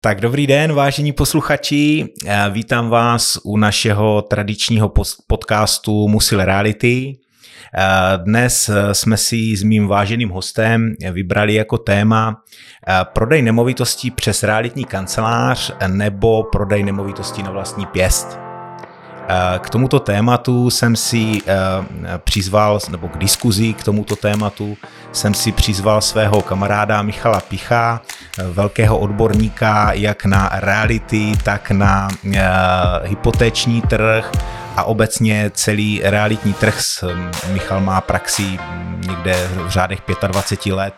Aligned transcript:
Tak 0.00 0.20
dobrý 0.20 0.46
den, 0.46 0.72
vážení 0.72 1.12
posluchači. 1.12 2.04
Vítám 2.50 2.88
vás 2.88 3.38
u 3.44 3.56
našeho 3.56 4.22
tradičního 4.22 4.92
podcastu 5.26 6.08
Musil 6.08 6.44
Reality. 6.44 7.16
Dnes 8.16 8.70
jsme 8.92 9.16
si 9.16 9.56
s 9.56 9.62
mým 9.62 9.86
váženým 9.86 10.28
hostem 10.28 10.94
vybrali 11.12 11.54
jako 11.54 11.78
téma 11.78 12.42
prodej 13.12 13.42
nemovitostí 13.42 14.10
přes 14.10 14.42
realitní 14.42 14.84
kancelář 14.84 15.74
nebo 15.86 16.42
prodej 16.42 16.82
nemovitostí 16.82 17.42
na 17.42 17.50
vlastní 17.50 17.86
pěst. 17.86 18.47
K 19.58 19.70
tomuto 19.70 20.00
tématu 20.00 20.70
jsem 20.70 20.96
si 20.96 21.42
přizval, 22.18 22.78
nebo 22.90 23.08
k 23.08 23.18
diskuzi 23.18 23.72
k 23.72 23.84
tomuto 23.84 24.16
tématu 24.16 24.76
jsem 25.12 25.34
si 25.34 25.52
přizval 25.52 26.00
svého 26.00 26.42
kamaráda 26.42 27.02
Michala 27.02 27.40
Picha, 27.40 28.00
velkého 28.52 28.98
odborníka 28.98 29.92
jak 29.92 30.24
na 30.24 30.50
reality, 30.52 31.32
tak 31.44 31.70
na 31.70 32.08
hypotéční 33.04 33.82
trh 33.82 34.30
a 34.78 34.82
obecně 34.82 35.50
celý 35.54 36.00
realitní 36.04 36.52
trh. 36.52 36.80
Michal 37.52 37.80
má 37.80 38.00
praxi 38.00 38.58
někde 39.06 39.48
v 39.54 39.68
řádech 39.68 40.02
25 40.26 40.74
let 40.74 40.94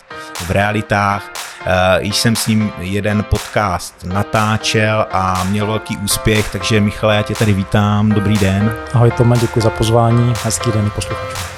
v 0.46 0.50
realitách. 0.50 1.30
Uh, 1.60 1.72
již 1.98 2.16
jsem 2.16 2.36
s 2.36 2.46
ním 2.46 2.72
jeden 2.78 3.24
podcast 3.30 3.94
natáčel 4.04 5.06
a 5.12 5.44
měl 5.44 5.66
velký 5.66 5.96
úspěch, 5.96 6.52
takže 6.52 6.80
Michale, 6.80 7.16
já 7.16 7.22
tě 7.22 7.34
tady 7.34 7.52
vítám, 7.52 8.08
dobrý 8.08 8.38
den. 8.38 8.76
Ahoj 8.94 9.10
Tome, 9.10 9.38
děkuji 9.38 9.60
za 9.60 9.70
pozvání, 9.70 10.34
hezký 10.44 10.72
den 10.72 10.90
posluchačům. 10.90 11.49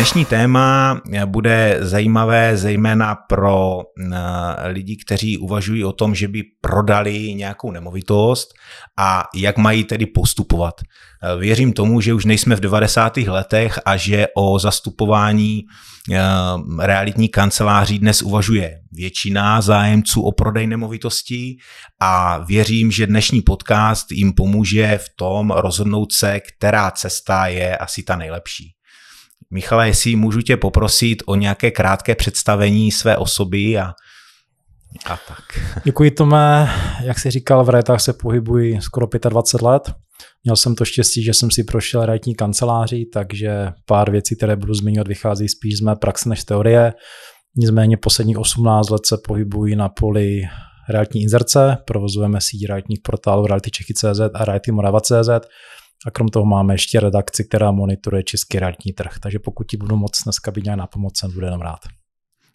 Dnešní 0.00 0.24
téma 0.24 1.00
bude 1.24 1.78
zajímavé 1.80 2.56
zejména 2.56 3.14
pro 3.14 3.80
eh, 3.80 4.68
lidi, 4.68 4.96
kteří 4.96 5.38
uvažují 5.38 5.84
o 5.84 5.92
tom, 5.92 6.14
že 6.14 6.28
by 6.28 6.42
prodali 6.60 7.34
nějakou 7.34 7.70
nemovitost 7.70 8.48
a 8.98 9.24
jak 9.34 9.58
mají 9.58 9.84
tedy 9.84 10.06
postupovat. 10.06 10.74
Eh, 10.80 11.36
věřím 11.38 11.72
tomu, 11.72 12.00
že 12.00 12.14
už 12.14 12.24
nejsme 12.24 12.56
v 12.56 12.60
90. 12.60 13.16
letech 13.16 13.80
a 13.84 13.96
že 13.96 14.26
o 14.36 14.58
zastupování 14.58 15.62
eh, 16.12 16.20
realitní 16.78 17.28
kanceláří 17.28 17.98
dnes 17.98 18.22
uvažuje 18.22 18.80
většina 18.92 19.60
zájemců 19.60 20.22
o 20.22 20.32
prodej 20.32 20.66
nemovitostí 20.66 21.58
a 22.00 22.38
věřím, 22.38 22.90
že 22.90 23.06
dnešní 23.06 23.42
podcast 23.42 24.12
jim 24.12 24.32
pomůže 24.32 24.98
v 24.98 25.08
tom 25.16 25.50
rozhodnout 25.50 26.12
se, 26.12 26.40
která 26.40 26.90
cesta 26.90 27.46
je 27.46 27.76
asi 27.76 28.02
ta 28.02 28.16
nejlepší. 28.16 28.79
Michale, 29.52 29.88
jestli 29.88 30.16
můžu 30.16 30.40
tě 30.40 30.56
poprosit 30.56 31.22
o 31.26 31.34
nějaké 31.34 31.70
krátké 31.70 32.14
představení 32.14 32.92
své 32.92 33.16
osoby 33.16 33.78
a, 33.78 33.92
a 35.06 35.16
tak. 35.28 35.60
Děkuji 35.84 36.10
Tome. 36.10 36.70
Jak 37.02 37.18
jsi 37.18 37.30
říkal, 37.30 37.64
v 37.64 37.68
rétách 37.68 38.00
se 38.00 38.12
pohybuji 38.12 38.80
skoro 38.80 39.06
25 39.28 39.66
let. 39.66 39.92
Měl 40.44 40.56
jsem 40.56 40.74
to 40.74 40.84
štěstí, 40.84 41.22
že 41.22 41.34
jsem 41.34 41.50
si 41.50 41.64
prošel 41.64 42.06
realitní 42.06 42.34
kanceláří, 42.34 43.10
takže 43.12 43.68
pár 43.86 44.10
věcí, 44.10 44.36
které 44.36 44.56
budu 44.56 44.74
zmiňovat, 44.74 45.08
vychází 45.08 45.48
spíš 45.48 45.76
z 45.78 45.80
mé 45.80 45.96
praxe 45.96 46.28
než 46.28 46.44
teorie. 46.44 46.92
Nicméně 47.56 47.96
posledních 47.96 48.38
18 48.38 48.90
let 48.90 49.06
se 49.06 49.16
pohybuji 49.26 49.76
na 49.76 49.88
poli 49.88 50.42
realitní 50.88 51.22
inzerce, 51.22 51.76
provozujeme 51.86 52.40
síť 52.40 52.66
realitních 52.66 53.00
portálů 53.04 53.46
Reality 53.46 53.70
Čechy.cz 53.70 54.20
a 54.34 54.44
Reality 54.44 54.72
Morava.cz 54.72 55.28
a 56.06 56.10
krom 56.10 56.28
toho 56.28 56.44
máme 56.44 56.74
ještě 56.74 57.00
redakci, 57.00 57.44
která 57.44 57.70
monitoruje 57.70 58.22
český 58.22 58.58
realitní 58.58 58.92
trh. 58.92 59.18
Takže 59.22 59.38
pokud 59.38 59.66
ti 59.66 59.76
budu 59.76 59.96
moc 59.96 60.22
dneska 60.24 60.50
být 60.50 60.64
nějak 60.64 60.78
na 60.78 60.86
pomoc, 60.86 61.24
budu 61.24 61.46
jenom 61.46 61.60
rád. 61.60 61.80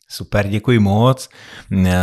Super, 0.10 0.48
děkuji 0.48 0.80
moc. 0.80 1.30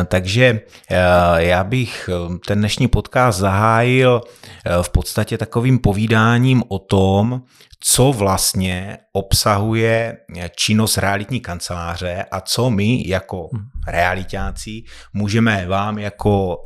Takže 0.04 0.60
eh, 0.90 0.96
já 1.36 1.64
bych 1.64 2.08
eh, 2.12 2.38
ten 2.46 2.58
dnešní 2.58 2.88
podcast 2.88 3.38
zahájil 3.38 4.20
eh, 4.66 4.82
v 4.82 4.88
podstatě 4.88 5.38
takovým 5.38 5.78
povídáním 5.78 6.62
o 6.68 6.78
tom, 6.78 7.42
co 7.80 8.12
vlastně 8.12 8.98
obsahuje 9.12 10.16
činnost 10.56 10.98
realitní 10.98 11.40
kanceláře 11.40 12.24
a 12.30 12.40
co 12.40 12.70
my 12.70 13.08
jako 13.08 13.48
hmm. 13.52 13.64
realitáci 13.86 14.82
můžeme 15.12 15.66
vám 15.66 15.98
jako 15.98 16.62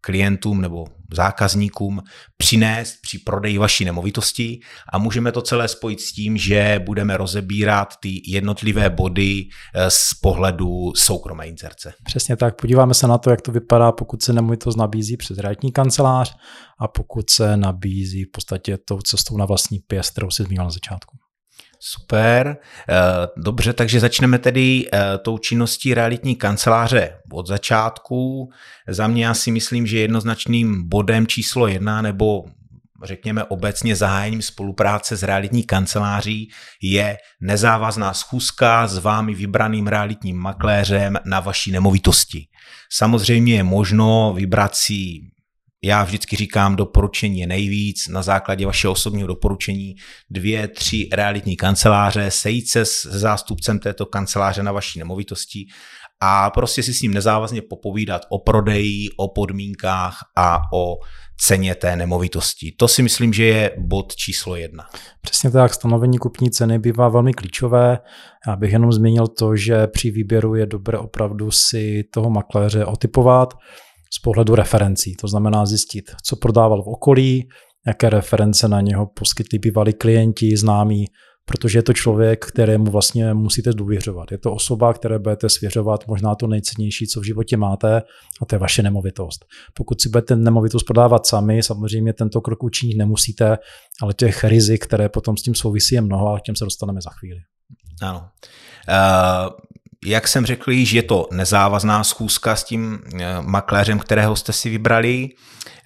klientům 0.00 0.60
nebo 0.60 0.86
zákazníkům 1.12 2.02
přinést 2.36 2.94
při 3.02 3.18
prodeji 3.18 3.58
vaší 3.58 3.84
nemovitosti 3.84 4.60
a 4.92 4.98
můžeme 4.98 5.32
to 5.32 5.42
celé 5.42 5.68
spojit 5.68 6.00
s 6.00 6.12
tím, 6.12 6.36
že 6.36 6.80
budeme 6.86 7.16
rozebírat 7.16 7.94
ty 8.00 8.22
jednotlivé 8.26 8.90
body 8.90 9.48
eh, 9.74 9.90
z 9.90 10.14
pohledu 10.22 10.92
soukromé 10.96 11.46
inzerce. 11.46 11.92
Přesně 12.04 12.36
tak, 12.36 12.60
podíváme 12.60 12.94
se 12.94 13.06
na 13.06 13.18
to, 13.18 13.30
jak 13.30 13.40
to 13.40 13.52
vypadá, 13.52 13.92
pokud 13.92 14.22
se 14.22 14.32
nemovitost 14.32 14.76
nabízí 14.76 15.16
přes 15.16 15.38
realitní 15.38 15.72
kancelář 15.72 16.36
a 16.78 16.88
pokud 16.88 17.30
se 17.30 17.56
nabízí 17.56 18.24
v 18.24 18.30
podstatě 18.30 18.78
tou 18.78 19.00
cestou 19.00 19.36
na 19.36 19.44
vlastní 19.44 19.78
pěst, 19.78 20.10
kterou 20.10 20.30
si 20.30 20.42
zmínil 20.42 20.64
na 20.64 20.70
začátku. 20.70 21.19
Super, 21.82 22.56
eh, 22.88 22.94
dobře, 23.36 23.72
takže 23.72 24.00
začneme 24.00 24.38
tedy 24.38 24.88
eh, 24.92 25.18
tou 25.18 25.38
činností 25.38 25.94
realitní 25.94 26.36
kanceláře 26.36 27.16
od 27.32 27.46
začátku. 27.46 28.50
Za 28.88 29.06
mě 29.06 29.24
já 29.24 29.34
si 29.34 29.50
myslím, 29.50 29.86
že 29.86 29.98
jednoznačným 29.98 30.88
bodem 30.88 31.26
číslo 31.26 31.66
jedna 31.66 32.02
nebo 32.02 32.44
řekněme 33.04 33.44
obecně 33.44 33.96
zahájením 33.96 34.42
spolupráce 34.42 35.16
s 35.16 35.22
realitní 35.22 35.62
kanceláří 35.62 36.50
je 36.82 37.16
nezávazná 37.40 38.14
schůzka 38.14 38.86
s 38.86 38.98
vámi 38.98 39.34
vybraným 39.34 39.86
realitním 39.86 40.36
makléřem 40.36 41.18
na 41.24 41.40
vaší 41.40 41.72
nemovitosti. 41.72 42.46
Samozřejmě 42.92 43.54
je 43.54 43.62
možno 43.62 44.32
vybrat 44.36 44.76
si 44.76 45.20
já 45.84 46.04
vždycky 46.04 46.36
říkám, 46.36 46.76
doporučení 46.76 47.38
je 47.38 47.46
nejvíc, 47.46 48.08
na 48.08 48.22
základě 48.22 48.66
vašeho 48.66 48.92
osobního 48.92 49.28
doporučení 49.28 49.94
dvě, 50.30 50.68
tři 50.68 51.08
realitní 51.12 51.56
kanceláře, 51.56 52.30
sejít 52.30 52.70
se 52.70 52.84
s 52.84 53.06
zástupcem 53.06 53.78
této 53.78 54.06
kanceláře 54.06 54.62
na 54.62 54.72
vaší 54.72 54.98
nemovitosti 54.98 55.66
a 56.22 56.50
prostě 56.50 56.82
si 56.82 56.94
s 56.94 57.02
ním 57.02 57.14
nezávazně 57.14 57.62
popovídat 57.62 58.22
o 58.30 58.38
prodeji, 58.38 59.08
o 59.16 59.28
podmínkách 59.28 60.18
a 60.36 60.60
o 60.74 60.96
ceně 61.40 61.74
té 61.74 61.96
nemovitosti. 61.96 62.74
To 62.76 62.88
si 62.88 63.02
myslím, 63.02 63.32
že 63.32 63.44
je 63.44 63.70
bod 63.78 64.16
číslo 64.16 64.56
jedna. 64.56 64.84
Přesně 65.20 65.50
tak, 65.50 65.74
stanovení 65.74 66.18
kupní 66.18 66.50
ceny 66.50 66.78
bývá 66.78 67.08
velmi 67.08 67.32
klíčové. 67.32 67.98
Já 68.46 68.56
bych 68.56 68.72
jenom 68.72 68.92
zmínil 68.92 69.26
to, 69.26 69.56
že 69.56 69.86
při 69.86 70.10
výběru 70.10 70.54
je 70.54 70.66
dobré 70.66 70.98
opravdu 70.98 71.50
si 71.50 72.04
toho 72.14 72.30
makléře 72.30 72.84
otypovat, 72.84 73.54
z 74.12 74.18
pohledu 74.18 74.54
referencí. 74.54 75.16
To 75.16 75.28
znamená 75.28 75.66
zjistit, 75.66 76.04
co 76.24 76.36
prodával 76.36 76.82
v 76.82 76.88
okolí, 76.88 77.48
jaké 77.86 78.10
reference 78.10 78.68
na 78.68 78.80
něho 78.80 79.06
poskytli 79.06 79.58
bývalí 79.58 79.92
klienti, 79.92 80.56
známí, 80.56 81.04
protože 81.44 81.78
je 81.78 81.82
to 81.82 81.92
člověk, 81.92 82.46
kterému 82.46 82.90
vlastně 82.90 83.34
musíte 83.34 83.72
důvěřovat. 83.72 84.32
Je 84.32 84.38
to 84.38 84.52
osoba, 84.52 84.92
které 84.92 85.18
budete 85.18 85.48
svěřovat 85.48 86.06
možná 86.06 86.34
to 86.34 86.46
nejcennější, 86.46 87.06
co 87.06 87.20
v 87.20 87.24
životě 87.24 87.56
máte, 87.56 88.02
a 88.42 88.46
to 88.46 88.54
je 88.54 88.58
vaše 88.58 88.82
nemovitost. 88.82 89.44
Pokud 89.74 90.00
si 90.00 90.08
budete 90.08 90.36
nemovitost 90.36 90.82
prodávat 90.82 91.26
sami, 91.26 91.62
samozřejmě 91.62 92.12
tento 92.12 92.40
krok 92.40 92.62
učinit 92.62 92.96
nemusíte, 92.96 93.58
ale 94.02 94.14
těch 94.14 94.44
rizik, 94.44 94.84
které 94.84 95.08
potom 95.08 95.36
s 95.36 95.42
tím 95.42 95.54
souvisí, 95.54 95.94
je 95.94 96.00
mnoho 96.00 96.34
a 96.34 96.40
k 96.40 96.42
těm 96.42 96.56
se 96.56 96.64
dostaneme 96.64 97.00
za 97.00 97.10
chvíli. 97.10 97.40
Ano. 98.02 98.28
Uh, 98.88 99.50
jak 100.06 100.28
jsem 100.28 100.46
řekl 100.46 100.70
již, 100.70 100.92
je 100.92 101.02
to 101.02 101.28
nezávazná 101.32 102.04
schůzka 102.04 102.56
s 102.56 102.64
tím 102.64 102.98
eh, 103.14 103.24
makléřem, 103.40 103.98
kterého 103.98 104.36
jste 104.36 104.52
si 104.52 104.70
vybrali. 104.70 105.28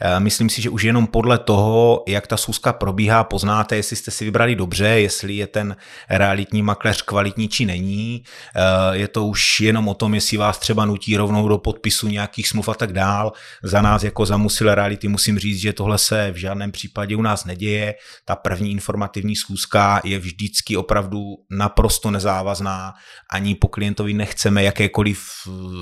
Eh, 0.01 0.21
myslím 0.21 0.51
si, 0.51 0.63
že 0.63 0.71
už 0.71 0.83
jenom 0.83 1.07
podle 1.07 1.39
toho, 1.39 2.05
jak 2.09 2.27
ta 2.27 2.37
schůzka 2.37 2.73
probíhá, 2.73 3.25
poznáte, 3.25 3.77
jestli 3.77 3.97
jste 3.97 4.11
si 4.11 4.25
vybrali 4.25 4.55
dobře, 4.55 4.87
jestli 4.87 5.37
je 5.37 5.47
ten 5.47 5.77
realitní 6.11 6.63
makléř 6.63 7.03
kvalitní 7.03 7.49
či 7.49 7.67
není. 7.67 8.23
Eh, 8.57 8.97
je 8.97 9.09
to 9.09 9.27
už 9.27 9.61
jenom 9.61 9.89
o 9.89 9.95
tom, 9.95 10.15
jestli 10.15 10.37
vás 10.37 10.59
třeba 10.59 10.85
nutí 10.85 11.17
rovnou 11.17 11.49
do 11.49 11.59
podpisu 11.59 12.09
nějakých 12.09 12.49
smluv 12.49 12.69
a 12.69 12.75
tak 12.75 12.93
dál. 12.93 13.33
Za 13.63 13.83
nás 13.83 14.03
jako 14.03 14.27
za 14.27 14.37
Musil 14.37 14.75
Reality 14.75 15.09
musím 15.09 15.39
říct, 15.39 15.61
že 15.61 15.73
tohle 15.73 15.99
se 15.99 16.31
v 16.31 16.37
žádném 16.37 16.73
případě 16.73 17.17
u 17.17 17.23
nás 17.23 17.45
neděje. 17.45 17.95
Ta 18.25 18.37
první 18.37 18.71
informativní 18.71 19.37
schůzka 19.37 20.01
je 20.05 20.19
vždycky 20.19 20.77
opravdu 20.77 21.19
naprosto 21.51 22.11
nezávazná. 22.11 22.93
Ani 23.31 23.55
po 23.55 23.69
klientovi 23.69 24.15
nechceme 24.15 24.63
jakékoliv 24.63 25.23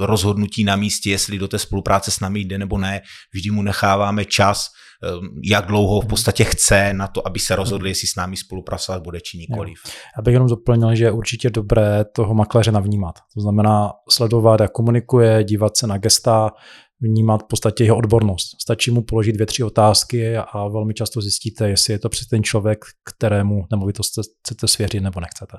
rozhodnutí 0.00 0.64
na 0.64 0.76
místě, 0.76 1.10
jestli 1.10 1.38
do 1.38 1.48
té 1.48 1.58
spolupráce 1.58 2.10
s 2.10 2.20
námi 2.20 2.40
jde 2.40 2.58
nebo 2.58 2.78
ne. 2.78 3.00
Vždy 3.34 3.50
mu 3.50 3.62
necháváme 3.62 4.01
dáváme 4.02 4.24
čas, 4.24 4.66
ehm, 5.02 5.28
jak 5.44 5.66
dlouho 5.66 6.00
v 6.00 6.06
podstatě 6.06 6.44
chce 6.44 6.92
na 6.94 7.06
to, 7.06 7.26
aby 7.26 7.38
se 7.38 7.56
rozhodli, 7.56 7.90
jestli 7.90 8.08
s 8.08 8.16
námi 8.16 8.36
spolupracovat 8.36 9.02
bude 9.02 9.20
či 9.20 9.38
nikoliv. 9.38 9.78
Já 10.16 10.22
bych 10.22 10.32
jenom 10.32 10.48
doplnil, 10.48 10.94
že 10.94 11.04
je 11.04 11.10
určitě 11.10 11.50
dobré 11.50 12.04
toho 12.04 12.34
makléře 12.34 12.72
navnímat. 12.72 13.14
To 13.34 13.40
znamená 13.40 13.92
sledovat, 14.10 14.60
jak 14.60 14.72
komunikuje, 14.72 15.44
dívat 15.44 15.76
se 15.76 15.86
na 15.86 15.98
gesta, 15.98 16.50
vnímat 17.00 17.42
v 17.42 17.46
podstatě 17.46 17.84
jeho 17.84 17.96
odbornost. 17.96 18.48
Stačí 18.62 18.90
mu 18.90 19.02
položit 19.02 19.32
dvě, 19.32 19.46
tři 19.46 19.64
otázky 19.64 20.36
a 20.36 20.68
velmi 20.68 20.94
často 20.94 21.20
zjistíte, 21.20 21.68
jestli 21.68 21.92
je 21.92 21.98
to 21.98 22.08
přes 22.08 22.26
ten 22.26 22.42
člověk, 22.42 22.84
kterému 23.04 23.64
nemovitost 23.70 24.12
chcete 24.40 24.68
svěřit 24.68 25.00
nebo 25.00 25.20
nechcete. 25.20 25.56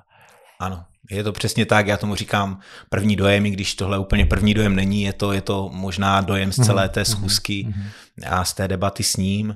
Ano, 0.60 0.86
je 1.12 1.24
to 1.24 1.32
přesně 1.32 1.66
tak, 1.66 1.88
já 1.88 1.98
tomu 1.98 2.16
říkám 2.16 2.60
první 2.90 3.16
dojem, 3.16 3.46
i 3.46 3.52
když 3.52 3.76
tohle 3.76 3.98
úplně 3.98 4.26
první 4.26 4.54
dojem 4.54 4.76
není, 4.76 5.02
je 5.02 5.14
to, 5.14 5.34
je 5.34 5.42
to 5.42 5.70
možná 5.74 6.22
dojem 6.22 6.52
z 6.52 6.66
celé 6.66 6.90
té 6.90 7.00
mhm, 7.00 7.06
schůzky 7.06 7.64
mhm, 7.68 7.84
a 8.28 8.46
z 8.46 8.54
té 8.54 8.68
debaty 8.68 9.04
s 9.04 9.18
ním. 9.18 9.56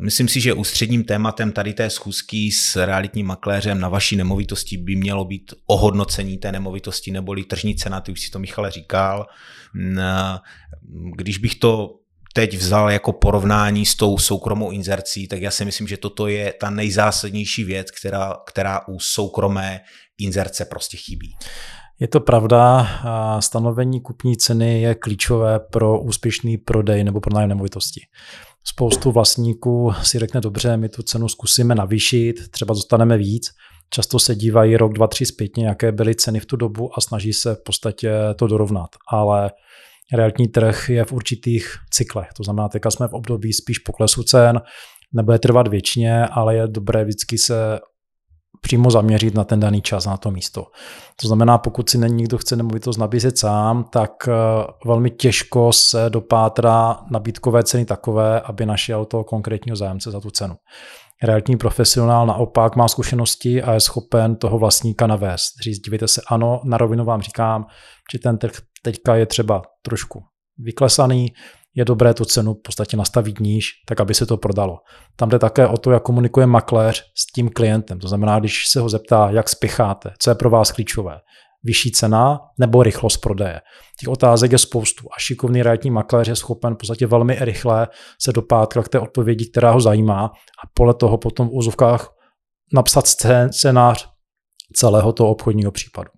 Myslím 0.00 0.28
si, 0.28 0.40
že 0.40 0.52
ústředním 0.52 1.04
tématem 1.04 1.52
tady 1.52 1.72
té 1.72 1.90
schůzky 1.90 2.52
s 2.52 2.76
realitním 2.76 3.26
makléřem 3.26 3.80
na 3.80 3.88
vaší 3.88 4.16
nemovitosti 4.16 4.76
by 4.76 4.96
mělo 4.96 5.24
být 5.24 5.54
ohodnocení 5.66 6.38
té 6.38 6.52
nemovitosti 6.52 7.10
neboli 7.10 7.44
tržní 7.44 7.76
cena, 7.76 8.00
ty 8.00 8.12
už 8.12 8.20
si 8.20 8.30
to 8.30 8.38
Michale 8.38 8.70
říkal. 8.70 9.26
Když 11.16 11.38
bych 11.38 11.54
to 11.54 11.99
teď 12.34 12.56
vzal 12.56 12.90
jako 12.90 13.12
porovnání 13.12 13.86
s 13.86 13.94
tou 13.94 14.18
soukromou 14.18 14.70
inzercí, 14.70 15.28
tak 15.28 15.42
já 15.42 15.50
si 15.50 15.64
myslím, 15.64 15.86
že 15.86 15.96
toto 15.96 16.28
je 16.28 16.54
ta 16.60 16.70
nejzásadnější 16.70 17.64
věc, 17.64 17.90
která, 17.90 18.36
která 18.46 18.80
u 18.88 18.98
soukromé 19.00 19.80
inzerce 20.18 20.64
prostě 20.64 20.96
chybí. 20.96 21.34
Je 22.00 22.08
to 22.08 22.20
pravda, 22.20 22.88
stanovení 23.40 24.00
kupní 24.00 24.36
ceny 24.36 24.82
je 24.82 24.94
klíčové 24.94 25.60
pro 25.60 26.00
úspěšný 26.00 26.58
prodej 26.58 27.04
nebo 27.04 27.20
pronájem 27.20 27.48
nemovitosti. 27.48 28.00
Spoustu 28.64 29.12
vlastníků 29.12 29.92
si 30.02 30.18
řekne 30.18 30.40
dobře, 30.40 30.76
my 30.76 30.88
tu 30.88 31.02
cenu 31.02 31.28
zkusíme 31.28 31.74
navýšit, 31.74 32.50
třeba 32.50 32.74
dostaneme 32.74 33.16
víc. 33.16 33.50
Často 33.90 34.18
se 34.18 34.34
dívají 34.34 34.76
rok, 34.76 34.92
dva, 34.92 35.06
tři 35.06 35.26
zpětně, 35.26 35.66
jaké 35.66 35.92
byly 35.92 36.14
ceny 36.14 36.40
v 36.40 36.46
tu 36.46 36.56
dobu 36.56 36.90
a 36.98 37.00
snaží 37.00 37.32
se 37.32 37.54
v 37.54 37.62
podstatě 37.64 38.12
to 38.36 38.46
dorovnat. 38.46 38.88
Ale 39.12 39.50
realitní 40.14 40.48
trh 40.48 40.88
je 40.88 41.04
v 41.04 41.12
určitých 41.12 41.74
cyklech. 41.90 42.28
To 42.36 42.42
znamená, 42.42 42.68
teďka 42.68 42.90
jsme 42.90 43.08
v 43.08 43.12
období 43.12 43.52
spíš 43.52 43.78
poklesu 43.78 44.22
cen, 44.22 44.60
nebude 45.12 45.38
trvat 45.38 45.68
věčně, 45.68 46.26
ale 46.26 46.56
je 46.56 46.68
dobré 46.68 47.04
vždycky 47.04 47.38
se 47.38 47.80
přímo 48.60 48.90
zaměřit 48.90 49.34
na 49.34 49.44
ten 49.44 49.60
daný 49.60 49.82
čas, 49.82 50.06
na 50.06 50.16
to 50.16 50.30
místo. 50.30 50.66
To 51.20 51.26
znamená, 51.26 51.58
pokud 51.58 51.90
si 51.90 51.98
někdo 51.98 52.38
chce 52.38 52.56
nemovitost 52.56 52.96
nabízet 52.96 53.38
sám, 53.38 53.84
tak 53.84 54.10
eh, 54.28 54.32
velmi 54.86 55.10
těžko 55.10 55.72
se 55.72 56.06
dopátrá 56.08 56.98
nabídkové 57.10 57.62
ceny 57.62 57.84
takové, 57.84 58.40
aby 58.40 58.66
našel 58.66 59.04
toho 59.04 59.24
konkrétního 59.24 59.76
zájemce 59.76 60.10
za 60.10 60.20
tu 60.20 60.30
cenu. 60.30 60.54
Realitní 61.22 61.56
profesionál 61.56 62.26
naopak 62.26 62.76
má 62.76 62.88
zkušenosti 62.88 63.62
a 63.62 63.72
je 63.72 63.80
schopen 63.80 64.36
toho 64.36 64.58
vlastníka 64.58 65.06
navést. 65.06 65.60
Říct, 65.62 65.78
dívejte 65.78 66.08
se, 66.08 66.22
ano, 66.28 66.60
na 66.64 66.78
rovinu 66.78 67.04
vám 67.04 67.22
říkám, 67.22 67.66
že 68.12 68.18
ten 68.18 68.38
trh 68.38 68.52
teďka 68.82 69.16
je 69.16 69.26
třeba 69.26 69.62
trošku 69.82 70.22
vyklesaný, 70.58 71.32
je 71.74 71.84
dobré 71.84 72.14
tu 72.14 72.24
cenu 72.24 72.54
v 72.54 72.62
podstatě 72.62 72.96
nastavit 72.96 73.40
níž, 73.40 73.70
tak 73.86 74.00
aby 74.00 74.14
se 74.14 74.26
to 74.26 74.36
prodalo. 74.36 74.78
Tam 75.16 75.28
jde 75.28 75.38
také 75.38 75.66
o 75.66 75.78
to, 75.78 75.90
jak 75.90 76.02
komunikuje 76.02 76.46
makléř 76.46 77.04
s 77.14 77.26
tím 77.26 77.48
klientem. 77.48 77.98
To 77.98 78.08
znamená, 78.08 78.38
když 78.38 78.66
se 78.68 78.80
ho 78.80 78.88
zeptá, 78.88 79.30
jak 79.30 79.48
spěcháte, 79.48 80.10
co 80.18 80.30
je 80.30 80.34
pro 80.34 80.50
vás 80.50 80.72
klíčové, 80.72 81.18
vyšší 81.62 81.92
cena 81.92 82.40
nebo 82.58 82.82
rychlost 82.82 83.16
prodeje. 83.16 83.60
Těch 84.00 84.08
otázek 84.08 84.52
je 84.52 84.58
spoustu 84.58 85.06
a 85.16 85.20
šikovný 85.20 85.62
realitní 85.62 85.90
makléř 85.90 86.28
je 86.28 86.36
schopen 86.36 86.74
v 86.74 86.78
podstatě 86.78 87.06
velmi 87.06 87.36
rychle 87.40 87.88
se 88.22 88.32
dopátrat 88.32 88.84
k 88.84 88.88
té 88.88 88.98
odpovědi, 88.98 89.50
která 89.50 89.70
ho 89.70 89.80
zajímá 89.80 90.24
a 90.24 90.66
podle 90.74 90.94
toho 90.94 91.18
potom 91.18 91.48
v 91.48 91.52
úzovkách 91.52 92.08
napsat 92.74 93.06
scénář 93.50 94.08
celého 94.74 95.12
toho 95.12 95.30
obchodního 95.30 95.72
případu. 95.72 96.10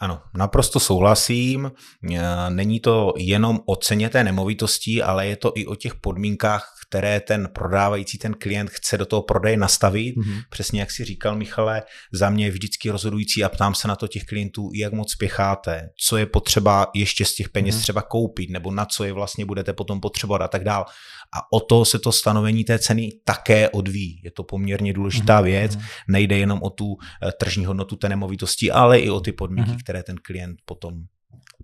Ano, 0.00 0.22
naprosto 0.34 0.80
souhlasím. 0.80 1.72
Není 2.48 2.80
to 2.80 3.14
jenom 3.16 3.60
o 3.66 3.76
ceně 3.76 4.08
té 4.08 4.24
nemovitosti, 4.24 5.02
ale 5.02 5.26
je 5.26 5.36
to 5.36 5.52
i 5.54 5.66
o 5.66 5.74
těch 5.74 5.94
podmínkách, 5.94 6.75
které 6.88 7.20
ten 7.20 7.48
prodávající, 7.54 8.18
ten 8.18 8.34
klient 8.34 8.70
chce 8.70 8.98
do 8.98 9.06
toho 9.06 9.22
prodeje 9.22 9.56
nastavit. 9.56 10.16
Mm-hmm. 10.16 10.42
Přesně 10.50 10.80
jak 10.80 10.90
si 10.90 11.04
říkal 11.04 11.36
Michale, 11.36 11.82
za 12.12 12.30
mě 12.30 12.44
je 12.44 12.50
vždycky 12.50 12.90
rozhodující 12.90 13.44
a 13.44 13.48
ptám 13.48 13.74
se 13.74 13.88
na 13.88 13.96
to 13.96 14.08
těch 14.08 14.24
klientů, 14.24 14.70
jak 14.74 14.92
moc 14.92 15.12
spěcháte, 15.12 15.88
co 16.06 16.16
je 16.16 16.26
potřeba 16.26 16.86
ještě 16.94 17.24
z 17.24 17.34
těch 17.34 17.48
peněz 17.48 17.76
mm-hmm. 17.76 17.82
třeba 17.82 18.02
koupit, 18.02 18.50
nebo 18.50 18.70
na 18.70 18.84
co 18.84 19.04
je 19.04 19.12
vlastně 19.12 19.44
budete 19.44 19.72
potom 19.72 20.00
potřebovat 20.00 20.42
a 20.42 20.48
tak 20.48 20.64
dál. 20.64 20.84
A 21.36 21.52
o 21.52 21.60
to 21.60 21.84
se 21.84 21.98
to 21.98 22.12
stanovení 22.12 22.64
té 22.64 22.78
ceny 22.78 23.10
také 23.24 23.68
odvíjí. 23.68 24.20
Je 24.24 24.30
to 24.30 24.44
poměrně 24.44 24.92
důležitá 24.92 25.40
mm-hmm. 25.40 25.44
věc. 25.44 25.78
Nejde 26.08 26.38
jenom 26.38 26.62
o 26.62 26.70
tu 26.70 26.96
eh, 27.22 27.32
tržní 27.40 27.66
hodnotu 27.66 27.96
té 27.96 28.08
nemovitosti, 28.08 28.70
ale 28.70 28.98
i 28.98 29.10
o 29.10 29.20
ty 29.20 29.32
podmínky, 29.32 29.70
mm-hmm. 29.70 29.82
které 29.82 30.02
ten 30.02 30.16
klient 30.22 30.56
potom 30.64 30.94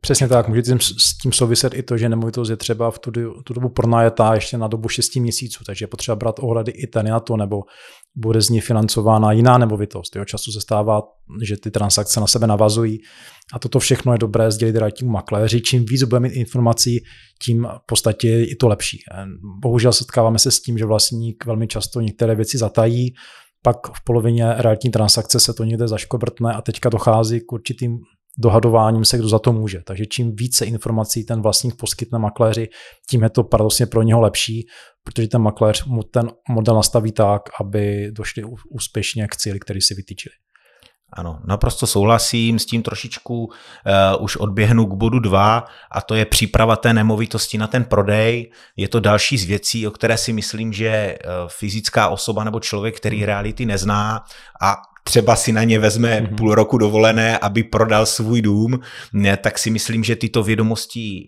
Přesně 0.05 0.29
tak, 0.29 0.49
může 0.49 0.63
s 0.81 1.19
tím 1.23 1.33
souviset 1.33 1.75
i 1.75 1.83
to, 1.83 1.97
že 1.97 2.09
nemovitost 2.09 2.51
je 2.51 2.57
třeba 2.57 2.91
v 2.91 2.99
tu, 2.99 3.11
tu 3.45 3.55
dobu 3.55 3.69
pronajetá 3.69 4.35
ještě 4.35 4.59
na 4.59 4.69
dobu 4.69 4.89
6 4.89 5.17
měsíců, 5.17 5.65
takže 5.65 5.83
je 5.83 5.87
potřeba 5.87 6.17
brát 6.17 6.39
ohledy 6.39 6.73
i 6.73 6.87
ten 6.87 7.07
na 7.07 7.21
to, 7.21 7.37
nebo 7.37 7.63
bude 8.17 8.43
z 8.43 8.49
ní 8.49 8.61
financována 8.61 9.33
jiná 9.33 9.59
nemovitost. 9.59 10.17
Jo, 10.17 10.25
často 10.25 10.53
se 10.53 10.61
stává, 10.61 11.03
že 11.43 11.57
ty 11.57 11.71
transakce 11.71 12.21
na 12.21 12.27
sebe 12.27 12.47
navazují 12.47 12.99
a 13.53 13.59
toto 13.59 13.79
všechno 13.79 14.13
je 14.13 14.19
dobré 14.19 14.51
sdělit 14.51 14.77
realitnímu 14.77 15.13
makléři. 15.13 15.61
Čím 15.61 15.85
víc 15.85 16.03
budeme 16.03 16.29
mít 16.29 16.35
informací, 16.35 17.01
tím 17.43 17.63
v 17.63 17.87
podstatě 17.87 18.29
je 18.29 18.47
i 18.47 18.57
to 18.57 18.69
lepší. 18.69 18.99
Bohužel 19.63 19.93
setkáváme 19.93 20.39
se 20.39 20.51
s 20.51 20.63
tím, 20.63 20.79
že 20.79 20.85
vlastník 20.85 21.47
velmi 21.47 21.67
často 21.67 22.01
některé 22.01 22.35
věci 22.35 22.59
zatají, 22.59 23.15
pak 23.63 23.77
v 23.87 24.05
polovině 24.05 24.55
realitní 24.57 24.91
transakce 24.91 25.41
se 25.41 25.55
to 25.55 25.65
někde 25.65 25.89
zaškobrtne 25.89 26.53
a 26.53 26.63
teďka 26.63 26.89
dochází 26.89 27.41
k 27.41 27.53
určitým 27.53 27.99
dohadováním 28.39 29.05
se, 29.05 29.19
kdo 29.19 29.29
za 29.29 29.39
to 29.39 29.53
může. 29.53 29.83
Takže 29.87 30.07
čím 30.07 30.37
více 30.37 30.65
informací 30.65 31.25
ten 31.25 31.43
vlastník 31.43 31.77
poskytne 31.77 32.19
makléři, 32.19 32.69
tím 33.11 33.23
je 33.23 33.31
to 33.31 33.45
paradoxně 33.45 33.87
pro 33.87 34.03
něho 34.03 34.21
lepší, 34.21 34.67
protože 35.05 35.29
ten 35.29 35.43
makléř 35.43 35.85
mu 35.85 36.03
ten 36.03 36.31
model 36.49 36.75
nastaví 36.75 37.13
tak, 37.13 37.43
aby 37.61 38.11
došli 38.13 38.45
úspěšně 38.71 39.27
k 39.29 39.37
cíli, 39.37 39.61
který 39.61 39.81
si 39.81 39.95
vytýčili. 39.95 40.35
Ano, 41.15 41.41
naprosto 41.45 41.87
souhlasím, 41.87 42.59
s 42.59 42.67
tím 42.67 42.83
trošičku 42.83 43.45
uh, 43.45 43.53
už 44.25 44.37
odběhnu 44.37 44.87
k 44.87 44.95
bodu 44.95 45.19
2 45.19 45.65
a 45.93 46.01
to 46.01 46.15
je 46.15 46.25
příprava 46.25 46.77
té 46.77 46.93
nemovitosti 46.93 47.59
na 47.59 47.67
ten 47.67 47.85
prodej. 47.85 48.53
Je 48.77 48.89
to 48.89 49.01
další 49.01 49.39
z 49.39 49.45
věcí, 49.45 49.87
o 49.87 49.91
které 49.91 50.19
si 50.19 50.33
myslím, 50.33 50.73
že 50.73 51.19
uh, 51.25 51.31
fyzická 51.49 52.09
osoba 52.09 52.45
nebo 52.45 52.61
člověk, 52.61 52.97
který 52.97 53.25
reality 53.25 53.67
nezná 53.67 54.25
a 54.63 54.77
třeba 55.05 55.37
si 55.37 55.53
na 55.53 55.65
ně 55.65 55.79
vezme 55.79 56.21
mm-hmm. 56.21 56.37
půl 56.37 56.55
roku 56.55 56.79
dovolené, 56.79 57.39
aby 57.39 57.63
prodal 57.63 58.07
svůj 58.07 58.43
dům, 58.43 58.79
tak 59.41 59.59
si 59.59 59.71
myslím, 59.71 60.05
že 60.05 60.17
tyto 60.17 60.43
vědomosti 60.43 61.27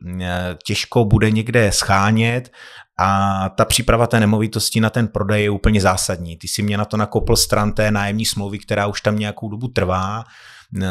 těžko 0.67 1.05
bude 1.05 1.31
někde 1.31 1.73
schánět 1.73 2.53
a 2.99 3.49
ta 3.49 3.65
příprava 3.65 4.07
té 4.07 4.21
nemovitosti 4.21 4.81
na 4.81 4.91
ten 4.91 5.09
prodej 5.09 5.43
je 5.43 5.51
úplně 5.51 5.81
zásadní. 5.81 6.37
Ty 6.37 6.49
si 6.49 6.63
mě 6.63 6.77
na 6.79 6.85
to 6.85 6.97
nakopl 6.97 7.37
stran 7.37 7.73
té 7.73 7.91
nájemní 7.91 8.25
smlouvy, 8.25 8.59
která 8.59 8.87
už 8.87 9.01
tam 9.01 9.19
nějakou 9.19 9.49
dobu 9.49 9.69
trvá. 9.69 10.25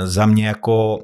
Za 0.04 0.26
mě 0.26 0.48
jako 0.48 1.00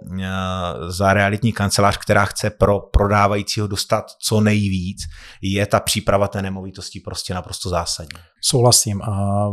za 0.87 1.13
realitní 1.13 1.53
kancelář, 1.53 1.97
která 1.97 2.25
chce 2.25 2.49
pro 2.49 2.79
prodávajícího 2.79 3.67
dostat 3.67 4.05
co 4.21 4.41
nejvíc, 4.41 4.97
je 5.41 5.65
ta 5.65 5.79
příprava 5.79 6.27
té 6.27 6.41
nemovitosti 6.41 6.99
prostě 6.99 7.33
naprosto 7.33 7.69
zásadní. 7.69 8.19
Souhlasím. 8.41 9.01
A 9.01 9.45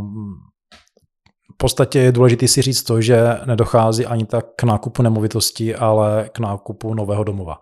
podstatě 1.57 1.99
je 1.99 2.11
důležité 2.11 2.47
si 2.47 2.61
říct 2.61 2.83
to, 2.83 3.01
že 3.01 3.37
nedochází 3.45 4.05
ani 4.05 4.25
tak 4.25 4.45
k 4.55 4.63
nákupu 4.63 5.03
nemovitosti, 5.03 5.75
ale 5.75 6.29
k 6.31 6.39
nákupu 6.39 6.93
nového 6.93 7.23
domova. 7.23 7.57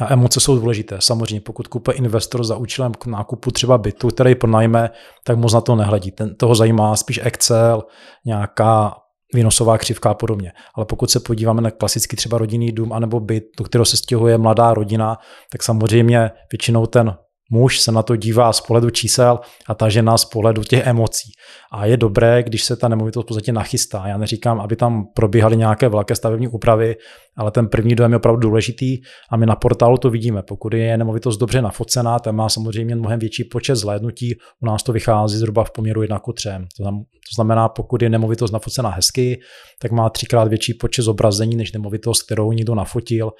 A 0.00 0.12
emoce 0.12 0.40
jsou 0.40 0.58
důležité. 0.58 0.96
Samozřejmě, 1.00 1.40
pokud 1.40 1.66
kupuje 1.66 1.96
investor 1.96 2.44
za 2.44 2.56
účelem 2.56 2.92
k 2.94 3.06
nákupu 3.06 3.50
třeba 3.50 3.78
bytu, 3.78 4.08
který 4.08 4.34
pronajme, 4.34 4.90
tak 5.24 5.38
moc 5.38 5.52
na 5.52 5.60
to 5.60 5.76
nehledí. 5.76 6.10
Ten, 6.10 6.34
toho 6.34 6.54
zajímá 6.54 6.96
spíš 6.96 7.20
Excel, 7.22 7.84
nějaká 8.26 8.94
výnosová 9.34 9.78
křivka 9.78 10.10
a 10.10 10.14
podobně. 10.14 10.52
Ale 10.74 10.86
pokud 10.86 11.10
se 11.10 11.20
podíváme 11.20 11.60
na 11.60 11.70
klasický 11.70 12.16
třeba 12.16 12.38
rodinný 12.38 12.72
dům 12.72 12.92
anebo 12.92 13.20
byt, 13.20 13.44
do 13.58 13.64
kterého 13.64 13.84
se 13.84 13.96
stěhuje 13.96 14.38
mladá 14.38 14.74
rodina, 14.74 15.18
tak 15.52 15.62
samozřejmě 15.62 16.30
většinou 16.52 16.86
ten 16.86 17.16
muž 17.50 17.80
se 17.80 17.92
na 17.92 18.02
to 18.02 18.16
dívá 18.16 18.52
z 18.52 18.60
pohledu 18.60 18.90
čísel 18.90 19.38
a 19.68 19.74
ta 19.74 19.88
žena 19.88 20.18
z 20.18 20.24
pohledu 20.24 20.64
těch 20.64 20.86
emocí. 20.86 21.32
A 21.72 21.86
je 21.86 21.96
dobré, 21.96 22.42
když 22.42 22.64
se 22.64 22.76
ta 22.76 22.88
nemovitost 22.88 23.24
v 23.24 23.26
podstatě 23.26 23.52
nachystá. 23.52 24.06
Já 24.06 24.18
neříkám, 24.18 24.60
aby 24.60 24.76
tam 24.76 25.04
probíhaly 25.14 25.56
nějaké 25.56 25.88
velké 25.88 26.14
stavební 26.14 26.48
úpravy, 26.48 26.96
ale 27.36 27.50
ten 27.50 27.68
první 27.68 27.94
dojem 27.94 28.12
je 28.12 28.16
opravdu 28.16 28.40
důležitý 28.40 28.98
a 29.30 29.36
my 29.36 29.46
na 29.46 29.56
portálu 29.56 29.96
to 29.96 30.10
vidíme. 30.10 30.42
Pokud 30.42 30.74
je 30.74 30.96
nemovitost 30.96 31.36
dobře 31.36 31.62
nafocená, 31.62 32.18
tak 32.18 32.34
má 32.34 32.48
samozřejmě 32.48 32.96
mnohem 32.96 33.18
větší 33.18 33.44
počet 33.44 33.76
zhlédnutí. 33.76 34.34
U 34.62 34.66
nás 34.66 34.82
to 34.82 34.92
vychází 34.92 35.36
zhruba 35.36 35.64
v 35.64 35.70
poměru 35.70 36.02
1 36.02 36.18
k 36.18 36.22
3. 36.34 36.48
To 36.78 37.34
znamená, 37.34 37.68
pokud 37.68 38.02
je 38.02 38.08
nemovitost 38.08 38.50
nafocená 38.50 38.90
hezky, 38.90 39.40
tak 39.82 39.92
má 39.92 40.10
třikrát 40.10 40.48
větší 40.48 40.74
počet 40.74 41.02
zobrazení 41.02 41.56
než 41.56 41.72
nemovitost, 41.72 42.22
kterou 42.22 42.52
někdo 42.52 42.74
nafotil 42.74 43.30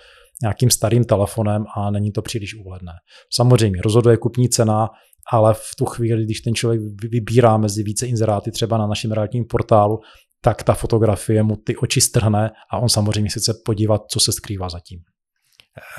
nějakým 0.43 0.71
starým 0.71 1.05
telefonem 1.05 1.65
a 1.77 1.91
není 1.91 2.13
to 2.13 2.23
příliš 2.23 2.55
úhledné. 2.55 2.93
Samozřejmě 3.33 3.83
rozhoduje 3.83 4.17
kupní 4.17 4.49
cena, 4.49 4.89
ale 5.33 5.55
v 5.55 5.71
tu 5.79 5.85
chvíli, 5.85 6.25
když 6.25 6.41
ten 6.41 6.55
člověk 6.55 6.81
vybírá 7.11 7.57
mezi 7.57 7.83
více 7.83 8.07
inzeráty 8.07 8.51
třeba 8.51 8.79
na 8.79 8.87
našem 8.87 9.13
realitním 9.13 9.45
portálu, 9.45 9.99
tak 10.41 10.63
ta 10.63 10.75
fotografie 10.75 11.43
mu 11.43 11.57
ty 11.57 11.77
oči 11.77 12.01
strhne 12.01 12.51
a 12.73 12.79
on 12.79 12.89
samozřejmě 12.89 13.31
se 13.31 13.41
chce 13.41 13.55
podívat, 13.65 14.03
co 14.11 14.21
se 14.21 14.33
skrývá 14.33 14.69
zatím. 14.69 14.99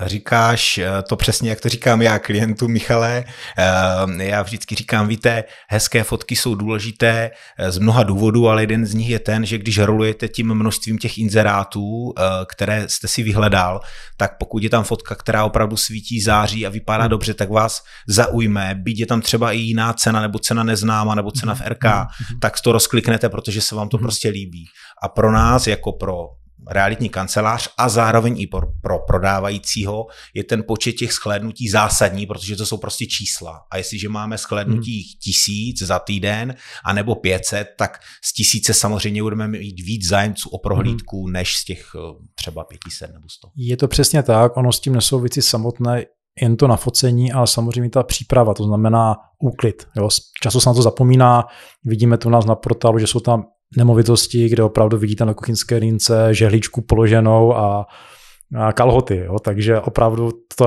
Říkáš 0.05 0.77
eh, 0.77 0.89
to 1.09 1.15
přesně, 1.15 1.49
jak 1.49 1.61
to 1.61 1.69
říkám 1.69 2.01
já 2.01 2.19
klientu 2.19 2.67
Michale. 2.67 3.23
Eh, 3.57 4.23
já 4.23 4.41
vždycky 4.41 4.75
říkám, 4.75 5.07
víte, 5.07 5.43
hezké 5.69 6.03
fotky 6.03 6.35
jsou 6.35 6.55
důležité 6.55 7.31
eh, 7.57 7.71
z 7.71 7.77
mnoha 7.77 8.03
důvodů, 8.03 8.49
ale 8.49 8.63
jeden 8.63 8.85
z 8.85 8.93
nich 8.93 9.09
je 9.09 9.19
ten, 9.19 9.45
že 9.45 9.57
když 9.57 9.77
rolujete 9.77 10.27
tím 10.27 10.53
množstvím 10.53 10.97
těch 10.97 11.17
inzerátů, 11.17 12.13
které 12.45 12.89
jste 12.89 13.07
si 13.07 13.23
vyhledal, 13.23 13.79
tak 14.17 14.37
pokud 14.37 14.63
je 14.63 14.69
tam 14.69 14.83
fotka, 14.83 15.15
která 15.15 15.45
opravdu 15.45 15.77
svítí, 15.77 16.21
září 16.21 16.65
a 16.65 16.69
vypadá 16.69 17.03
hmm. 17.03 17.09
dobře, 17.09 17.33
tak 17.33 17.49
vás 17.49 17.83
zaujme. 18.07 18.75
Byť 18.83 18.99
je 18.99 19.05
tam 19.05 19.21
třeba 19.21 19.51
i 19.51 19.57
jiná 19.57 19.93
cena, 19.93 20.21
nebo 20.21 20.39
cena 20.39 20.63
neznáma, 20.63 21.15
nebo 21.15 21.31
cena 21.31 21.55
v 21.55 21.61
RK, 21.61 21.85
hmm. 21.85 22.05
hmm. 22.29 22.39
tak 22.39 22.61
to 22.61 22.71
rozkliknete, 22.71 23.29
protože 23.29 23.61
se 23.61 23.75
vám 23.75 23.89
to 23.89 23.97
hmm. 23.97 24.03
prostě 24.03 24.29
líbí. 24.29 24.65
A 25.03 25.09
pro 25.09 25.31
nás, 25.31 25.67
jako 25.67 25.91
pro 25.91 26.38
realitní 26.67 27.09
kancelář 27.09 27.69
a 27.77 27.89
zároveň 27.89 28.41
i 28.41 28.47
pro, 28.47 28.67
pro 28.81 28.99
prodávajícího 28.99 30.07
je 30.33 30.43
ten 30.43 30.63
počet 30.67 30.93
těch 30.93 31.13
shlédnutí 31.13 31.69
zásadní, 31.69 32.25
protože 32.25 32.55
to 32.55 32.65
jsou 32.65 32.77
prostě 32.77 33.05
čísla. 33.05 33.61
A 33.71 33.77
jestliže 33.77 34.09
máme 34.09 34.37
shlédnutí 34.37 35.01
hmm. 35.01 35.19
tisíc 35.23 35.81
za 35.81 35.99
týden 35.99 36.55
a 36.85 36.93
nebo 36.93 37.15
500, 37.15 37.67
tak 37.77 37.99
z 38.23 38.33
tisíce 38.33 38.73
samozřejmě 38.73 39.23
budeme 39.23 39.47
mít 39.47 39.79
víc 39.79 40.07
zájemců 40.07 40.49
o 40.49 40.57
prohlídku, 40.57 41.23
hmm. 41.23 41.33
než 41.33 41.55
z 41.55 41.65
těch 41.65 41.91
eh, 41.95 42.25
třeba 42.35 42.63
500 42.63 43.13
nebo 43.13 43.29
100. 43.29 43.47
Je 43.55 43.77
to 43.77 43.87
přesně 43.87 44.23
tak, 44.23 44.57
ono 44.57 44.71
s 44.71 44.79
tím 44.79 44.93
nesouvisí 44.93 45.41
samotné 45.41 46.05
jen 46.41 46.57
to 46.57 46.67
nafocení, 46.67 47.31
ale 47.31 47.47
samozřejmě 47.47 47.89
ta 47.89 48.03
příprava, 48.03 48.53
to 48.53 48.63
znamená 48.63 49.15
úklid. 49.43 49.87
Jo. 49.97 50.09
Často 50.41 50.61
se 50.61 50.69
na 50.69 50.73
to 50.73 50.81
zapomíná, 50.81 51.43
vidíme 51.85 52.17
tu 52.17 52.29
nás 52.29 52.45
na 52.45 52.55
portálu, 52.55 52.99
že 52.99 53.07
jsou 53.07 53.19
tam 53.19 53.43
nemovitosti, 53.77 54.49
kde 54.49 54.63
opravdu 54.63 54.97
vidíte 54.97 55.25
na 55.25 55.33
kuchyňské 55.33 55.75
lince 55.75 56.33
žehličku 56.33 56.81
položenou 56.81 57.55
a, 57.55 57.87
kalhoty. 58.73 59.17
Jo? 59.25 59.39
Takže 59.39 59.79
opravdu 59.79 60.31
to 60.57 60.65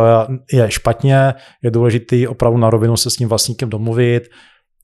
je 0.53 0.71
špatně, 0.71 1.35
je 1.63 1.71
důležité 1.71 2.29
opravdu 2.29 2.59
na 2.59 2.71
rovinu 2.71 2.97
se 2.97 3.11
s 3.11 3.17
tím 3.17 3.29
vlastníkem 3.29 3.71
domluvit, 3.71 4.23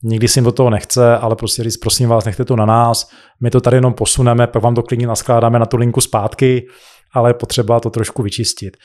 nikdy 0.03 0.27
si 0.27 0.39
jim 0.39 0.45
do 0.45 0.51
toho 0.51 0.69
nechce, 0.69 1.17
ale 1.17 1.35
prostě 1.35 1.63
říct, 1.63 1.77
prosím 1.77 2.09
vás, 2.09 2.25
nechte 2.25 2.45
to 2.45 2.55
na 2.55 2.65
nás, 2.65 3.09
my 3.41 3.49
to 3.49 3.61
tady 3.61 3.77
jenom 3.77 3.93
posuneme, 3.93 4.47
pak 4.47 4.63
vám 4.63 4.75
to 4.75 4.83
klidně 4.83 5.07
naskládáme 5.07 5.59
na 5.59 5.65
tu 5.65 5.77
linku 5.77 6.01
zpátky, 6.01 6.67
ale 7.13 7.29
je 7.29 7.33
potřeba 7.33 7.79
to 7.79 7.89
trošku 7.89 8.23
vyčistit. 8.23 8.77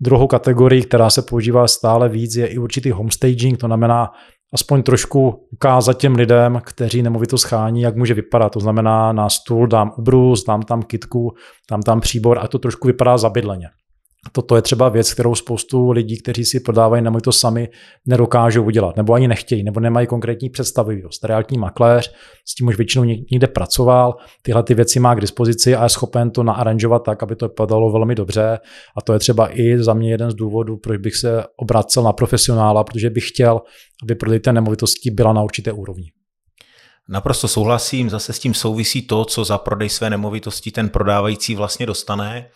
Druhou 0.00 0.26
kategorii, 0.26 0.82
která 0.82 1.10
se 1.10 1.22
používá 1.22 1.68
stále 1.68 2.08
víc, 2.08 2.36
je 2.36 2.46
i 2.46 2.58
určitý 2.58 2.90
homestaging, 2.90 3.58
to 3.58 3.66
znamená 3.66 4.08
aspoň 4.52 4.82
trošku 4.82 5.46
ukázat 5.52 5.98
těm 5.98 6.14
lidem, 6.14 6.60
kteří 6.64 7.02
nemovito 7.02 7.38
schání, 7.38 7.80
jak 7.80 7.96
může 7.96 8.14
vypadat. 8.14 8.52
To 8.52 8.60
znamená, 8.60 9.12
na 9.12 9.28
stůl 9.28 9.66
dám 9.66 9.92
ubrus, 9.98 10.44
dám 10.44 10.62
tam 10.62 10.82
kitku, 10.82 11.34
dám 11.70 11.82
tam 11.82 12.00
příbor 12.00 12.38
a 12.38 12.48
to 12.48 12.58
trošku 12.58 12.86
vypadá 12.86 13.18
zabydleně. 13.18 13.68
Toto 14.32 14.56
je 14.56 14.62
třeba 14.62 14.88
věc, 14.88 15.14
kterou 15.14 15.34
spoustu 15.34 15.90
lidí, 15.90 16.22
kteří 16.22 16.44
si 16.44 16.60
prodávají 16.60 17.04
to 17.22 17.32
sami, 17.32 17.68
nedokážou 18.06 18.64
udělat, 18.64 18.96
nebo 18.96 19.12
ani 19.12 19.28
nechtějí, 19.28 19.62
nebo 19.62 19.80
nemají 19.80 20.06
konkrétní 20.06 20.50
představivost. 20.50 21.24
Realitní 21.24 21.58
makléř 21.58 22.12
s 22.48 22.54
tím 22.54 22.66
už 22.66 22.76
většinou 22.76 23.04
někde 23.04 23.46
pracoval, 23.46 24.16
tyhle 24.42 24.62
ty 24.62 24.74
věci 24.74 25.00
má 25.00 25.14
k 25.14 25.20
dispozici 25.20 25.74
a 25.74 25.82
je 25.82 25.88
schopen 25.88 26.30
to 26.30 26.42
naaranžovat 26.42 26.98
tak, 26.98 27.22
aby 27.22 27.36
to 27.36 27.48
vypadalo 27.48 27.92
velmi 27.92 28.14
dobře. 28.14 28.58
A 28.96 29.02
to 29.02 29.12
je 29.12 29.18
třeba 29.18 29.58
i 29.58 29.82
za 29.82 29.94
mě 29.94 30.10
jeden 30.10 30.30
z 30.30 30.34
důvodů, 30.34 30.76
proč 30.76 30.98
bych 30.98 31.16
se 31.16 31.44
obracel 31.56 32.02
na 32.02 32.12
profesionála, 32.12 32.84
protože 32.84 33.10
bych 33.10 33.28
chtěl, 33.28 33.60
aby 34.02 34.14
prodej 34.14 34.40
té 34.40 34.52
nemovitosti 34.52 35.10
byla 35.10 35.32
na 35.32 35.42
určité 35.42 35.72
úrovni. 35.72 36.10
Naprosto 37.12 37.48
souhlasím, 37.48 38.10
zase 38.10 38.32
s 38.32 38.38
tím 38.38 38.54
souvisí 38.54 39.02
to, 39.02 39.24
co 39.24 39.44
za 39.44 39.58
prodej 39.58 39.88
své 39.88 40.10
nemovitosti 40.10 40.70
ten 40.70 40.88
prodávající 40.88 41.54
vlastně 41.54 41.86
dostane. 41.86 42.48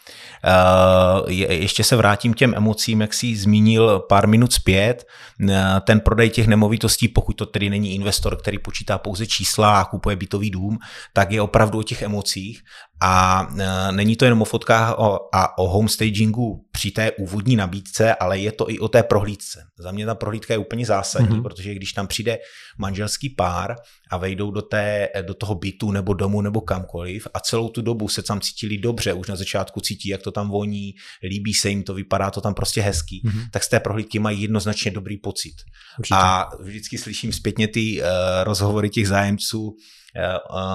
Eh, 0.45 1.33
ještě 1.55 1.85
se 1.85 1.97
vrátím 1.97 2.35
k 2.35 2.37
těm 2.37 2.55
emocím, 2.55 3.01
jak 3.01 3.15
si 3.15 3.37
zmínil 3.37 4.01
pár 4.09 4.29
minut 4.29 4.53
zpět. 4.53 5.07
Eh, 5.51 5.65
ten 5.87 6.01
prodej 6.01 6.31
těch 6.31 6.47
nemovitostí, 6.47 7.09
pokud 7.09 7.33
to 7.33 7.47
tedy 7.47 7.71
není 7.71 7.95
investor, 7.95 8.37
který 8.37 8.59
počítá 8.59 8.99
pouze 8.99 9.27
čísla 9.27 9.81
a 9.81 9.85
kupuje 9.85 10.17
bytový 10.17 10.51
dům, 10.51 10.79
tak 11.13 11.31
je 11.31 11.43
opravdu 11.43 11.79
o 11.79 11.83
těch 11.83 12.03
emocích 12.03 12.63
a 13.07 13.47
e, 13.59 13.93
není 13.93 14.17
to 14.17 14.25
jenom 14.25 14.43
o 14.43 14.45
fotkách 14.45 14.95
a 15.33 15.59
o 15.59 15.69
homestagingu 15.69 16.65
při 16.73 16.91
té 16.91 17.11
úvodní 17.11 17.57
nabídce, 17.57 18.15
ale 18.15 18.39
je 18.39 18.53
to 18.53 18.71
i 18.71 18.79
o 18.79 18.89
té 18.89 19.03
prohlídce. 19.03 19.65
Za 19.79 19.93
mě 19.93 20.07
ta 20.07 20.15
prohlídka 20.15 20.55
je 20.55 20.59
úplně 20.59 20.87
zásadní, 20.87 21.37
mm-hmm. 21.37 21.43
protože 21.43 21.75
když 21.75 21.93
tam 21.93 22.07
přijde 22.07 22.39
manželský 22.79 23.29
pár 23.29 23.77
a 24.11 24.17
vejdou 24.17 24.51
do, 24.51 24.63
té, 24.63 25.09
do 25.23 25.35
toho 25.35 25.55
bytu 25.55 25.91
nebo 25.91 26.15
domu 26.15 26.41
nebo 26.41 26.61
kamkoliv 26.61 27.29
a 27.35 27.41
celou 27.41 27.69
tu 27.69 27.83
dobu 27.83 28.09
se 28.09 28.23
tam 28.23 28.41
cítili 28.41 28.79
dobře, 28.79 29.13
už 29.13 29.29
na 29.29 29.37
začátku 29.37 29.81
cítí, 29.81 30.09
jak 30.09 30.23
to 30.23 30.33
tam 30.33 30.51
voní, 30.51 30.95
líbí 31.23 31.55
se 31.55 31.69
jim 31.69 31.83
to, 31.83 31.95
vypadá 31.95 32.31
to 32.31 32.41
tam 32.41 32.55
prostě 32.55 32.81
hezký, 32.81 33.23
mm-hmm. 33.25 33.51
tak 33.53 33.65
z 33.65 33.69
té 33.69 33.81
prohlídky 33.81 34.19
mají 34.19 34.43
jednoznačně 34.43 34.91
dobrý 34.91 35.17
pocit. 35.17 35.55
Určitě. 35.99 36.15
A 36.19 36.49
vždycky 36.61 36.99
slyším 36.99 37.33
zpětně 37.33 37.69
ty 37.69 38.03
uh, 38.03 38.09
rozhovory 38.45 38.91
těch 38.91 39.09
zájemců, 39.09 39.77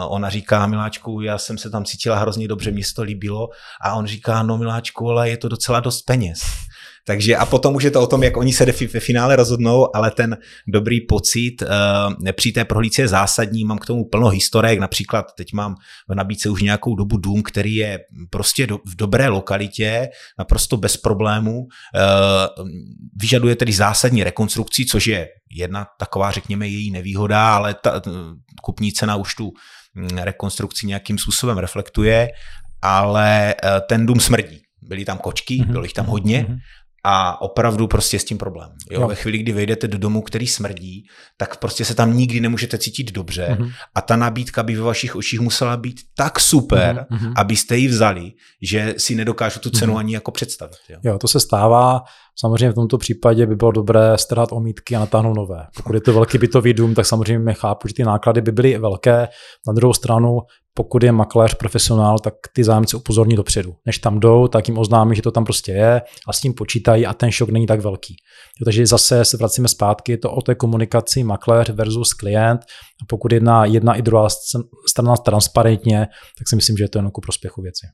ona 0.07 0.29
říká, 0.29 0.67
Miláčku, 0.67 1.21
já 1.21 1.37
jsem 1.37 1.57
se 1.57 1.69
tam 1.69 1.85
cítila 1.85 2.17
hrozně 2.17 2.47
dobře, 2.47 2.71
mě 2.71 2.83
to 2.95 3.01
líbilo. 3.01 3.49
A 3.81 3.93
on 3.93 4.05
říká, 4.05 4.43
no 4.43 4.57
Miláčku, 4.57 5.09
ale 5.09 5.29
je 5.29 5.37
to 5.37 5.49
docela 5.49 5.79
dost 5.79 6.01
peněz. 6.01 6.39
Takže 7.09 7.37
a 7.37 7.45
potom 7.45 7.75
už 7.75 7.83
je 7.83 7.91
to 7.91 8.01
o 8.01 8.07
tom, 8.07 8.23
jak 8.23 8.37
oni 8.37 8.53
se 8.53 8.65
ve 8.65 8.99
finále 8.99 9.35
rozhodnou, 9.35 9.95
ale 9.95 10.11
ten 10.11 10.37
dobrý 10.67 11.01
pocit 11.01 11.61
uh, 11.61 12.31
při 12.31 12.51
té 12.51 12.65
prohlídce 12.65 13.01
je 13.01 13.07
zásadní. 13.07 13.65
Mám 13.65 13.77
k 13.77 13.85
tomu 13.85 14.05
plno 14.05 14.27
historek, 14.27 14.79
například 14.79 15.25
teď 15.37 15.53
mám 15.53 15.75
v 16.09 16.15
nabídce 16.15 16.49
už 16.49 16.61
nějakou 16.61 16.95
dobu 16.95 17.17
dům, 17.17 17.43
který 17.43 17.75
je 17.75 17.99
prostě 18.29 18.67
do, 18.67 18.77
v 18.77 18.95
dobré 18.95 19.27
lokalitě, 19.27 20.09
naprosto 20.39 20.77
bez 20.77 20.97
problémů. 20.97 21.57
Uh, 21.59 22.67
vyžaduje 23.21 23.55
tedy 23.55 23.73
zásadní 23.73 24.23
rekonstrukci, 24.23 24.85
což 24.85 25.07
je 25.07 25.27
jedna 25.55 25.87
taková, 25.99 26.31
řekněme, 26.31 26.67
její 26.67 26.91
nevýhoda, 26.91 27.55
ale 27.55 27.73
ta 27.73 28.01
kupní 28.63 28.91
cena 28.91 29.15
už 29.15 29.35
tu 29.35 29.51
mm, 29.95 30.17
rekonstrukci 30.17 30.87
nějakým 30.87 31.17
způsobem 31.17 31.57
reflektuje, 31.57 32.29
ale 32.81 33.55
ten 33.87 34.05
dům 34.05 34.19
smrdí. 34.19 34.61
Byly 34.81 35.05
tam 35.05 35.17
kočky, 35.17 35.53
mm-hmm. 35.53 35.71
bylo 35.71 35.83
jich 35.83 35.93
tam 35.93 36.05
hodně 36.05 36.45
mm-hmm 36.49 36.57
a 37.03 37.41
opravdu 37.41 37.87
prostě 37.87 38.19
s 38.19 38.23
tím 38.23 38.37
problém. 38.37 38.69
Jo? 38.91 39.01
Jo. 39.01 39.07
Ve 39.07 39.15
chvíli, 39.15 39.37
kdy 39.37 39.51
vejdete 39.51 39.87
do 39.87 39.97
domu, 39.97 40.21
který 40.21 40.47
smrdí, 40.47 41.05
tak 41.37 41.57
prostě 41.57 41.85
se 41.85 41.95
tam 41.95 42.17
nikdy 42.17 42.39
nemůžete 42.39 42.77
cítit 42.77 43.11
dobře 43.11 43.57
mm-hmm. 43.59 43.71
a 43.95 44.01
ta 44.01 44.15
nabídka 44.15 44.63
by 44.63 44.75
ve 44.75 44.81
vašich 44.81 45.15
očích 45.15 45.39
musela 45.39 45.77
být 45.77 46.01
tak 46.17 46.39
super, 46.39 47.05
mm-hmm. 47.11 47.33
abyste 47.35 47.77
ji 47.77 47.87
vzali, 47.87 48.31
že 48.61 48.93
si 48.97 49.15
nedokážu 49.15 49.59
tu 49.59 49.69
cenu 49.69 49.93
mm-hmm. 49.93 49.97
ani 49.97 50.13
jako 50.13 50.31
představit. 50.31 50.77
Jo? 50.89 50.99
jo, 51.03 51.17
to 51.17 51.27
se 51.27 51.39
stává. 51.39 52.01
Samozřejmě 52.39 52.69
v 52.69 52.75
tomto 52.75 52.97
případě 52.97 53.45
by 53.45 53.55
bylo 53.55 53.71
dobré 53.71 54.17
strhat 54.17 54.51
omítky 54.51 54.95
a 54.95 54.99
natáhnout 54.99 55.33
nové. 55.33 55.67
Pokud 55.75 55.93
je 55.93 56.01
to 56.01 56.13
velký 56.13 56.37
bytový 56.37 56.73
dům, 56.73 56.95
tak 56.95 57.05
samozřejmě 57.05 57.53
chápu, 57.53 57.87
že 57.87 57.93
ty 57.93 58.03
náklady 58.03 58.41
by 58.41 58.51
byly 58.51 58.77
velké. 58.77 59.27
Na 59.67 59.73
druhou 59.73 59.93
stranu 59.93 60.39
pokud 60.79 61.03
je 61.03 61.11
makléř 61.11 61.53
profesionál, 61.53 62.19
tak 62.19 62.33
ty 62.53 62.63
zájemci 62.63 62.95
upozorní 62.95 63.35
dopředu. 63.35 63.75
Než 63.85 63.97
tam 63.97 64.19
jdou, 64.19 64.47
tak 64.47 64.67
jim 64.67 64.77
oznámí, 64.77 65.15
že 65.15 65.21
to 65.21 65.31
tam 65.31 65.45
prostě 65.45 65.71
je 65.71 66.01
a 66.27 66.33
s 66.33 66.41
tím 66.41 66.53
počítají 66.53 67.05
a 67.05 67.13
ten 67.13 67.31
šok 67.31 67.49
není 67.49 67.67
tak 67.67 67.81
velký. 67.81 68.15
Takže 68.65 68.85
zase 68.85 69.25
se 69.25 69.37
vracíme 69.37 69.67
zpátky, 69.67 70.11
je 70.11 70.17
to 70.17 70.31
o 70.31 70.41
té 70.41 70.55
komunikaci 70.55 71.23
makléř 71.23 71.69
versus 71.69 72.13
klient. 72.13 72.61
A 73.01 73.05
pokud 73.09 73.31
jedna, 73.31 73.65
jedna 73.65 73.95
i 73.95 74.01
druhá 74.01 74.27
strana 74.87 75.17
transparentně, 75.17 75.99
tak 76.37 76.49
si 76.49 76.55
myslím, 76.55 76.77
že 76.77 76.83
je 76.83 76.89
to 76.89 76.97
jen 76.97 77.11
ku 77.11 77.21
prospěchu 77.21 77.61
věci. 77.61 77.87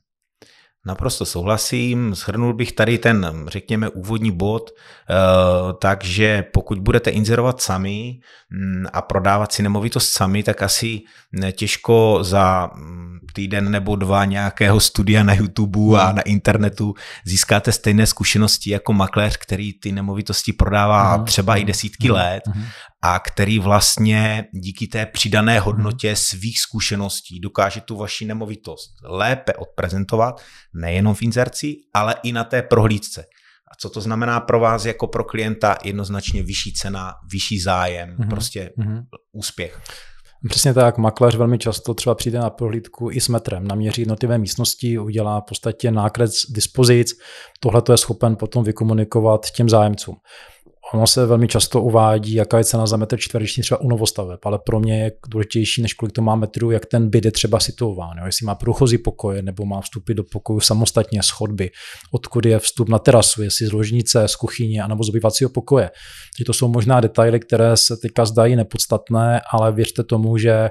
Naprosto 0.86 1.26
souhlasím. 1.26 2.14
Shrnul 2.14 2.54
bych 2.54 2.72
tady 2.72 2.98
ten, 2.98 3.44
řekněme, 3.48 3.88
úvodní 3.88 4.30
bod, 4.30 4.70
eh, 4.70 5.14
takže 5.80 6.44
pokud 6.52 6.78
budete 6.78 7.10
inzerovat 7.10 7.60
sami 7.60 8.20
mm, 8.50 8.86
a 8.92 9.02
prodávat 9.02 9.52
si 9.52 9.62
nemovitost 9.62 10.12
sami, 10.12 10.42
tak 10.42 10.62
asi 10.62 11.00
těžko 11.52 12.18
za 12.22 12.70
mm, 12.74 13.18
týden 13.32 13.70
nebo 13.70 13.96
dva 13.96 14.24
nějakého 14.24 14.80
studia 14.80 15.22
na 15.22 15.34
YouTube 15.34 16.00
a 16.00 16.12
na 16.12 16.22
internetu 16.22 16.94
získáte 17.24 17.72
stejné 17.72 18.06
zkušenosti 18.06 18.70
jako 18.70 18.92
makléř, 18.92 19.36
který 19.36 19.72
ty 19.72 19.92
nemovitosti 19.92 20.52
prodává 20.52 21.18
třeba 21.18 21.56
i 21.56 21.64
desítky 21.64 22.10
let 22.10 22.42
a 23.06 23.18
který 23.18 23.58
vlastně 23.58 24.44
díky 24.52 24.86
té 24.86 25.06
přidané 25.06 25.60
hodnotě 25.60 26.16
svých 26.16 26.60
zkušeností 26.60 27.40
dokáže 27.40 27.80
tu 27.80 27.96
vaši 27.96 28.24
nemovitost 28.24 28.90
lépe 29.04 29.52
odprezentovat, 29.52 30.42
nejenom 30.74 31.14
v 31.14 31.22
inzerci, 31.22 31.74
ale 31.94 32.14
i 32.22 32.32
na 32.32 32.44
té 32.44 32.62
prohlídce. 32.62 33.20
A 33.72 33.74
co 33.80 33.90
to 33.90 34.00
znamená 34.00 34.40
pro 34.40 34.60
vás 34.60 34.84
jako 34.84 35.06
pro 35.06 35.24
klienta? 35.24 35.78
Jednoznačně 35.84 36.42
vyšší 36.42 36.72
cena, 36.72 37.14
vyšší 37.32 37.60
zájem, 37.60 38.16
mm-hmm. 38.16 38.28
prostě 38.28 38.70
mm-hmm. 38.78 39.02
úspěch. 39.32 39.80
Přesně 40.48 40.74
tak, 40.74 40.98
makléř 40.98 41.36
velmi 41.36 41.58
často 41.58 41.94
třeba 41.94 42.14
přijde 42.14 42.38
na 42.38 42.50
prohlídku 42.50 43.10
i 43.10 43.20
s 43.20 43.28
metrem, 43.28 43.66
naměří 43.66 44.02
jednotlivé 44.02 44.38
místnosti, 44.38 44.98
udělá 44.98 45.40
v 45.40 45.44
podstatě 45.48 45.90
nákres 45.90 46.32
dispozic, 46.50 47.12
tohle 47.60 47.82
to 47.82 47.92
je 47.92 47.98
schopen 47.98 48.36
potom 48.36 48.64
vykomunikovat 48.64 49.50
těm 49.50 49.68
zájemcům. 49.68 50.16
Ono 50.94 51.06
se 51.06 51.26
velmi 51.26 51.48
často 51.48 51.82
uvádí, 51.82 52.34
jaká 52.34 52.58
je 52.58 52.64
cena 52.64 52.86
za 52.86 52.96
metr 52.96 53.16
čtvereční 53.18 53.62
třeba 53.62 53.80
u 53.80 53.88
novostaveb, 53.88 54.40
ale 54.44 54.58
pro 54.58 54.80
mě 54.80 55.02
je 55.02 55.12
důležitější, 55.28 55.82
než 55.82 55.94
kolik 55.94 56.12
to 56.12 56.22
má 56.22 56.34
metrů, 56.34 56.70
jak 56.70 56.86
ten 56.86 57.10
byt 57.10 57.24
je 57.24 57.32
třeba 57.32 57.60
situován. 57.60 58.18
Jo? 58.18 58.26
Jestli 58.26 58.46
má 58.46 58.54
průchozí 58.54 58.98
pokoje, 58.98 59.42
nebo 59.42 59.64
má 59.64 59.80
vstupy 59.80 60.14
do 60.14 60.24
pokoju 60.32 60.60
samostatně 60.60 61.22
z 61.22 61.30
chodby, 61.30 61.70
odkud 62.12 62.46
je 62.46 62.58
vstup 62.58 62.88
na 62.88 62.98
terasu, 62.98 63.42
jestli 63.42 63.66
z 63.66 63.72
ložnice, 63.72 64.28
z 64.28 64.36
kuchyně, 64.36 64.82
anebo 64.82 65.04
z 65.04 65.08
obyvacího 65.08 65.50
pokoje. 65.50 65.90
Takže 66.36 66.44
to 66.46 66.52
jsou 66.52 66.68
možná 66.68 67.00
detaily, 67.00 67.40
které 67.40 67.76
se 67.76 67.96
teďka 67.96 68.24
zdají 68.24 68.56
nepodstatné, 68.56 69.40
ale 69.52 69.72
věřte 69.72 70.04
tomu, 70.04 70.38
že 70.38 70.70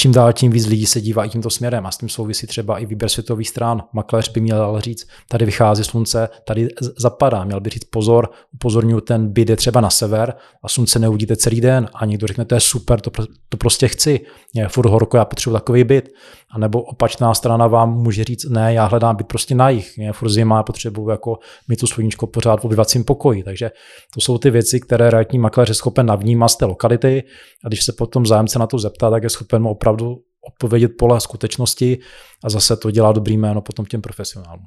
čím 0.00 0.12
dál 0.12 0.32
tím 0.32 0.52
víc 0.52 0.66
lidí 0.66 0.86
se 0.86 1.00
dívá 1.00 1.24
i 1.24 1.28
tímto 1.28 1.50
směrem 1.50 1.86
a 1.86 1.90
s 1.90 1.98
tím 1.98 2.08
souvisí 2.08 2.46
třeba 2.46 2.78
i 2.78 2.86
výběr 2.86 3.08
světových 3.08 3.48
stran. 3.48 3.82
Makléř 3.92 4.28
by 4.28 4.40
měl 4.40 4.80
říct, 4.80 5.08
tady 5.28 5.44
vychází 5.44 5.84
slunce, 5.84 6.28
tady 6.44 6.68
zapadá. 6.98 7.44
Měl 7.44 7.60
by 7.60 7.70
říct 7.70 7.84
pozor, 7.84 8.30
upozorňuji, 8.54 9.00
ten 9.00 9.32
byt 9.32 9.50
je 9.50 9.56
třeba 9.56 9.80
na 9.80 9.90
sever 9.90 10.34
a 10.62 10.68
slunce 10.68 10.98
neuvidíte 10.98 11.36
celý 11.36 11.60
den 11.60 11.88
a 11.94 12.04
někdo 12.04 12.26
řekne, 12.26 12.44
to 12.44 12.54
je 12.54 12.60
super, 12.60 13.00
to, 13.00 13.10
to 13.48 13.56
prostě 13.56 13.88
chci. 13.88 14.20
Je 14.54 14.68
furt 14.68 14.86
horko, 14.86 15.16
já 15.16 15.24
potřebuji 15.24 15.54
takový 15.54 15.84
byt. 15.84 16.08
A 16.52 16.58
nebo 16.58 16.82
opačná 16.82 17.34
strana 17.34 17.66
vám 17.66 17.94
může 17.94 18.24
říct, 18.24 18.44
ne, 18.44 18.74
já 18.74 18.86
hledám 18.86 19.16
byt 19.16 19.26
prostě 19.26 19.54
na 19.54 19.68
jich, 19.68 19.98
je 19.98 20.12
furt 20.12 20.28
zima, 20.28 20.62
potřebuji 20.62 21.08
jako 21.10 21.38
mít 21.68 21.80
tu 21.80 21.86
sluníčko 21.86 22.26
pořád 22.26 22.60
v 22.60 22.64
obyvacím 22.64 23.04
pokoji. 23.04 23.42
Takže 23.42 23.70
to 24.14 24.20
jsou 24.20 24.38
ty 24.38 24.50
věci, 24.50 24.80
které 24.80 25.10
realitní 25.10 25.38
makléř 25.38 25.68
je 25.68 25.74
schopen 25.74 26.06
navnímat 26.06 26.48
z 26.48 26.56
té 26.56 26.64
lokality 26.64 27.22
a 27.64 27.68
když 27.68 27.84
se 27.84 27.92
potom 27.92 28.26
zájemce 28.26 28.58
na 28.58 28.66
to 28.66 28.78
zeptá, 28.78 29.10
tak 29.10 29.22
je 29.22 29.30
schopen 29.30 29.62
mu 29.62 29.70
opravdu 29.70 30.16
odpovědět 30.48 30.88
pole 30.98 31.20
skutečnosti 31.20 31.98
a 32.44 32.50
zase 32.50 32.76
to 32.76 32.90
dělá 32.90 33.12
dobrý 33.12 33.36
jméno 33.36 33.60
potom 33.60 33.86
těm 33.86 34.02
profesionálům. 34.02 34.66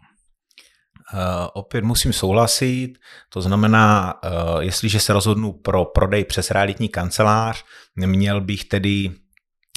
Uh, 1.14 1.20
opět 1.54 1.84
musím 1.84 2.14
souhlasit, 2.14 2.94
to 3.30 3.42
znamená, 3.42 4.14
uh, 4.24 4.60
jestliže 4.60 5.00
se 5.00 5.14
rozhodnu 5.14 5.54
pro 5.54 5.86
prodej 5.86 6.26
přes 6.26 6.52
realitní 6.52 6.90
kancelář, 6.90 7.64
měl 7.96 8.42
bych 8.42 8.66
tedy 8.66 9.12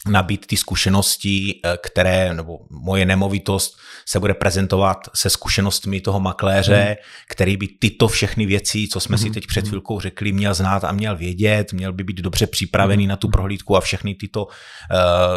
nabít 0.06 0.46
ty 0.46 0.56
zkušenosti, 0.56 1.60
eh, 1.64 1.76
které, 1.82 2.34
nebo 2.34 2.58
moje 2.70 3.06
nemovitost 3.06 3.78
se 4.08 4.20
bude 4.20 4.34
prezentovat 4.34 4.98
se 5.14 5.30
zkušenostmi 5.30 6.00
toho 6.00 6.20
makléře, 6.20 6.84
hmm. 6.84 6.94
který 7.28 7.56
by 7.56 7.68
tyto 7.68 8.08
všechny 8.08 8.46
věci, 8.46 8.88
co 8.88 9.00
jsme 9.00 9.16
hmm. 9.16 9.26
si 9.26 9.30
teď 9.30 9.46
před 9.46 9.60
hmm. 9.60 9.68
chvilkou 9.68 10.00
řekli, 10.00 10.32
měl 10.32 10.54
znát 10.54 10.84
a 10.84 10.92
měl 10.92 11.16
vědět, 11.16 11.72
měl 11.72 11.92
by 11.92 12.04
být 12.04 12.16
dobře 12.16 12.46
připravený 12.46 13.04
hmm. 13.04 13.08
na 13.08 13.16
tu 13.16 13.28
prohlídku 13.28 13.76
a 13.76 13.80
všechny 13.80 14.14
tyto 14.14 14.44
uh, 14.44 14.50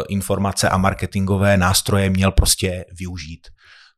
informace 0.08 0.68
a 0.68 0.76
marketingové 0.76 1.56
nástroje 1.56 2.10
měl 2.10 2.32
prostě 2.32 2.84
využít 2.98 3.48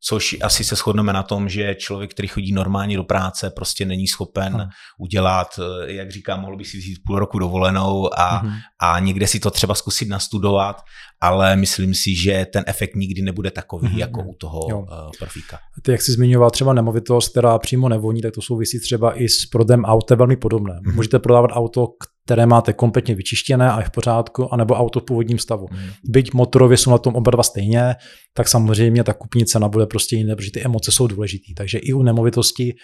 což 0.05 0.37
asi 0.43 0.65
se 0.65 0.77
shodneme 0.77 1.13
na 1.13 1.23
tom, 1.23 1.49
že 1.49 1.75
člověk, 1.75 2.11
který 2.11 2.29
chodí 2.29 2.53
normálně 2.53 2.97
do 2.97 3.05
práce, 3.05 3.51
prostě 3.51 3.85
není 3.85 4.09
schopen 4.09 4.53
hmm. 4.53 4.69
udělat, 4.99 5.49
eh, 5.59 5.93
jak 5.93 6.11
říkám, 6.11 6.41
mohl 6.41 6.57
by 6.57 6.65
si 6.65 6.79
vzít 6.79 6.99
půl 7.07 7.19
roku 7.19 7.39
dovolenou 7.39 8.19
a, 8.19 8.37
hmm. 8.37 8.53
a 8.81 8.99
někde 8.99 9.27
si 9.27 9.41
to 9.41 9.51
třeba 9.51 9.75
zkusit 9.75 10.09
nastudovat, 10.09 10.83
ale 11.21 11.57
myslím 11.57 11.95
si, 11.95 12.15
že 12.17 12.47
ten 12.53 12.65
efekt 12.67 12.95
nikdy 12.95 13.23
nebude 13.23 13.51
takový, 13.51 13.89
hmm. 13.89 13.99
jako 13.99 14.23
u 14.23 14.35
toho 14.35 14.61
jo. 14.71 14.87
Eh, 14.93 15.11
profíka. 15.19 15.59
Ty, 15.83 15.93
jak 15.93 16.03
jsi 16.03 16.13
zmiňoval 16.13 16.51
třeba 16.51 16.73
nemovitost, 16.73 17.29
která 17.29 17.59
přímo 17.59 17.89
nevoní, 17.89 18.23
tak 18.23 18.35
to 18.35 18.43
souvisí 18.43 18.81
třeba 18.81 19.21
i 19.21 19.29
s 19.29 19.47
prodem 19.47 19.85
auta 19.85 20.15
velmi 20.15 20.37
podobné. 20.37 20.81
Hmm. 20.85 20.95
Můžete 20.95 21.19
prodávat 21.19 21.51
auto, 21.53 21.89
které 22.25 22.47
máte 22.47 22.73
kompletně 22.73 23.15
vyčištěné 23.15 23.73
a 23.73 23.79
je 23.79 23.87
v 23.87 23.91
pořádku, 23.91 24.55
anebo 24.55 24.75
auto 24.75 25.01
v 25.01 25.05
původním 25.05 25.39
stavu. 25.39 25.67
Hmm. 25.71 25.91
Byť 26.05 26.33
motorově 26.35 26.77
jsou 26.77 26.91
na 26.91 26.99
tom 26.99 27.15
oba 27.15 27.31
dva 27.31 27.43
stejně, 27.43 27.95
tak 28.35 28.49
samozřejmě 28.49 29.05
ta 29.05 29.13
kupní 29.13 29.45
cena 29.45 29.69
bude 29.69 29.87
prostě 29.87 30.17
jiná, 30.17 30.37
protože 30.37 30.51
ty 30.51 30.63
emoce 30.63 30.93
jsou 30.93 31.07
důležité. 31.07 31.45
Takže 31.57 31.79
i 31.79 31.93
u 31.93 32.03
nemovitosti, 32.03 32.75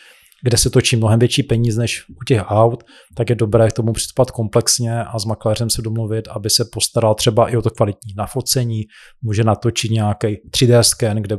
kde 0.42 0.58
se 0.58 0.70
točí 0.70 0.96
mnohem 0.96 1.18
větší 1.18 1.42
peníze 1.42 1.80
než 1.80 2.04
u 2.08 2.24
těch 2.24 2.42
aut, 2.46 2.84
tak 3.16 3.30
je 3.30 3.36
dobré 3.36 3.68
k 3.68 3.72
tomu 3.72 3.92
přistupovat 3.92 4.30
komplexně 4.30 5.04
a 5.04 5.18
s 5.18 5.24
makléřem 5.24 5.70
se 5.70 5.82
domluvit, 5.82 6.28
aby 6.28 6.50
se 6.50 6.64
postaral 6.72 7.14
třeba 7.14 7.48
i 7.48 7.56
o 7.56 7.62
to 7.62 7.70
kvalitní 7.70 8.14
nafocení, 8.16 8.82
může 9.22 9.44
natočit 9.44 9.90
nějaký 9.90 10.36
3D 10.50 10.80
scan, 10.80 11.16
kde 11.16 11.38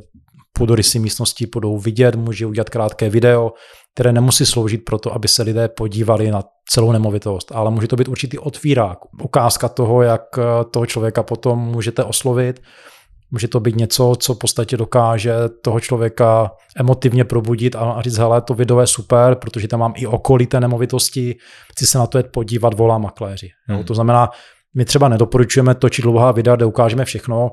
půdorysy 0.53 0.99
místnosti 0.99 1.47
budou 1.53 1.79
vidět, 1.79 2.15
může 2.15 2.45
udělat 2.45 2.69
krátké 2.69 3.09
video, 3.09 3.51
které 3.93 4.11
nemusí 4.11 4.45
sloužit 4.45 4.85
pro 4.85 4.97
to, 4.97 5.13
aby 5.13 5.27
se 5.27 5.43
lidé 5.43 5.67
podívali 5.67 6.31
na 6.31 6.43
celou 6.69 6.91
nemovitost, 6.91 7.51
ale 7.55 7.71
může 7.71 7.87
to 7.87 7.95
být 7.95 8.07
určitý 8.07 8.37
otvírák, 8.37 8.97
ukázka 9.23 9.69
toho, 9.69 10.01
jak 10.01 10.21
eh, 10.37 10.43
toho 10.71 10.85
člověka 10.85 11.23
potom 11.23 11.59
můžete 11.59 12.03
oslovit. 12.03 12.61
Může 13.31 13.47
to 13.47 13.59
být 13.59 13.75
něco, 13.75 14.15
co 14.19 14.33
v 14.33 14.37
podstatě 14.37 14.77
dokáže 14.77 15.33
toho 15.61 15.79
člověka 15.79 16.51
emotivně 16.75 17.25
probudit 17.25 17.75
a 17.75 18.01
říct, 18.01 18.17
hele, 18.17 18.41
to 18.41 18.53
video 18.53 18.79
je 18.79 18.87
super, 18.87 19.35
protože 19.35 19.67
tam 19.67 19.79
mám 19.79 19.93
i 19.95 20.07
okolité 20.07 20.59
nemovitosti, 20.59 21.35
chci 21.71 21.87
se 21.87 21.97
na 21.97 22.07
to 22.07 22.17
jet 22.17 22.27
podívat, 22.31 22.73
volá 22.73 22.97
makléři. 22.97 23.49
Hmm. 23.67 23.83
To 23.83 23.93
znamená, 23.93 24.29
my 24.75 24.85
třeba 24.85 25.09
nedoporučujeme 25.09 25.75
točit 25.75 26.01
dlouhá 26.01 26.31
videa, 26.31 26.55
kde 26.55 26.65
ukážeme 26.65 27.05
všechno, 27.05 27.51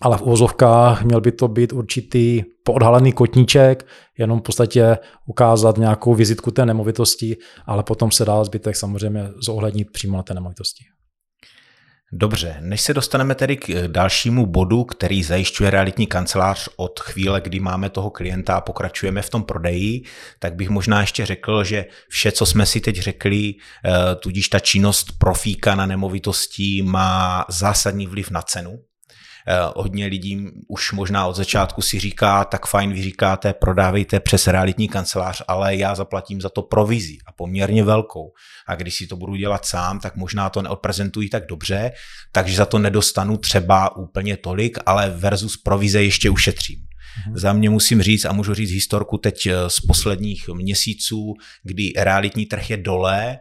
ale 0.00 0.18
v 0.18 0.22
uvozovkách 0.22 1.02
měl 1.02 1.20
by 1.20 1.32
to 1.32 1.48
být 1.48 1.72
určitý 1.72 2.42
poodhalený 2.64 3.12
kotníček, 3.12 3.86
jenom 4.18 4.40
v 4.40 4.42
podstatě 4.42 4.98
ukázat 5.26 5.78
nějakou 5.78 6.14
vizitku 6.14 6.50
té 6.50 6.66
nemovitosti, 6.66 7.36
ale 7.66 7.82
potom 7.82 8.10
se 8.10 8.24
dá 8.24 8.44
zbytek 8.44 8.76
samozřejmě 8.76 9.28
zohlednit 9.36 9.90
přímo 9.92 10.16
na 10.16 10.22
té 10.22 10.34
nemovitosti. 10.34 10.84
Dobře, 12.14 12.56
než 12.60 12.80
se 12.80 12.94
dostaneme 12.94 13.34
tedy 13.34 13.56
k 13.56 13.68
dalšímu 13.86 14.46
bodu, 14.46 14.84
který 14.84 15.22
zajišťuje 15.22 15.70
realitní 15.70 16.06
kancelář 16.06 16.68
od 16.76 17.00
chvíle, 17.00 17.40
kdy 17.40 17.60
máme 17.60 17.90
toho 17.90 18.10
klienta 18.10 18.56
a 18.56 18.60
pokračujeme 18.60 19.22
v 19.22 19.30
tom 19.30 19.42
prodeji, 19.42 20.02
tak 20.38 20.54
bych 20.54 20.68
možná 20.68 21.00
ještě 21.00 21.26
řekl, 21.26 21.64
že 21.64 21.84
vše, 22.08 22.32
co 22.32 22.46
jsme 22.46 22.66
si 22.66 22.80
teď 22.80 22.96
řekli, 22.96 23.54
eh, 23.54 23.90
tudíž 24.14 24.48
ta 24.48 24.58
činnost 24.58 25.12
profíka 25.18 25.74
na 25.74 25.86
nemovitosti 25.86 26.82
má 26.82 27.44
zásadní 27.48 28.06
vliv 28.06 28.30
na 28.30 28.42
cenu, 28.42 28.72
Eh, 28.72 28.91
hodně 29.76 30.06
lidí 30.06 30.46
už 30.68 30.92
možná 30.92 31.26
od 31.26 31.36
začátku 31.36 31.82
si 31.82 32.00
říká, 32.00 32.44
tak 32.44 32.66
fajn, 32.66 32.92
vy 32.92 33.02
říkáte, 33.02 33.52
prodávejte 33.52 34.20
přes 34.20 34.46
realitní 34.46 34.88
kancelář, 34.88 35.42
ale 35.48 35.76
já 35.76 35.94
zaplatím 35.94 36.40
za 36.40 36.48
to 36.48 36.62
provizi 36.62 37.16
a 37.26 37.32
poměrně 37.32 37.84
velkou. 37.84 38.32
A 38.66 38.74
když 38.74 38.94
si 38.94 39.06
to 39.06 39.16
budu 39.16 39.36
dělat 39.36 39.64
sám, 39.64 40.00
tak 40.00 40.16
možná 40.16 40.50
to 40.50 40.62
neodprezentují 40.62 41.30
tak 41.30 41.46
dobře, 41.46 41.92
takže 42.32 42.56
za 42.56 42.66
to 42.66 42.78
nedostanu 42.78 43.36
třeba 43.36 43.96
úplně 43.96 44.36
tolik, 44.36 44.78
ale 44.86 45.10
versus 45.10 45.56
provize 45.56 46.02
ještě 46.02 46.30
ušetřím. 46.30 46.78
Mm-hmm. 46.78 47.36
Za 47.36 47.52
mě 47.52 47.70
musím 47.70 48.02
říct, 48.02 48.24
a 48.24 48.32
můžu 48.32 48.54
říct 48.54 48.70
historku 48.70 49.18
teď 49.18 49.46
eh, 49.46 49.70
z 49.70 49.80
posledních 49.80 50.48
měsíců, 50.48 51.34
kdy 51.62 51.92
realitní 51.96 52.46
trh 52.46 52.70
je 52.70 52.76
dole 52.76 53.38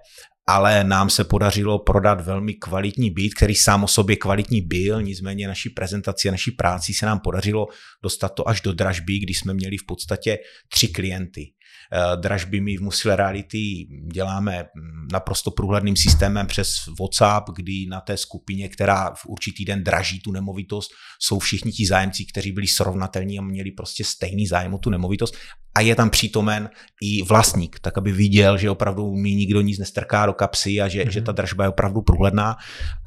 ale 0.48 0.84
nám 0.84 1.10
se 1.10 1.24
podařilo 1.24 1.80
prodat 1.80 2.22
velmi 2.22 2.54
kvalitní 2.54 3.12
byt, 3.12 3.34
který 3.34 3.56
sám 3.56 3.84
o 3.84 3.88
sobě 3.88 4.16
kvalitní 4.16 4.62
byl, 4.62 5.02
nicméně 5.02 5.48
naší 5.48 5.70
prezentaci 5.70 6.28
a 6.28 6.32
naší 6.32 6.52
práci 6.52 6.94
se 6.94 7.06
nám 7.06 7.20
podařilo 7.20 7.68
dostat 8.04 8.30
to 8.30 8.50
až 8.50 8.62
do 8.62 8.74
dražby, 8.74 9.20
když 9.20 9.40
jsme 9.40 9.54
měli 9.54 9.78
v 9.78 9.86
podstatě 9.86 10.38
tři 10.70 10.88
klienty. 10.88 11.54
Eh, 11.94 12.18
dražby 12.18 12.62
my 12.62 12.78
v 12.78 12.82
Musile 12.82 13.16
Reality 13.16 13.88
děláme 14.14 14.64
mm, 14.64 15.08
naprosto 15.12 15.52
průhledným 15.52 15.96
systémem 15.96 16.48
přes 16.48 16.68
WhatsApp, 17.00 17.50
kdy 17.56 17.86
na 17.90 18.02
té 18.02 18.18
skupině, 18.18 18.70
která 18.70 19.10
v 19.10 19.26
určitý 19.26 19.66
den 19.66 19.84
draží 19.84 20.20
tu 20.20 20.32
nemovitost, 20.32 20.92
jsou 21.20 21.40
všichni 21.40 21.72
ti 21.72 21.86
zájemci, 21.86 22.26
kteří 22.26 22.52
byli 22.52 22.68
srovnatelní 22.68 23.40
a 23.40 23.42
měli 23.42 23.72
prostě 23.72 24.04
stejný 24.04 24.48
zájem 24.48 24.74
o 24.74 24.78
tu 24.78 24.90
nemovitost 24.90 25.36
a 25.76 25.82
je 25.82 25.96
tam 25.96 26.10
přítomen 26.10 26.70
i 27.02 27.24
vlastník, 27.24 27.80
tak 27.80 27.98
aby 27.98 28.12
viděl, 28.12 28.58
že 28.58 28.70
opravdu 28.70 29.16
mi 29.16 29.36
nikdo 29.36 29.62
nic 29.62 29.80
nestrká 29.80 30.26
do 30.26 30.34
kapsy 30.34 30.82
a 30.82 30.88
že, 30.88 31.04
mm-hmm. 31.04 31.10
že 31.10 31.22
ta 31.22 31.32
dražba 31.32 31.64
je 31.64 31.70
opravdu 31.70 32.02
průhledná. 32.02 32.56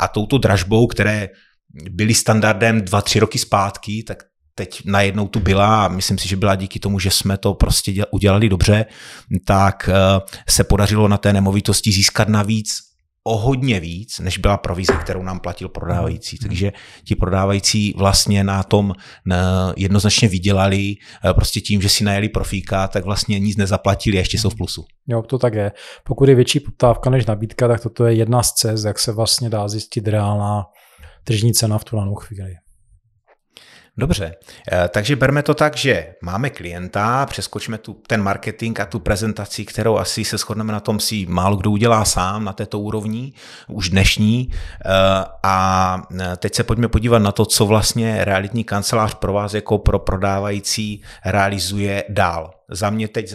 A 0.01 0.09
touto 0.09 0.39
dražbou, 0.39 0.87
které 0.87 1.29
byly 1.91 2.15
standardem 2.15 2.81
dva, 2.81 3.03
tři 3.03 3.19
roky 3.21 3.39
zpátky, 3.39 4.05
tak 4.07 4.23
teď 4.55 4.83
najednou 4.85 5.29
tu 5.29 5.41
byla 5.41 5.85
a 5.85 5.89
myslím 5.89 6.19
si, 6.19 6.29
že 6.29 6.37
byla 6.37 6.55
díky 6.55 6.79
tomu, 6.79 6.99
že 6.99 7.11
jsme 7.11 7.39
to 7.39 7.55
prostě 7.55 8.07
udělali 8.11 8.49
dobře, 8.49 8.87
tak 9.47 9.89
eh, 9.89 9.95
se 10.49 10.65
podařilo 10.65 11.09
na 11.09 11.19
té 11.19 11.33
nemovitosti 11.33 11.93
získat 11.93 12.29
navíc 12.29 12.69
o 13.27 13.39
hodně 13.39 13.81
víc, 13.81 14.19
než 14.19 14.39
byla 14.39 14.57
provize, 14.57 14.93
kterou 14.93 15.23
nám 15.23 15.41
platil 15.41 15.69
prodávající. 15.69 16.39
Takže 16.39 16.73
ti 17.05 17.15
prodávající 17.15 17.95
vlastně 17.97 18.45
na 18.45 18.63
tom 18.63 18.93
eh, 18.93 19.37
jednoznačně 19.77 20.29
vydělali 20.29 20.95
eh, 21.25 21.35
prostě 21.35 21.61
tím, 21.61 21.83
že 21.83 21.89
si 21.89 22.05
najeli 22.05 22.29
profíka, 22.29 22.89
tak 22.89 23.05
vlastně 23.05 23.39
nic 23.39 23.57
nezaplatili 23.57 24.17
a 24.17 24.21
ještě 24.21 24.39
jsou 24.39 24.51
v 24.51 24.55
plusu. 24.55 24.85
Jo, 25.09 25.23
to 25.23 25.39
tak 25.39 25.55
je. 25.55 25.73
Pokud 26.05 26.29
je 26.29 26.35
větší 26.35 26.61
poptávka 26.61 27.11
než 27.11 27.27
nabídka, 27.27 27.69
tak 27.69 27.81
toto 27.81 28.07
je 28.07 28.15
jedna 28.15 28.43
z 28.43 28.53
cest, 28.53 28.85
jak 28.85 28.99
se 28.99 29.13
vlastně 29.13 29.51
dá 29.51 29.69
zjistit 29.69 30.09
reálná 30.09 30.65
tržní 31.25 31.53
cena 31.53 31.79
v 31.79 31.85
tu 31.85 31.97
danou 31.97 32.15
chvíli. 32.15 32.64
Dobře, 33.97 34.35
eh, 34.73 34.89
takže 34.89 35.17
berme 35.17 35.43
to 35.43 35.55
tak, 35.55 35.77
že 35.77 36.15
máme 36.23 36.51
klienta, 36.51 37.27
přeskočíme 37.27 37.79
tu, 37.79 37.97
ten 38.07 38.23
marketing 38.23 38.81
a 38.81 38.87
tu 38.87 38.99
prezentaci, 38.99 39.65
kterou 39.65 39.99
asi 39.99 40.25
se 40.25 40.39
shodneme 40.39 40.73
na 40.73 40.81
tom 40.81 41.01
si 41.01 41.27
málo 41.29 41.57
kdo 41.57 41.71
udělá 41.71 42.05
sám 42.05 42.45
na 42.45 42.53
této 42.53 42.79
úrovni, 42.79 43.33
už 43.69 43.91
dnešní. 43.91 44.51
Eh, 44.53 44.91
a 45.43 46.03
eh, 46.21 46.37
teď 46.37 46.55
se 46.55 46.65
pojďme 46.65 46.89
podívat 46.89 47.19
na 47.19 47.33
to, 47.33 47.47
co 47.47 47.67
vlastně 47.67 48.25
realitní 48.25 48.65
kancelář 48.65 49.15
pro 49.15 49.33
vás 49.33 49.55
jako 49.55 49.79
pro 49.79 49.99
prodávající 49.99 51.03
realizuje 51.25 52.05
dál. 52.09 52.55
Za 52.69 52.91
mě 52.91 53.09
teď, 53.09 53.35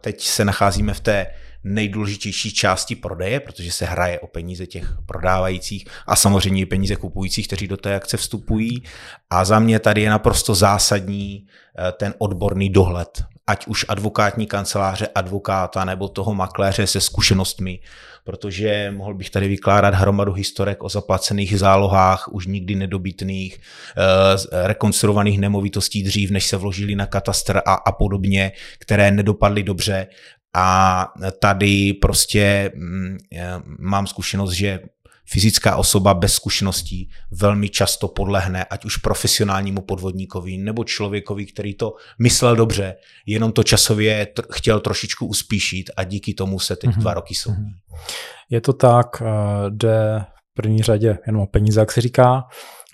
teď 0.00 0.22
se 0.22 0.44
nacházíme 0.44 0.94
v 0.94 1.00
té 1.00 1.26
nejdůležitější 1.64 2.52
části 2.52 2.96
prodeje, 2.96 3.40
protože 3.40 3.72
se 3.72 3.84
hraje 3.84 4.20
o 4.20 4.26
peníze 4.26 4.66
těch 4.66 4.92
prodávajících 5.06 5.86
a 6.06 6.16
samozřejmě 6.16 6.62
i 6.62 6.66
peníze 6.66 6.96
kupujících, 6.96 7.46
kteří 7.46 7.68
do 7.68 7.76
té 7.76 7.94
akce 7.94 8.16
vstupují. 8.16 8.82
A 9.30 9.44
za 9.44 9.58
mě 9.58 9.78
tady 9.78 10.02
je 10.02 10.10
naprosto 10.10 10.54
zásadní 10.54 11.46
eh, 11.78 11.92
ten 11.92 12.14
odborný 12.18 12.70
dohled, 12.70 13.24
ať 13.46 13.66
už 13.66 13.86
advokátní 13.88 14.46
kanceláře, 14.46 15.08
advokáta 15.14 15.84
nebo 15.84 16.08
toho 16.08 16.34
makléře 16.34 16.86
se 16.86 17.00
zkušenostmi, 17.00 17.80
protože 18.24 18.92
mohl 18.96 19.14
bych 19.14 19.30
tady 19.30 19.48
vykládat 19.48 19.94
hromadu 19.94 20.32
historek 20.32 20.82
o 20.82 20.88
zaplacených 20.88 21.58
zálohách, 21.58 22.28
už 22.32 22.46
nikdy 22.46 22.74
nedobytných, 22.74 23.60
eh, 23.60 24.66
rekonstruovaných 24.66 25.40
nemovitostí 25.40 26.02
dřív, 26.02 26.30
než 26.30 26.46
se 26.46 26.56
vložili 26.56 26.94
na 26.94 27.06
katastr 27.06 27.56
a, 27.56 27.74
a 27.74 27.92
podobně, 27.92 28.52
které 28.78 29.10
nedopadly 29.10 29.62
dobře. 29.62 30.06
A 30.58 31.06
tady 31.38 31.92
prostě 31.92 32.72
mm, 32.74 33.18
mám 33.78 34.06
zkušenost, 34.06 34.52
že 34.52 34.80
fyzická 35.30 35.76
osoba 35.76 36.14
bez 36.14 36.34
zkušeností 36.34 37.10
velmi 37.30 37.68
často 37.68 38.08
podlehne, 38.08 38.64
ať 38.64 38.84
už 38.84 38.96
profesionálnímu 38.96 39.80
podvodníkovi 39.80 40.58
nebo 40.58 40.84
člověkovi, 40.84 41.46
který 41.46 41.74
to 41.74 41.94
myslel 42.18 42.56
dobře, 42.56 42.96
jenom 43.26 43.52
to 43.52 43.62
časově 43.62 44.26
tr- 44.36 44.46
chtěl 44.52 44.80
trošičku 44.80 45.26
uspíšit 45.26 45.90
a 45.96 46.04
díky 46.04 46.34
tomu 46.34 46.58
se 46.58 46.76
teď 46.76 46.90
mm-hmm. 46.90 47.00
dva 47.00 47.14
roky 47.14 47.34
jsou. 47.34 47.50
Mhm. 47.50 47.70
Je 48.50 48.60
to 48.60 48.72
tak, 48.72 49.22
eh, 49.22 49.24
jde 49.70 50.24
v 50.50 50.54
první 50.54 50.82
řadě 50.82 51.18
jenom 51.26 51.42
o 51.42 51.46
peníze, 51.46 51.80
jak 51.80 51.92
se 51.92 52.00
říká, 52.00 52.44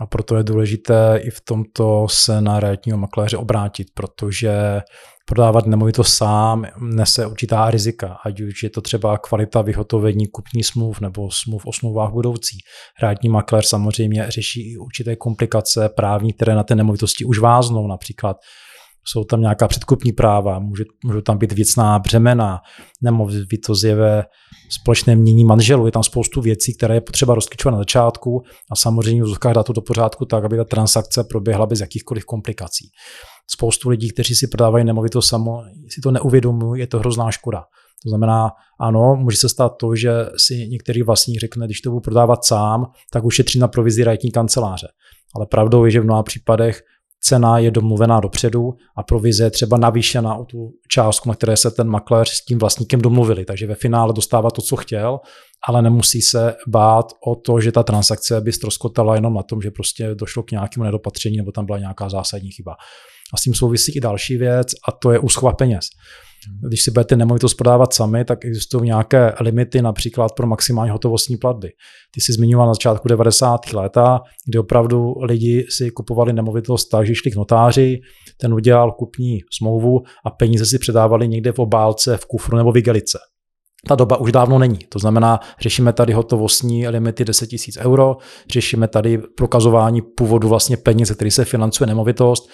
a 0.00 0.06
proto 0.06 0.36
je 0.36 0.42
důležité 0.42 1.20
i 1.22 1.30
v 1.30 1.40
tomto 1.40 2.06
se 2.10 2.40
na 2.40 2.60
realitního 2.60 2.98
makléře 2.98 3.36
obrátit, 3.36 3.88
protože 3.94 4.80
prodávat 5.24 5.66
nemovitost 5.66 6.14
sám 6.14 6.66
nese 6.80 7.26
určitá 7.26 7.70
rizika, 7.70 8.16
ať 8.24 8.40
už 8.40 8.62
je 8.62 8.70
to 8.70 8.80
třeba 8.80 9.18
kvalita 9.18 9.62
vyhotovení 9.62 10.26
kupní 10.26 10.62
smluv 10.62 11.00
nebo 11.00 11.30
smluv 11.30 11.66
o 11.66 11.72
smlouvách 11.72 12.12
budoucí. 12.12 12.58
Rádní 13.02 13.28
makléř 13.28 13.66
samozřejmě 13.66 14.26
řeší 14.28 14.72
i 14.72 14.76
určité 14.76 15.16
komplikace 15.16 15.88
právní, 15.88 16.32
které 16.32 16.54
na 16.54 16.62
té 16.62 16.74
nemovitosti 16.74 17.24
už 17.24 17.38
váznou, 17.38 17.86
například 17.86 18.36
jsou 19.06 19.24
tam 19.24 19.40
nějaká 19.40 19.68
předkupní 19.68 20.12
práva, 20.12 20.58
může, 20.58 20.84
můžou 21.04 21.20
tam 21.20 21.38
být 21.38 21.52
věcná 21.52 21.98
břemena, 21.98 22.60
nemovitost 23.02 23.84
je 23.84 23.94
ve 23.94 24.24
společném 24.70 25.18
mění 25.18 25.44
manželů, 25.44 25.86
je 25.86 25.92
tam 25.92 26.02
spoustu 26.02 26.40
věcí, 26.40 26.76
které 26.76 26.94
je 26.94 27.00
potřeba 27.00 27.34
rozklíčovat 27.34 27.72
na 27.72 27.78
začátku 27.78 28.42
a 28.70 28.76
samozřejmě 28.76 29.22
v 29.22 29.52
dát 29.54 29.66
to 29.66 29.72
do 29.72 29.80
pořádku 29.80 30.24
tak, 30.24 30.44
aby 30.44 30.56
ta 30.56 30.64
transakce 30.64 31.24
proběhla 31.24 31.66
bez 31.66 31.80
jakýchkoliv 31.80 32.24
komplikací 32.24 32.88
spoustu 33.50 33.88
lidí, 33.88 34.10
kteří 34.10 34.34
si 34.34 34.46
prodávají 34.46 34.84
nemovitost 34.84 35.28
samo, 35.28 35.62
si 35.88 36.00
to 36.00 36.10
neuvědomují, 36.10 36.80
je 36.80 36.86
to 36.86 36.98
hrozná 36.98 37.30
škoda. 37.30 37.64
To 38.02 38.08
znamená, 38.08 38.50
ano, 38.80 39.16
může 39.16 39.36
se 39.36 39.48
stát 39.48 39.72
to, 39.80 39.96
že 39.96 40.10
si 40.36 40.68
některý 40.68 41.02
vlastník 41.02 41.40
řekne, 41.40 41.66
když 41.66 41.80
to 41.80 41.90
budu 41.90 42.00
prodávat 42.00 42.44
sám, 42.44 42.86
tak 43.12 43.24
ušetří 43.24 43.58
na 43.58 43.68
provizi 43.68 44.04
realitní 44.04 44.30
kanceláře. 44.30 44.88
Ale 45.36 45.46
pravdou 45.46 45.84
je, 45.84 45.90
že 45.90 46.00
v 46.00 46.04
mnoha 46.04 46.22
případech 46.22 46.82
cena 47.20 47.58
je 47.58 47.70
domluvená 47.70 48.20
dopředu 48.20 48.74
a 48.96 49.02
provize 49.02 49.44
je 49.44 49.50
třeba 49.50 49.76
navýšena 49.76 50.34
o 50.34 50.44
tu 50.44 50.72
částku, 50.88 51.28
na 51.28 51.34
které 51.34 51.56
se 51.56 51.70
ten 51.70 51.88
makléř 51.88 52.28
s 52.28 52.44
tím 52.44 52.58
vlastníkem 52.58 53.00
domluvili. 53.00 53.44
Takže 53.44 53.66
ve 53.66 53.74
finále 53.74 54.12
dostává 54.12 54.50
to, 54.50 54.62
co 54.62 54.76
chtěl, 54.76 55.20
ale 55.68 55.82
nemusí 55.82 56.22
se 56.22 56.54
bát 56.68 57.06
o 57.26 57.36
to, 57.36 57.60
že 57.60 57.72
ta 57.72 57.82
transakce 57.82 58.40
by 58.40 58.52
ztroskotala 58.52 59.14
jenom 59.14 59.34
na 59.34 59.42
tom, 59.42 59.62
že 59.62 59.70
prostě 59.70 60.14
došlo 60.14 60.42
k 60.42 60.50
nějakému 60.50 60.84
nedopatření 60.84 61.36
nebo 61.36 61.52
tam 61.52 61.66
byla 61.66 61.78
nějaká 61.78 62.08
zásadní 62.08 62.50
chyba. 62.50 62.74
A 63.34 63.36
s 63.36 63.42
tím 63.42 63.54
souvisí 63.54 63.96
i 63.96 64.00
další 64.00 64.36
věc 64.36 64.68
a 64.88 64.92
to 64.92 65.12
je 65.12 65.18
úschova 65.18 65.52
peněz. 65.52 65.84
Když 66.68 66.82
si 66.82 66.90
budete 66.90 67.16
nemovitost 67.16 67.54
prodávat 67.54 67.94
sami, 67.94 68.24
tak 68.24 68.44
existují 68.44 68.84
nějaké 68.84 69.34
limity, 69.40 69.82
například 69.82 70.32
pro 70.32 70.46
maximální 70.46 70.90
hotovostní 70.90 71.36
platby. 71.36 71.68
Ty 72.14 72.20
si 72.20 72.32
zmiňoval 72.32 72.66
na 72.66 72.74
začátku 72.74 73.08
90. 73.08 73.72
léta, 73.72 74.20
kdy 74.48 74.58
opravdu 74.58 75.14
lidi 75.22 75.66
si 75.70 75.90
kupovali 75.90 76.32
nemovitost 76.32 76.88
tak, 76.88 77.06
že 77.06 77.14
šli 77.14 77.30
k 77.30 77.36
notáři, 77.36 78.00
ten 78.40 78.54
udělal 78.54 78.92
kupní 78.92 79.38
smlouvu 79.58 80.00
a 80.26 80.30
peníze 80.30 80.66
si 80.66 80.78
předávali 80.78 81.28
někde 81.28 81.52
v 81.52 81.58
obálce, 81.58 82.16
v 82.16 82.26
kufru 82.26 82.56
nebo 82.56 82.72
v 82.72 82.76
igelice. 82.76 83.18
Ta 83.88 83.94
doba 83.94 84.16
už 84.16 84.32
dávno 84.32 84.58
není. 84.58 84.78
To 84.88 84.98
znamená, 84.98 85.40
řešíme 85.60 85.92
tady 85.92 86.12
hotovostní 86.12 86.88
limity 86.88 87.24
10 87.24 87.48
000 87.76 87.90
euro, 87.90 88.16
řešíme 88.50 88.88
tady 88.88 89.18
prokazování 89.18 90.02
původu 90.02 90.48
vlastně 90.48 90.76
peněz, 90.76 91.10
který 91.10 91.30
se 91.30 91.44
financuje 91.44 91.86
nemovitost, 91.86 92.48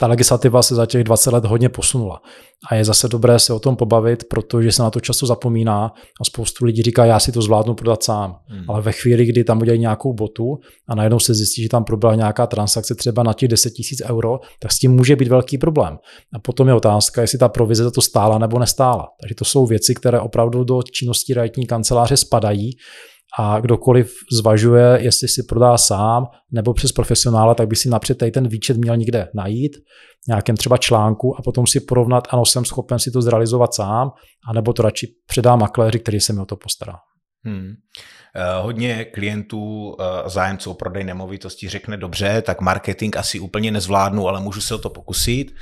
ta 0.00 0.06
legislativa 0.06 0.62
se 0.62 0.74
za 0.74 0.86
těch 0.86 1.04
20 1.04 1.32
let 1.32 1.44
hodně 1.44 1.68
posunula. 1.68 2.20
A 2.70 2.74
je 2.74 2.84
zase 2.84 3.08
dobré 3.08 3.38
se 3.38 3.52
o 3.52 3.58
tom 3.60 3.76
pobavit, 3.76 4.24
protože 4.24 4.72
se 4.72 4.82
na 4.82 4.90
to 4.90 5.00
často 5.00 5.26
zapomíná 5.26 5.92
a 6.20 6.24
spoustu 6.24 6.64
lidí 6.64 6.82
říká, 6.82 7.04
já 7.04 7.20
si 7.20 7.32
to 7.32 7.42
zvládnu 7.42 7.74
prodat 7.74 8.02
sám. 8.02 8.36
Hmm. 8.46 8.64
Ale 8.68 8.82
ve 8.82 8.92
chvíli, 8.92 9.26
kdy 9.26 9.44
tam 9.44 9.60
udělají 9.60 9.80
nějakou 9.80 10.12
botu 10.12 10.58
a 10.88 10.94
najednou 10.94 11.18
se 11.18 11.34
zjistí, 11.34 11.62
že 11.62 11.68
tam 11.68 11.84
proběhla 11.84 12.14
nějaká 12.14 12.46
transakce 12.46 12.94
třeba 12.94 13.22
na 13.22 13.32
těch 13.32 13.48
10 13.48 13.72
000 14.00 14.14
euro, 14.14 14.40
tak 14.58 14.72
s 14.72 14.78
tím 14.78 14.92
může 14.92 15.16
být 15.16 15.28
velký 15.28 15.58
problém. 15.58 15.98
A 16.34 16.38
potom 16.38 16.68
je 16.68 16.74
otázka, 16.74 17.20
jestli 17.20 17.38
ta 17.38 17.48
provize 17.48 17.84
za 17.84 17.90
to 17.90 18.00
stála 18.00 18.38
nebo 18.38 18.58
nestála. 18.58 19.08
Takže 19.20 19.34
to 19.34 19.44
jsou 19.44 19.66
věci, 19.66 19.94
které 19.94 20.20
opravdu 20.20 20.64
do 20.64 20.82
činnosti 20.82 21.34
realitní 21.34 21.66
kanceláře 21.66 22.16
spadají 22.16 22.70
a 23.38 23.60
kdokoliv 23.60 24.14
zvažuje, 24.32 24.98
jestli 25.00 25.28
si 25.28 25.42
prodá 25.42 25.78
sám 25.78 26.26
nebo 26.52 26.74
přes 26.74 26.92
profesionála, 26.92 27.54
tak 27.54 27.68
by 27.68 27.76
si 27.76 27.88
napřed 27.88 28.18
tady 28.18 28.30
ten 28.30 28.48
výčet 28.48 28.76
měl 28.76 28.96
někde 28.96 29.28
najít, 29.34 29.76
nějakém 30.28 30.56
třeba 30.56 30.76
článku 30.76 31.38
a 31.38 31.42
potom 31.42 31.66
si 31.66 31.80
porovnat, 31.80 32.28
ano, 32.30 32.46
jsem 32.46 32.64
schopen 32.64 32.98
si 32.98 33.10
to 33.10 33.22
zrealizovat 33.22 33.74
sám, 33.74 34.10
anebo 34.48 34.72
to 34.72 34.82
radši 34.82 35.08
předá 35.26 35.56
makléři, 35.56 35.98
který 35.98 36.20
se 36.20 36.32
mi 36.32 36.40
o 36.40 36.46
to 36.46 36.56
postará. 36.56 36.94
Hmm. 37.44 37.74
Eh, 38.34 38.62
hodně 38.62 39.04
klientů, 39.04 39.96
eh, 40.00 40.30
zájemců 40.30 40.70
o 40.70 40.74
prodej 40.74 41.04
nemovitosti 41.04 41.68
řekne 41.68 41.96
dobře, 41.96 42.42
tak 42.42 42.60
marketing 42.60 43.16
asi 43.16 43.40
úplně 43.40 43.70
nezvládnu, 43.70 44.28
ale 44.28 44.40
můžu 44.40 44.60
se 44.60 44.74
o 44.74 44.78
to 44.78 44.90
pokusit 44.90 45.54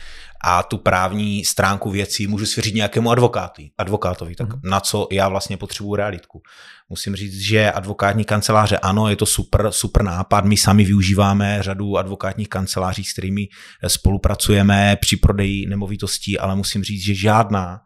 a 0.45 0.63
tu 0.63 0.79
právní 0.79 1.45
stránku 1.45 1.91
věcí 1.91 2.27
můžu 2.27 2.47
svěřit 2.47 2.75
nějakému 2.75 3.11
advokáty, 3.11 3.71
advokátovi, 3.79 4.35
tak 4.35 4.55
mm. 4.55 4.61
na 4.65 4.81
co 4.81 5.09
já 5.13 5.29
vlastně 5.29 5.57
potřebuju 5.57 5.95
realitku. 5.95 6.43
Musím 6.89 7.17
říct, 7.17 7.41
že 7.41 7.73
advokátní 7.73 8.25
kanceláře, 8.25 8.79
ano, 8.79 9.09
je 9.09 9.17
to 9.17 9.27
super, 9.27 9.67
super 9.71 10.03
nápad, 10.03 10.45
my 10.45 10.57
sami 10.57 10.85
využíváme 10.85 11.59
řadu 11.61 11.99
advokátních 11.99 12.49
kanceláří, 12.49 13.05
s 13.05 13.13
kterými 13.13 13.49
spolupracujeme 13.87 14.97
při 15.01 15.17
prodeji 15.17 15.67
nemovitostí, 15.67 16.39
ale 16.39 16.57
musím 16.57 16.85
říct, 16.85 17.03
že 17.03 17.15
žádná 17.15 17.81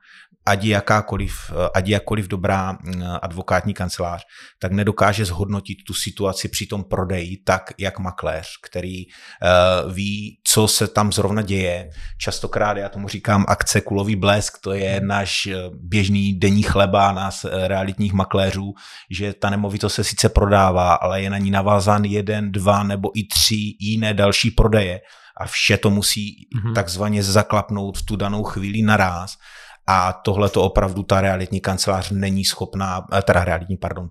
ať 0.47 0.65
jakákoliv, 0.65 1.53
ať 1.75 1.89
jakkoliv 1.89 2.29
dobrá 2.29 2.73
mm, 2.73 3.03
advokátní 3.23 3.75
kancelář, 3.75 4.23
tak 4.59 4.73
nedokáže 4.73 5.25
zhodnotit 5.25 5.79
tu 5.87 5.95
situaci 5.95 6.49
při 6.49 6.67
tom 6.67 6.85
prodeji 6.85 7.37
tak, 7.37 7.71
jak 7.79 7.99
makléř, 7.99 8.49
který 8.63 9.07
uh, 9.07 9.93
ví, 9.93 10.39
co 10.45 10.69
se 10.69 10.89
tam 10.89 11.13
zrovna 11.13 11.43
děje. 11.43 11.91
Častokrát 12.19 12.77
já 12.77 12.89
tomu 12.89 13.09
říkám 13.09 13.45
akce 13.49 13.81
kulový 13.81 14.17
blesk, 14.17 14.59
to 14.59 14.73
je 14.73 15.01
náš 15.01 15.47
eh, 15.47 15.57
běžný 15.75 16.39
denní 16.39 16.63
chleba 16.63 17.13
nás 17.13 17.45
eh, 17.45 17.69
realitních 17.69 18.13
makléřů, 18.13 18.75
že 19.11 19.33
ta 19.33 19.51
nemovitost 19.51 19.95
se 19.95 20.05
sice 20.05 20.29
prodává, 20.29 20.95
ale 20.95 21.23
je 21.23 21.31
na 21.31 21.39
ní 21.39 21.51
navázán 21.51 22.05
jeden, 22.05 22.53
dva 22.53 22.83
nebo 22.83 23.11
i 23.19 23.25
tři 23.25 23.77
jiné 23.81 24.15
další 24.15 24.51
prodeje 24.51 25.01
a 25.41 25.47
vše 25.47 25.77
to 25.77 25.91
musí 25.91 26.49
mm-hmm. 26.57 26.75
takzvaně 26.75 27.23
zaklapnout 27.23 27.99
v 27.99 28.03
tu 28.03 28.17
danou 28.17 28.43
chvíli 28.43 28.83
naraz 28.83 29.37
a 29.87 30.12
tohle 30.12 30.49
to 30.49 30.62
opravdu 30.62 31.03
ta 31.03 31.21
realitní 31.21 31.61
kancelář 31.61 32.11
není 32.11 32.45
schopná, 32.45 33.07
eh, 33.18 33.23
teda 33.23 33.45
realitní, 33.45 33.77
pardon, 33.77 34.09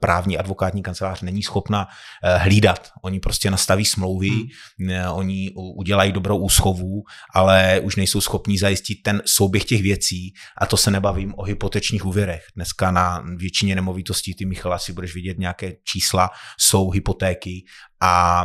právní 0.00 0.38
advokátní 0.38 0.82
kancelář 0.82 1.20
není 1.22 1.42
schopná 1.42 1.86
eh, 2.24 2.38
hlídat. 2.38 2.90
Oni 3.02 3.20
prostě 3.20 3.50
nastaví 3.50 3.84
smlouvy, 3.84 4.30
hmm. 4.30 4.90
Eh, 4.90 5.08
oni 5.08 5.50
udělají 5.76 6.12
dobrou 6.12 6.38
úschovu, 6.38 7.02
ale 7.34 7.80
už 7.80 7.96
nejsou 7.96 8.20
schopní 8.20 8.58
zajistit 8.58 9.02
ten 9.04 9.22
souběh 9.26 9.64
těch 9.64 9.82
věcí 9.82 10.32
a 10.58 10.66
to 10.66 10.76
se 10.76 10.90
nebavím 10.90 11.34
o 11.36 11.42
hypotečních 11.42 12.06
úvěrech. 12.06 12.42
Dneska 12.56 12.90
na 12.90 13.24
většině 13.36 13.74
nemovitostí, 13.74 14.34
ty 14.34 14.44
Michal 14.44 14.72
asi 14.72 14.92
budeš 14.92 15.14
vidět 15.14 15.38
nějaké 15.38 15.72
čísla, 15.92 16.30
jsou 16.58 16.90
hypotéky 16.90 17.64
a 18.02 18.44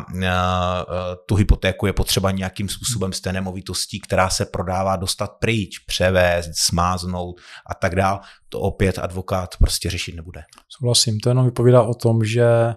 tu 1.28 1.36
hypotéku 1.36 1.86
je 1.86 1.94
potřeba 1.94 2.32
nějakým 2.32 2.70
způsobem 2.70 3.14
z 3.14 3.22
té 3.22 3.34
nemovitostí, 3.34 4.00
která 4.00 4.30
se 4.30 4.46
prodává, 4.46 4.96
dostat 4.96 5.32
pryč, 5.40 5.80
převést, 5.80 6.50
smáznout 6.56 7.36
a 7.70 7.74
tak 7.74 7.96
dál. 7.96 8.20
To 8.50 8.60
opět 8.60 9.00
advokát 9.00 9.50
prostě 9.60 9.90
řešit 9.90 10.16
nebude. 10.16 10.42
Souhlasím, 10.80 11.20
to 11.20 11.30
jenom 11.30 11.46
vypovídá 11.46 11.84
o 11.84 11.94
tom, 11.94 12.26
že 12.26 12.74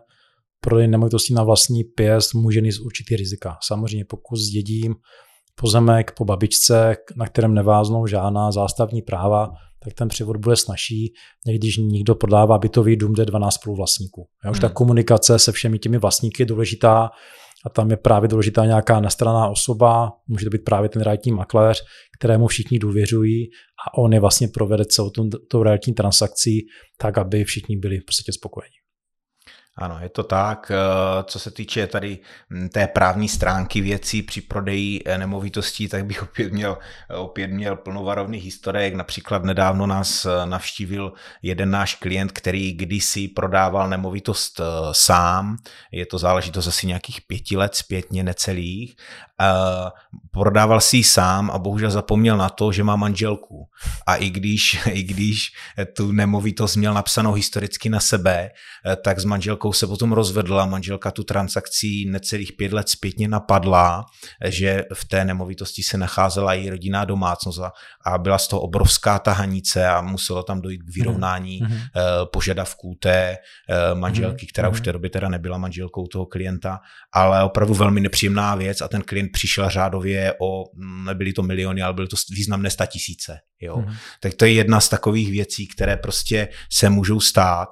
prodej 0.61 0.89
nemovitostí 0.89 1.35
na 1.35 1.43
vlastní 1.43 1.85
pěst 1.85 2.35
může 2.35 2.61
mít 2.61 2.79
určitý 2.85 3.17
rizika. 3.17 3.59
Samozřejmě 3.63 4.05
pokud 4.05 4.37
zdědím 4.37 4.95
pozemek 5.55 6.11
po 6.17 6.25
babičce, 6.25 6.97
na 7.17 7.27
kterém 7.27 7.55
neváznou 7.55 8.07
žádná 8.07 8.53
zástavní 8.53 9.03
práva, 9.03 9.51
tak 9.85 9.95
ten 9.95 10.09
převod 10.09 10.37
bude 10.37 10.57
snažší, 10.57 11.13
než 11.47 11.59
když 11.59 11.77
někdo 11.77 12.15
prodává 12.15 12.59
bytový 12.59 12.97
dům, 12.97 13.13
kde 13.13 13.25
12 13.25 13.55
spoluvlastníků. 13.55 14.29
Já 14.45 14.51
už 14.51 14.57
hmm. 14.57 14.69
ta 14.69 14.75
komunikace 14.75 15.39
se 15.39 15.53
všemi 15.53 15.79
těmi 15.79 15.99
vlastníky 15.99 16.43
je 16.43 16.47
důležitá 16.47 17.11
a 17.67 17.71
tam 17.71 17.91
je 17.91 17.97
právě 17.97 18.29
důležitá 18.29 18.67
nějaká 18.67 19.01
nestraná 19.01 19.49
osoba, 19.49 20.13
může 20.27 20.45
to 20.45 20.51
být 20.51 20.65
právě 20.65 20.89
ten 20.89 21.03
realitní 21.03 21.33
makléř, 21.33 21.85
kterému 22.19 22.47
všichni 22.47 22.79
důvěřují 22.79 23.49
a 23.89 23.99
on 23.99 24.13
je 24.13 24.21
vlastně 24.21 24.49
provede 24.49 24.85
celou 24.85 25.11
tou 25.51 25.63
realitní 25.63 25.95
transakcí 25.95 26.67
tak, 26.97 27.19
aby 27.19 27.45
všichni 27.45 27.77
byli 27.77 27.99
v 27.99 28.05
podstatě 28.07 28.33
spokojeni. 28.33 28.78
Ano, 29.81 29.99
je 30.01 30.09
to 30.09 30.23
tak. 30.23 30.73
Eh, 30.75 31.25
co 31.25 31.39
se 31.39 31.51
týče 31.51 31.87
tady 31.87 32.19
hm, 32.51 32.69
té 32.69 32.87
právní 32.87 33.29
stránky 33.29 33.81
věcí 33.81 34.23
při 34.23 34.41
prodeji 34.41 35.03
eh, 35.07 35.19
nemovitostí, 35.19 35.89
tak 35.89 36.07
bych 36.07 36.23
opět 36.29 36.53
měl, 36.53 36.79
opět 37.17 37.47
měl 37.47 37.77
plnovarovný 37.77 38.39
historiek. 38.39 38.95
Například 38.95 39.45
nedávno 39.45 39.87
nás 39.87 40.25
eh, 40.25 40.47
navštívil 40.47 41.13
jeden 41.43 41.71
náš 41.71 41.95
klient, 41.95 42.33
který 42.33 42.73
kdysi 42.73 43.29
prodával 43.29 43.89
nemovitost 43.89 44.61
sám. 44.93 45.57
Je 45.93 46.07
to 46.07 46.19
záležitost 46.19 46.67
asi 46.67 46.87
nějakých 46.87 47.21
pěti 47.21 47.57
let 47.57 47.75
zpětně 47.75 48.23
necelých 48.23 48.97
prodával 50.31 50.81
si 50.81 50.97
ji 50.97 51.05
sám 51.05 51.51
a 51.51 51.59
bohužel 51.59 51.91
zapomněl 51.91 52.37
na 52.37 52.49
to, 52.49 52.73
že 52.73 52.85
má 52.85 52.97
manželku. 52.97 53.69
A 54.07 54.17
i 54.17 54.31
když, 54.31 54.87
i 54.93 55.03
když 55.03 55.47
tu 55.97 56.13
nemovitost 56.13 56.77
měl 56.77 56.95
napsanou 56.95 57.33
historicky 57.33 57.89
na 57.89 58.01
sebe, 58.01 58.51
eh, 58.87 58.97
tak 58.97 59.19
s 59.19 59.25
manželkou 59.25 59.73
se 59.73 59.87
potom 59.87 60.13
rozvedla. 60.13 60.67
Manželka 60.67 61.11
tu 61.11 61.25
transakcí 61.25 62.11
necelých 62.11 62.53
pět 62.53 62.73
let 62.73 62.89
zpětně 62.89 63.29
napadla, 63.29 64.05
že 64.45 64.85
v 64.95 65.05
té 65.05 65.25
nemovitosti 65.25 65.83
se 65.83 65.99
nacházela 65.99 66.55
její 66.55 66.71
rodinná 66.71 67.05
domácnost 67.05 67.61
a 68.07 68.19
byla 68.19 68.39
z 68.39 68.49
toho 68.49 68.63
obrovská 68.63 69.19
tahanice 69.19 69.87
a 69.87 70.01
muselo 70.01 70.43
tam 70.43 70.61
dojít 70.61 70.83
k 70.83 70.95
vyrovnání 70.95 71.61
mm-hmm. 71.61 71.91
požadavků 72.33 72.97
té 73.01 73.37
eh, 73.37 73.95
manželky, 73.95 74.47
která 74.47 74.69
mm-hmm. 74.69 74.73
už 74.73 74.79
v 74.79 74.81
mhm. 74.81 74.85
té 74.85 74.93
době 74.93 75.11
teda 75.11 75.29
nebyla 75.29 75.59
manželkou 75.59 76.07
toho 76.07 76.27
klienta, 76.27 76.81
ale 77.13 77.45
opravdu 77.45 77.75
velmi 77.75 78.01
nepříjemná 78.01 78.55
věc 78.55 78.81
a 78.81 78.89
ten 78.89 79.03
klient 79.03 79.28
přišel 79.29 79.71
řádově 79.71 80.35
o, 80.41 80.65
nebyly 81.05 81.33
to 81.33 81.43
miliony, 81.43 81.83
ale 81.83 81.95
byly 81.95 82.09
to 82.09 82.17
významné 82.31 82.71
statisíce. 82.71 83.39
Jo? 83.61 83.77
Mm-hmm. 83.77 83.97
Tak 84.21 84.35
to 84.35 84.45
je 84.45 84.53
jedna 84.53 84.81
z 84.81 84.89
takových 84.89 85.31
věcí, 85.31 85.69
které 85.69 85.97
prostě 85.97 86.49
se 86.73 86.91
můžou 86.91 87.21
stát 87.21 87.69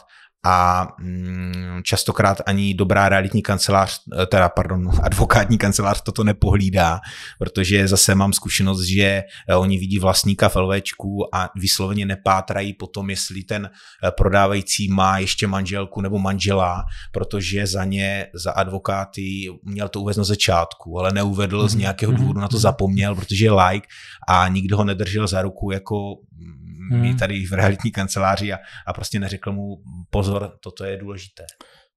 a 0.46 0.86
mm, 0.98 1.80
častokrát 1.82 2.40
ani 2.46 2.74
dobrá 2.74 3.08
realitní 3.08 3.42
kancelář, 3.42 4.00
eh, 4.22 4.26
teda 4.26 4.48
pardon, 4.48 4.90
advokátní 5.02 5.58
kancelář 5.58 6.02
toto 6.02 6.24
nepohlídá, 6.24 7.00
protože 7.38 7.88
zase 7.88 8.14
mám 8.14 8.32
zkušenost, 8.32 8.82
že 8.82 9.22
eh, 9.48 9.54
oni 9.54 9.78
vidí 9.78 9.98
vlastníka 9.98 10.48
v 10.48 10.56
LVčku 10.56 11.34
a 11.34 11.50
vysloveně 11.60 12.06
nepátrají 12.06 12.72
potom, 12.72 13.10
jestli 13.10 13.42
ten 13.42 13.70
eh, 14.04 14.10
prodávající 14.10 14.88
má 14.88 15.18
ještě 15.18 15.46
manželku 15.46 16.00
nebo 16.00 16.18
manžela, 16.18 16.84
protože 17.12 17.66
za 17.66 17.84
ně, 17.84 18.26
za 18.34 18.52
advokáty 18.52 19.48
měl 19.62 19.88
to 19.88 20.00
uvést 20.00 20.16
na 20.16 20.24
začátku, 20.24 20.98
ale 20.98 21.12
neuvedl 21.12 21.68
z 21.68 21.74
mhm. 21.74 21.80
nějakého 21.80 22.12
mhm. 22.12 22.20
důvodu, 22.20 22.40
na 22.40 22.48
to 22.48 22.58
zapomněl, 22.58 23.14
protože 23.14 23.44
je 23.44 23.52
like 23.52 23.88
a 24.28 24.48
nikdo 24.48 24.76
ho 24.76 24.84
nedržel 24.84 25.26
za 25.26 25.42
ruku 25.42 25.70
jako 25.70 26.14
hmm. 26.90 27.16
tady 27.16 27.46
v 27.46 27.52
realitní 27.52 27.90
kanceláři 27.90 28.52
a, 28.52 28.58
a 28.86 28.92
prostě 28.92 29.18
neřekl 29.18 29.52
mu 29.52 29.76
pozor, 30.10 30.52
toto 30.60 30.84
je 30.84 30.96
důležité. 30.96 31.46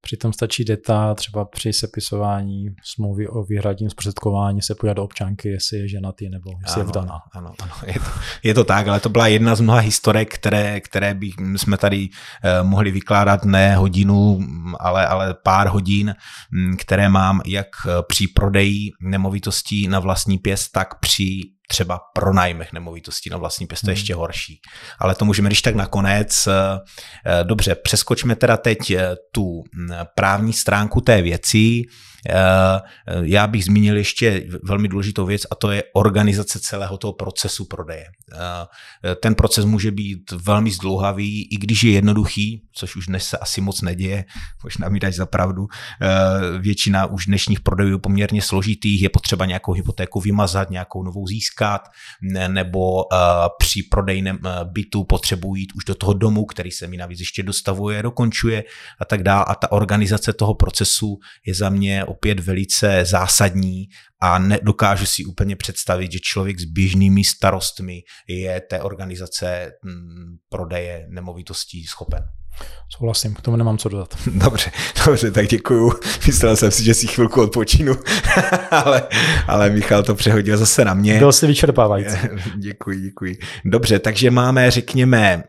Přitom 0.02 0.32
stačí 0.32 0.64
deta 0.64 1.14
třeba 1.14 1.44
při 1.44 1.72
sepisování 1.72 2.66
smlouvy 2.84 3.28
o 3.28 3.42
výhradním 3.42 3.90
zprostředkování 3.90 4.62
se 4.62 4.74
podívat 4.74 4.94
do 4.94 5.04
občanky, 5.04 5.48
jestli 5.48 5.78
je 5.78 5.88
ženatý 5.88 6.28
nebo 6.28 6.50
jestli 6.62 6.80
ano, 6.80 6.82
je 6.82 6.88
vdaná. 6.88 7.20
Ano, 7.32 7.52
ano, 7.62 7.72
je 7.86 7.94
to, 7.94 8.06
je 8.42 8.54
to 8.54 8.64
tak, 8.64 8.88
ale 8.88 9.00
to 9.00 9.08
byla 9.08 9.26
jedna 9.26 9.54
z 9.54 9.60
mnoha 9.60 9.78
historek, 9.78 10.34
které, 10.34 10.80
které 10.80 11.14
bych, 11.14 11.34
jsme 11.56 11.76
tady 11.76 12.08
eh, 12.44 12.62
mohli 12.62 12.90
vykládat 12.90 13.44
ne 13.44 13.76
hodinu, 13.76 14.40
ale, 14.80 15.06
ale 15.06 15.34
pár 15.34 15.68
hodin, 15.68 16.14
hm, 16.52 16.76
které 16.76 17.08
mám 17.08 17.40
jak 17.46 17.68
eh, 17.86 17.90
při 18.08 18.26
prodeji 18.28 18.90
nemovitostí 19.00 19.88
na 19.88 20.00
vlastní 20.00 20.38
pěst, 20.38 20.72
tak 20.72 20.98
při 20.98 21.40
třeba 21.70 22.00
pronájmech 22.14 22.72
nemovitostí 22.72 23.30
na 23.30 23.36
vlastní 23.36 23.66
pěst, 23.66 23.80
to 23.80 23.90
je 23.90 23.94
hmm. 23.94 24.00
ještě 24.00 24.14
horší. 24.14 24.60
Ale 24.98 25.14
to 25.14 25.24
můžeme 25.24 25.48
když 25.48 25.62
tak 25.62 25.74
nakonec. 25.74 26.46
Eh, 26.46 26.52
eh, 27.26 27.44
dobře, 27.44 27.74
přeskočme 27.74 28.36
teda 28.36 28.56
teď 28.56 28.90
eh, 28.90 29.16
tu 29.32 29.62
hm, 29.74 29.88
právní 30.14 30.52
stránku 30.52 31.00
té 31.00 31.22
věci. 31.22 31.82
Eh, 32.28 32.80
já 33.22 33.46
bych 33.46 33.64
zmínil 33.64 33.96
ještě 33.96 34.46
velmi 34.62 34.88
důležitou 34.88 35.26
věc 35.26 35.42
a 35.50 35.54
to 35.54 35.70
je 35.70 35.82
organizace 35.94 36.60
celého 36.60 36.98
toho 36.98 37.12
procesu 37.12 37.64
prodeje. 37.64 38.04
Eh, 38.32 39.14
ten 39.14 39.34
proces 39.34 39.64
může 39.64 39.90
být 39.90 40.32
velmi 40.32 40.70
zdlouhavý, 40.70 41.48
i 41.52 41.56
když 41.56 41.82
je 41.82 41.92
jednoduchý, 41.92 42.62
což 42.72 42.96
už 42.96 43.06
dnes 43.06 43.24
se 43.24 43.38
asi 43.38 43.60
moc 43.60 43.82
neděje, 43.82 44.24
možná 44.64 44.88
mi 44.88 45.00
dať 45.00 45.14
za 45.14 45.26
pravdu. 45.26 45.66
Eh, 46.02 46.08
většina 46.58 47.06
už 47.06 47.26
dnešních 47.26 47.60
prodejů 47.60 47.98
poměrně 47.98 48.42
složitých, 48.42 49.02
je 49.02 49.08
potřeba 49.08 49.46
nějakou 49.46 49.72
hypotéku 49.72 50.20
vymazat, 50.20 50.70
nějakou 50.70 51.02
novou 51.02 51.26
získat, 51.26 51.88
nebo 52.48 53.04
při 53.58 53.82
prodejném 53.82 54.38
bytu 54.64 55.04
potřebují 55.04 55.62
jít 55.62 55.72
už 55.76 55.84
do 55.84 55.94
toho 55.94 56.12
domu, 56.12 56.44
který 56.44 56.70
se 56.70 56.86
mi 56.86 56.96
navíc 56.96 57.20
ještě 57.20 57.42
dostavuje, 57.42 58.02
dokončuje 58.02 58.64
a 59.00 59.04
tak 59.04 59.22
dále. 59.22 59.44
A 59.48 59.54
ta 59.54 59.72
organizace 59.72 60.32
toho 60.32 60.54
procesu 60.54 61.18
je 61.46 61.54
za 61.54 61.68
mě 61.68 62.04
opět 62.10 62.40
velice 62.40 63.04
zásadní 63.04 63.88
a 64.22 64.38
nedokážu 64.38 65.06
si 65.06 65.24
úplně 65.24 65.56
představit, 65.56 66.12
že 66.12 66.18
člověk 66.22 66.60
s 66.60 66.64
běžnými 66.64 67.24
starostmi 67.24 68.00
je 68.28 68.60
té 68.60 68.82
organizace 68.82 69.72
mm, 69.84 70.36
prodeje 70.48 71.06
nemovitostí 71.10 71.84
schopen. 71.84 72.22
Souhlasím, 72.88 73.34
k 73.34 73.40
tomu 73.40 73.56
nemám 73.56 73.78
co 73.78 73.88
dodat. 73.88 74.16
Dobře, 74.26 74.70
dobře, 75.06 75.30
tak 75.30 75.46
děkuju. 75.48 75.92
Myslel 76.26 76.56
jsem 76.56 76.70
si, 76.70 76.84
že 76.84 76.94
si 76.94 77.06
chvilku 77.06 77.42
odpočinu, 77.42 77.94
ale, 78.70 79.02
ale 79.46 79.70
Michal 79.70 80.02
to 80.02 80.14
přehodil 80.14 80.56
zase 80.56 80.84
na 80.84 80.94
mě. 80.94 81.18
Byl 81.18 81.32
si 81.32 81.46
vyčerpávající. 81.46 82.18
děkuji, 82.56 83.00
děkuji. 83.00 83.38
Dobře, 83.64 83.98
takže 83.98 84.30
máme, 84.30 84.70
řekněme, 84.70 85.42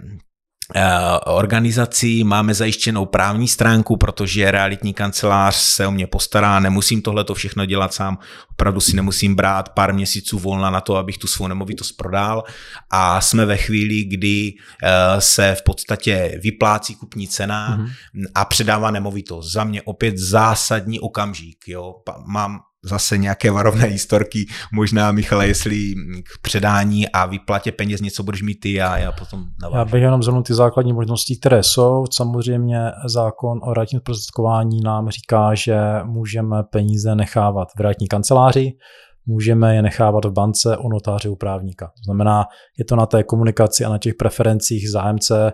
organizací, 1.25 2.23
máme 2.23 2.53
zajištěnou 2.53 3.05
právní 3.05 3.47
stránku, 3.47 3.97
protože 3.97 4.51
realitní 4.51 4.93
kancelář 4.93 5.55
se 5.55 5.87
o 5.87 5.91
mě 5.91 6.07
postará, 6.07 6.59
nemusím 6.59 7.01
tohle 7.01 7.23
to 7.23 7.33
všechno 7.33 7.65
dělat 7.65 7.93
sám, 7.93 8.17
opravdu 8.51 8.79
si 8.79 8.95
nemusím 8.95 9.35
brát 9.35 9.69
pár 9.69 9.93
měsíců 9.93 10.39
volna 10.39 10.69
na 10.69 10.81
to, 10.81 10.95
abych 10.95 11.17
tu 11.17 11.27
svou 11.27 11.47
nemovitost 11.47 11.91
prodal 11.91 12.43
a 12.89 13.21
jsme 13.21 13.45
ve 13.45 13.57
chvíli, 13.57 14.03
kdy 14.03 14.53
eh, 14.83 15.21
se 15.21 15.55
v 15.55 15.63
podstatě 15.63 16.39
vyplácí 16.43 16.95
kupní 16.95 17.27
cena 17.27 17.77
mm-hmm. 17.77 18.25
a 18.35 18.45
předává 18.45 18.91
nemovitost. 18.91 19.51
Za 19.51 19.63
mě 19.63 19.81
opět 19.81 20.17
zásadní 20.17 20.99
okamžik. 20.99 21.57
Jo. 21.67 21.95
Mám 22.25 22.59
zase 22.85 23.17
nějaké 23.17 23.51
varovné 23.51 23.85
historky, 23.85 24.45
možná 24.73 25.11
Michale, 25.11 25.47
jestli 25.47 25.93
k 26.23 26.41
předání 26.41 27.09
a 27.09 27.25
vyplatě 27.25 27.71
peněz 27.71 28.01
něco 28.01 28.23
budeš 28.23 28.41
mít 28.41 28.59
ty 28.59 28.81
a 28.81 28.97
já 28.97 29.11
potom 29.11 29.45
navážu. 29.61 29.77
Já 29.77 29.85
bych 29.85 30.01
jenom 30.01 30.23
zhrnul 30.23 30.43
ty 30.43 30.53
základní 30.53 30.93
možnosti, 30.93 31.37
které 31.39 31.63
jsou. 31.63 32.05
Samozřejmě 32.11 32.79
zákon 33.05 33.59
o 33.63 33.73
realitním 33.73 34.01
zprostředkování 34.01 34.81
nám 34.81 35.09
říká, 35.09 35.53
že 35.53 35.77
můžeme 36.03 36.63
peníze 36.63 37.15
nechávat 37.15 37.67
v 37.77 37.79
realitní 37.79 38.07
kanceláři, 38.07 38.71
můžeme 39.25 39.75
je 39.75 39.81
nechávat 39.81 40.25
v 40.25 40.31
bance 40.31 40.77
u 40.77 40.89
notáře 40.89 41.29
u 41.29 41.35
právníka. 41.35 41.85
To 41.85 42.03
znamená, 42.05 42.45
je 42.79 42.85
to 42.85 42.95
na 42.95 43.05
té 43.05 43.23
komunikaci 43.23 43.85
a 43.85 43.89
na 43.89 43.97
těch 43.97 44.13
preferencích 44.15 44.89
zájemce, 44.89 45.51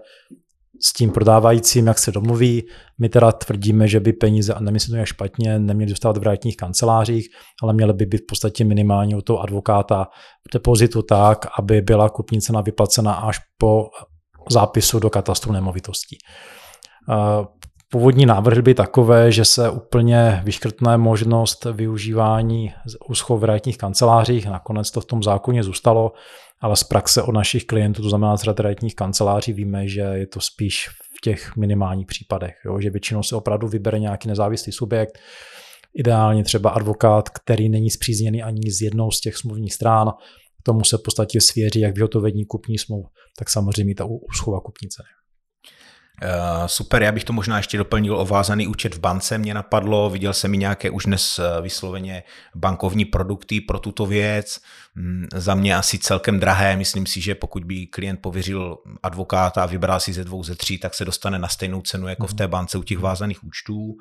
s 0.81 0.93
tím 0.93 1.11
prodávajícím, 1.11 1.87
jak 1.87 1.99
se 1.99 2.11
domluví. 2.11 2.63
My 2.99 3.09
teda 3.09 3.31
tvrdíme, 3.31 3.87
že 3.87 3.99
by 3.99 4.13
peníze, 4.13 4.53
a 4.53 4.59
nemyslím 4.59 4.91
to 4.91 4.95
nějak 4.95 5.07
špatně, 5.07 5.59
neměly 5.59 5.89
dostávat 5.89 6.17
v 6.17 6.23
realitních 6.23 6.57
kancelářích, 6.57 7.27
ale 7.63 7.73
měly 7.73 7.93
by 7.93 8.05
být 8.05 8.21
v 8.21 8.25
podstatě 8.29 8.65
minimálně 8.65 9.15
u 9.15 9.21
toho 9.21 9.39
advokáta 9.39 10.07
v 10.49 10.53
depozitu 10.53 11.01
tak, 11.01 11.45
aby 11.59 11.81
byla 11.81 12.09
kupní 12.09 12.41
cena 12.41 12.61
vyplacena 12.61 13.13
až 13.13 13.39
po 13.57 13.85
zápisu 14.49 14.99
do 14.99 15.09
katastru 15.09 15.51
nemovitostí. 15.51 16.17
Původní 17.91 18.25
návrh 18.25 18.59
by 18.59 18.73
takové, 18.73 19.31
že 19.31 19.45
se 19.45 19.69
úplně 19.69 20.41
vyškrtne 20.43 20.97
možnost 20.97 21.65
využívání 21.65 22.73
úschov 23.09 23.39
v 23.39 23.43
realitních 23.43 23.77
kancelářích, 23.77 24.45
nakonec 24.45 24.91
to 24.91 25.01
v 25.01 25.05
tom 25.05 25.23
zákoně 25.23 25.63
zůstalo, 25.63 26.11
ale 26.59 26.75
z 26.75 26.83
praxe 26.83 27.21
od 27.21 27.31
našich 27.31 27.65
klientů, 27.65 28.01
to 28.01 28.09
znamená 28.09 28.37
z 28.37 28.43
realitních 28.43 28.95
kanceláří, 28.95 29.53
víme, 29.53 29.87
že 29.87 30.01
je 30.01 30.27
to 30.27 30.39
spíš 30.41 30.87
v 30.89 31.21
těch 31.23 31.55
minimálních 31.55 32.07
případech, 32.07 32.55
jo? 32.65 32.79
že 32.81 32.89
většinou 32.89 33.23
se 33.23 33.35
opravdu 33.35 33.67
vybere 33.67 33.99
nějaký 33.99 34.27
nezávislý 34.27 34.71
subjekt, 34.71 35.19
ideálně 35.95 36.43
třeba 36.43 36.69
advokát, 36.69 37.29
který 37.29 37.69
není 37.69 37.89
zpřízněný 37.89 38.43
ani 38.43 38.71
z 38.71 38.81
jednou 38.81 39.11
z 39.11 39.21
těch 39.21 39.37
smluvních 39.37 39.73
strán, 39.73 40.11
tomu 40.63 40.83
se 40.83 40.97
v 40.97 41.01
podstatě 41.01 41.41
svěří 41.41 41.79
jak 41.79 41.95
vyhotovení 41.95 42.45
kupní 42.45 42.77
smluv, 42.77 43.05
tak 43.37 43.49
samozřejmě 43.49 43.95
ta 43.95 44.05
úschova 44.05 44.59
kupní 44.59 44.89
ceny. 44.89 45.16
Eh, 46.21 46.67
super, 46.67 47.03
já 47.03 47.11
bych 47.11 47.23
to 47.23 47.33
možná 47.33 47.57
ještě 47.57 47.77
doplnil 47.77 48.19
o 48.19 48.25
vázaný 48.25 48.67
účet 48.67 48.95
v 48.95 48.99
bance. 48.99 49.37
Mě 49.37 49.53
napadlo, 49.53 50.09
viděl 50.09 50.33
jsem 50.33 50.53
i 50.53 50.57
nějaké 50.57 50.89
už 50.89 51.05
dnes 51.05 51.39
eh, 51.39 51.61
vysloveně 51.61 52.23
bankovní 52.55 53.05
produkty 53.05 53.61
pro 53.61 53.79
tuto 53.79 54.05
věc. 54.05 54.59
Mm, 54.95 55.27
za 55.35 55.55
mě 55.55 55.75
asi 55.75 55.99
celkem 55.99 56.39
drahé. 56.39 56.77
Myslím 56.77 57.05
si, 57.05 57.21
že 57.21 57.35
pokud 57.35 57.63
by 57.63 57.87
klient 57.87 58.21
pověřil 58.21 58.77
advokáta 59.03 59.63
a 59.63 59.65
vybral 59.65 59.99
si 59.99 60.13
ze 60.13 60.23
dvou, 60.23 60.43
ze 60.43 60.55
tří, 60.55 60.77
tak 60.77 60.93
se 60.93 61.05
dostane 61.05 61.39
na 61.39 61.47
stejnou 61.47 61.81
cenu 61.81 62.07
jako 62.07 62.27
v 62.27 62.33
té 62.33 62.47
bance 62.47 62.77
u 62.77 62.83
těch 62.83 62.99
vázaných 62.99 63.43
účtů. 63.43 63.97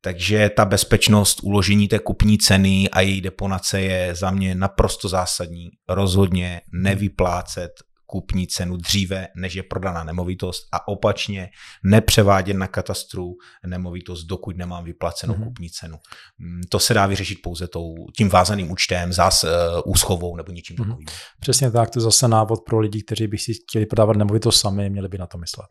Takže 0.00 0.50
ta 0.50 0.64
bezpečnost 0.64 1.40
uložení 1.42 1.88
té 1.88 1.98
kupní 1.98 2.38
ceny 2.38 2.88
a 2.92 3.00
její 3.00 3.20
deponace 3.20 3.80
je 3.80 4.14
za 4.14 4.30
mě 4.30 4.54
naprosto 4.54 5.08
zásadní. 5.08 5.70
Rozhodně 5.88 6.60
nevyplácet 6.72 7.70
kupní 8.10 8.46
cenu 8.46 8.76
dříve, 8.76 9.28
než 9.36 9.54
je 9.54 9.62
prodaná 9.62 10.04
nemovitost 10.04 10.68
a 10.72 10.88
opačně 10.88 11.50
nepřevádět 11.84 12.56
na 12.56 12.66
katastru 12.66 13.34
nemovitost, 13.66 14.24
dokud 14.24 14.56
nemám 14.56 14.84
vyplacenou 14.84 15.34
mm-hmm. 15.34 15.44
kupní 15.44 15.70
cenu. 15.70 15.96
Mm, 16.38 16.60
to 16.68 16.78
se 16.78 16.94
dá 16.94 17.06
vyřešit 17.06 17.38
pouze 17.42 17.68
tou, 17.68 17.94
tím 18.16 18.28
vázaným 18.28 18.70
účtem, 18.70 19.12
zás 19.12 19.44
uh, 19.44 19.50
úschovou 19.84 20.36
nebo 20.36 20.52
něčím 20.52 20.76
mm-hmm. 20.76 20.88
takovým. 20.88 21.06
Přesně 21.40 21.70
tak, 21.70 21.90
to 21.90 21.98
je 21.98 22.02
zase 22.02 22.28
návod 22.28 22.60
pro 22.66 22.78
lidi, 22.78 23.02
kteří 23.02 23.26
by 23.26 23.38
si 23.38 23.52
chtěli 23.54 23.86
prodávat 23.86 24.16
nemovitost 24.16 24.60
sami, 24.60 24.90
měli 24.90 25.08
by 25.08 25.18
na 25.18 25.26
to 25.26 25.38
myslet. 25.38 25.66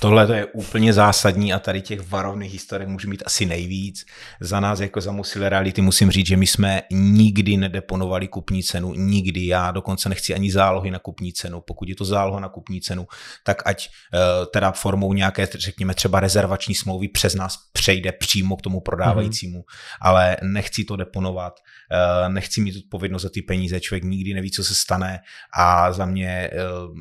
Tohle 0.00 0.26
to 0.26 0.32
je 0.32 0.46
úplně 0.46 0.92
zásadní 0.92 1.52
a 1.52 1.58
tady 1.58 1.82
těch 1.82 2.10
varovných 2.10 2.52
historiek 2.52 2.88
může 2.88 3.08
mít 3.08 3.22
asi 3.26 3.46
nejvíc. 3.46 4.04
Za 4.40 4.60
nás 4.60 4.80
jako 4.80 5.00
za 5.00 5.12
Musile 5.12 5.48
Reality 5.48 5.82
musím 5.82 6.10
říct, 6.10 6.26
že 6.26 6.36
my 6.36 6.46
jsme 6.46 6.82
nikdy 6.90 7.56
nedeponovali 7.56 8.28
kupní 8.28 8.62
cenu, 8.62 8.94
nikdy. 8.94 9.46
Já 9.46 9.70
dokonce 9.70 10.08
nechci 10.08 10.34
ani 10.34 10.52
zálohy 10.52 10.90
na 10.90 10.98
kupní 10.98 11.32
cenu. 11.32 11.60
Pokud 11.72 11.88
je 11.88 11.96
to 11.96 12.04
záloha 12.04 12.40
na 12.40 12.48
kupní 12.48 12.80
cenu, 12.80 13.06
tak 13.44 13.62
ať 13.66 13.88
uh, 13.88 14.20
teda 14.52 14.72
formou 14.72 15.12
nějaké, 15.12 15.48
řekněme 15.54 15.94
třeba 15.94 16.20
rezervační 16.20 16.74
smlouvy 16.74 17.08
přes 17.08 17.34
nás 17.34 17.56
přejde 17.72 18.12
přímo 18.12 18.56
k 18.56 18.62
tomu 18.62 18.80
prodávajícímu, 18.80 19.58
mm-hmm. 19.58 19.98
ale 20.00 20.36
nechci 20.42 20.84
to 20.84 20.96
deponovat, 20.96 21.52
uh, 21.56 22.32
nechci 22.32 22.60
mít 22.60 22.84
odpovědnost 22.84 23.22
za 23.22 23.28
ty 23.28 23.42
peníze, 23.42 23.80
člověk 23.80 24.04
nikdy 24.04 24.34
neví, 24.34 24.50
co 24.50 24.64
se 24.64 24.74
stane 24.74 25.20
a 25.56 25.92
za 25.92 26.06
mě, 26.06 26.50
uh, 26.52 26.96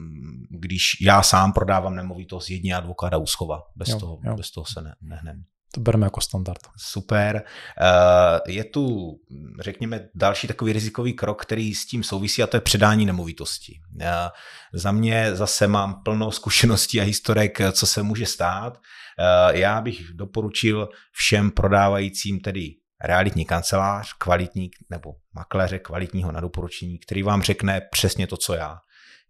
když 0.50 1.02
já 1.02 1.24
sám 1.24 1.54
prodávám 1.54 1.96
nemovitost, 1.96 2.50
jedině 2.50 2.76
advokáta 2.76 3.18
úschova. 3.18 3.62
Bez, 3.76 3.90
jo, 3.90 4.00
toho, 4.00 4.20
jo. 4.24 4.36
bez 4.36 4.52
toho 4.52 4.66
se 4.66 4.82
ne, 4.82 4.96
nehnem. 5.02 5.44
To 5.74 5.82
bereme 5.82 6.06
jako 6.06 6.22
standard. 6.22 6.60
Super. 6.78 7.44
Eh, 7.82 8.52
je 8.52 8.64
tu, 8.64 9.16
řekněme, 9.60 10.10
další 10.16 10.48
takový 10.48 10.74
rizikový 10.74 11.14
krok, 11.14 11.42
který 11.42 11.76
s 11.76 11.86
tím 11.86 12.04
souvisí 12.04 12.44
a 12.44 12.48
to 12.48 12.58
je 12.58 12.62
předání 12.62 13.06
nemovitosti. 13.06 13.80
Eh, 14.02 14.30
za 14.74 14.92
mě 14.92 15.36
zase 15.36 15.68
mám 15.68 16.04
plno 16.04 16.32
zkušeností 16.32 17.02
a 17.02 17.04
historek, 17.04 17.60
co 17.72 17.88
se 17.88 18.04
může 18.04 18.26
stát. 18.26 18.78
Eh, 19.20 19.60
já 19.60 19.82
bych 19.82 20.14
doporučil 20.14 20.90
všem 21.12 21.52
prodávajícím 21.52 22.40
tedy 22.40 22.76
realitní 23.04 23.46
kancelář, 23.46 24.14
kvalitní 24.14 24.72
nebo 24.90 25.12
makléře 25.34 25.80
kvalitního 25.80 26.32
na 26.32 26.40
doporučení, 26.40 27.00
který 27.00 27.24
vám 27.24 27.42
řekne 27.42 27.82
přesně 27.92 28.28
to, 28.28 28.38
co 28.38 28.54
já 28.54 28.78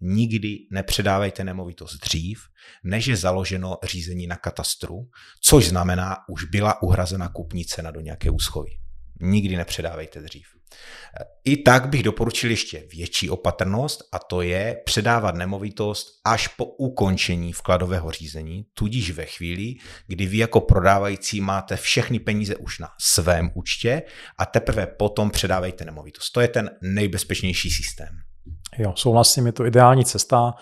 nikdy 0.02 0.58
nepředávejte 0.72 1.44
nemovitost 1.44 1.98
dřív, 1.98 2.40
než 2.84 3.08
je 3.08 3.16
založeno 3.16 3.78
řízení 3.84 4.28
na 4.28 4.36
katastru, 4.36 5.10
což 5.42 5.68
znamená, 5.68 6.18
už 6.30 6.44
byla 6.44 6.82
uhrazena 6.82 7.30
kupní 7.30 7.66
cena 7.66 7.92
do 7.92 8.02
nějaké 8.02 8.30
úschovy. 8.30 8.72
Nikdy 9.22 9.58
nepředávejte 9.58 10.22
dřív. 10.22 10.46
I 11.46 11.58
tak 11.58 11.90
bych 11.90 12.04
doporučil 12.04 12.50
ještě 12.50 12.88
větší 12.92 13.30
opatrnost 13.30 14.02
a 14.12 14.20
to 14.20 14.42
je 14.42 14.82
předávat 14.86 15.36
nemovitost 15.36 16.08
až 16.26 16.48
po 16.48 16.66
ukončení 16.66 17.54
vkladového 17.54 18.12
řízení, 18.12 18.66
tudíž 18.74 19.12
ve 19.12 19.26
chvíli, 19.26 19.76
kdy 20.08 20.26
vy 20.26 20.38
jako 20.38 20.62
prodávající 20.62 21.42
máte 21.42 21.78
všechny 21.78 22.20
peníze 22.20 22.56
už 22.56 22.80
na 22.80 22.90
svém 23.00 23.52
účtě 23.54 24.02
a 24.38 24.46
teprve 24.46 24.88
potom 24.88 25.32
předávejte 25.32 25.86
nemovitost. 25.86 26.32
To 26.32 26.42
je 26.42 26.48
ten 26.48 26.70
nejbezpečnější 26.82 27.70
systém. 27.70 28.31
Jo, 28.78 28.94
souhlasím, 28.96 29.46
je 29.46 29.52
to 29.52 29.66
ideální 29.66 30.06
cesta, 30.06 30.54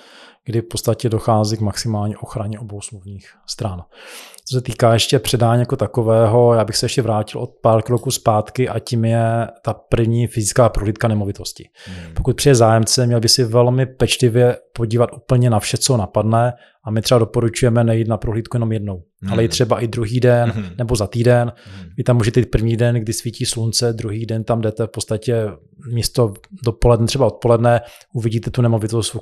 kdy 0.45 0.61
v 0.61 0.67
podstatě 0.67 1.09
dochází 1.09 1.57
k 1.57 1.61
maximální 1.61 2.15
ochraně 2.15 2.59
obou 2.59 2.81
smluvních 2.81 3.35
stran. 3.45 3.83
Co 4.49 4.55
se 4.55 4.61
týká 4.61 4.93
ještě 4.93 5.19
předání 5.19 5.59
jako 5.59 5.75
takového, 5.75 6.53
já 6.53 6.65
bych 6.65 6.77
se 6.77 6.85
ještě 6.85 7.01
vrátil 7.01 7.41
od 7.41 7.49
pár 7.61 7.81
kroků 7.81 8.11
zpátky 8.11 8.69
a 8.69 8.79
tím 8.79 9.05
je 9.05 9.47
ta 9.61 9.73
první 9.73 10.27
fyzická 10.27 10.69
prohlídka 10.69 11.07
nemovitosti. 11.07 11.69
Hmm. 11.85 12.13
Pokud 12.13 12.35
přijde 12.35 12.55
zájemce, 12.55 13.07
měl 13.07 13.19
by 13.19 13.29
si 13.29 13.43
velmi 13.43 13.85
pečlivě 13.85 14.57
podívat 14.73 15.09
úplně 15.13 15.49
na 15.49 15.59
vše, 15.59 15.77
co 15.77 15.97
napadne 15.97 16.53
a 16.83 16.91
my 16.91 17.01
třeba 17.01 17.19
doporučujeme 17.19 17.83
nejít 17.83 18.07
na 18.07 18.17
prohlídku 18.17 18.55
jenom 18.55 18.71
jednou, 18.71 19.03
hmm. 19.21 19.33
ale 19.33 19.43
i 19.43 19.47
třeba 19.47 19.79
i 19.79 19.87
druhý 19.87 20.19
den 20.19 20.49
hmm. 20.49 20.65
nebo 20.77 20.95
za 20.95 21.07
týden. 21.07 21.53
Hmm. 21.65 21.89
Vy 21.97 22.03
tam 22.03 22.17
můžete 22.17 22.39
jít 22.39 22.51
první 22.51 22.77
den, 22.77 22.95
kdy 22.95 23.13
svítí 23.13 23.45
slunce, 23.45 23.93
druhý 23.93 24.25
den 24.25 24.43
tam 24.43 24.61
jdete 24.61 24.83
v 24.83 24.89
podstatě 24.89 25.47
místo 25.93 26.33
dopoledne, 26.65 27.07
třeba 27.07 27.25
odpoledne, 27.25 27.81
uvidíte 28.13 28.51
tu 28.51 28.61
nemovitost 28.61 29.15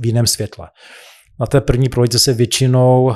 v 0.00 0.06
jiném 0.06 0.26
světle. 0.26 0.68
Na 1.40 1.46
té 1.46 1.60
první 1.60 1.88
prohlídce 1.88 2.18
se 2.18 2.32
většinou 2.32 3.14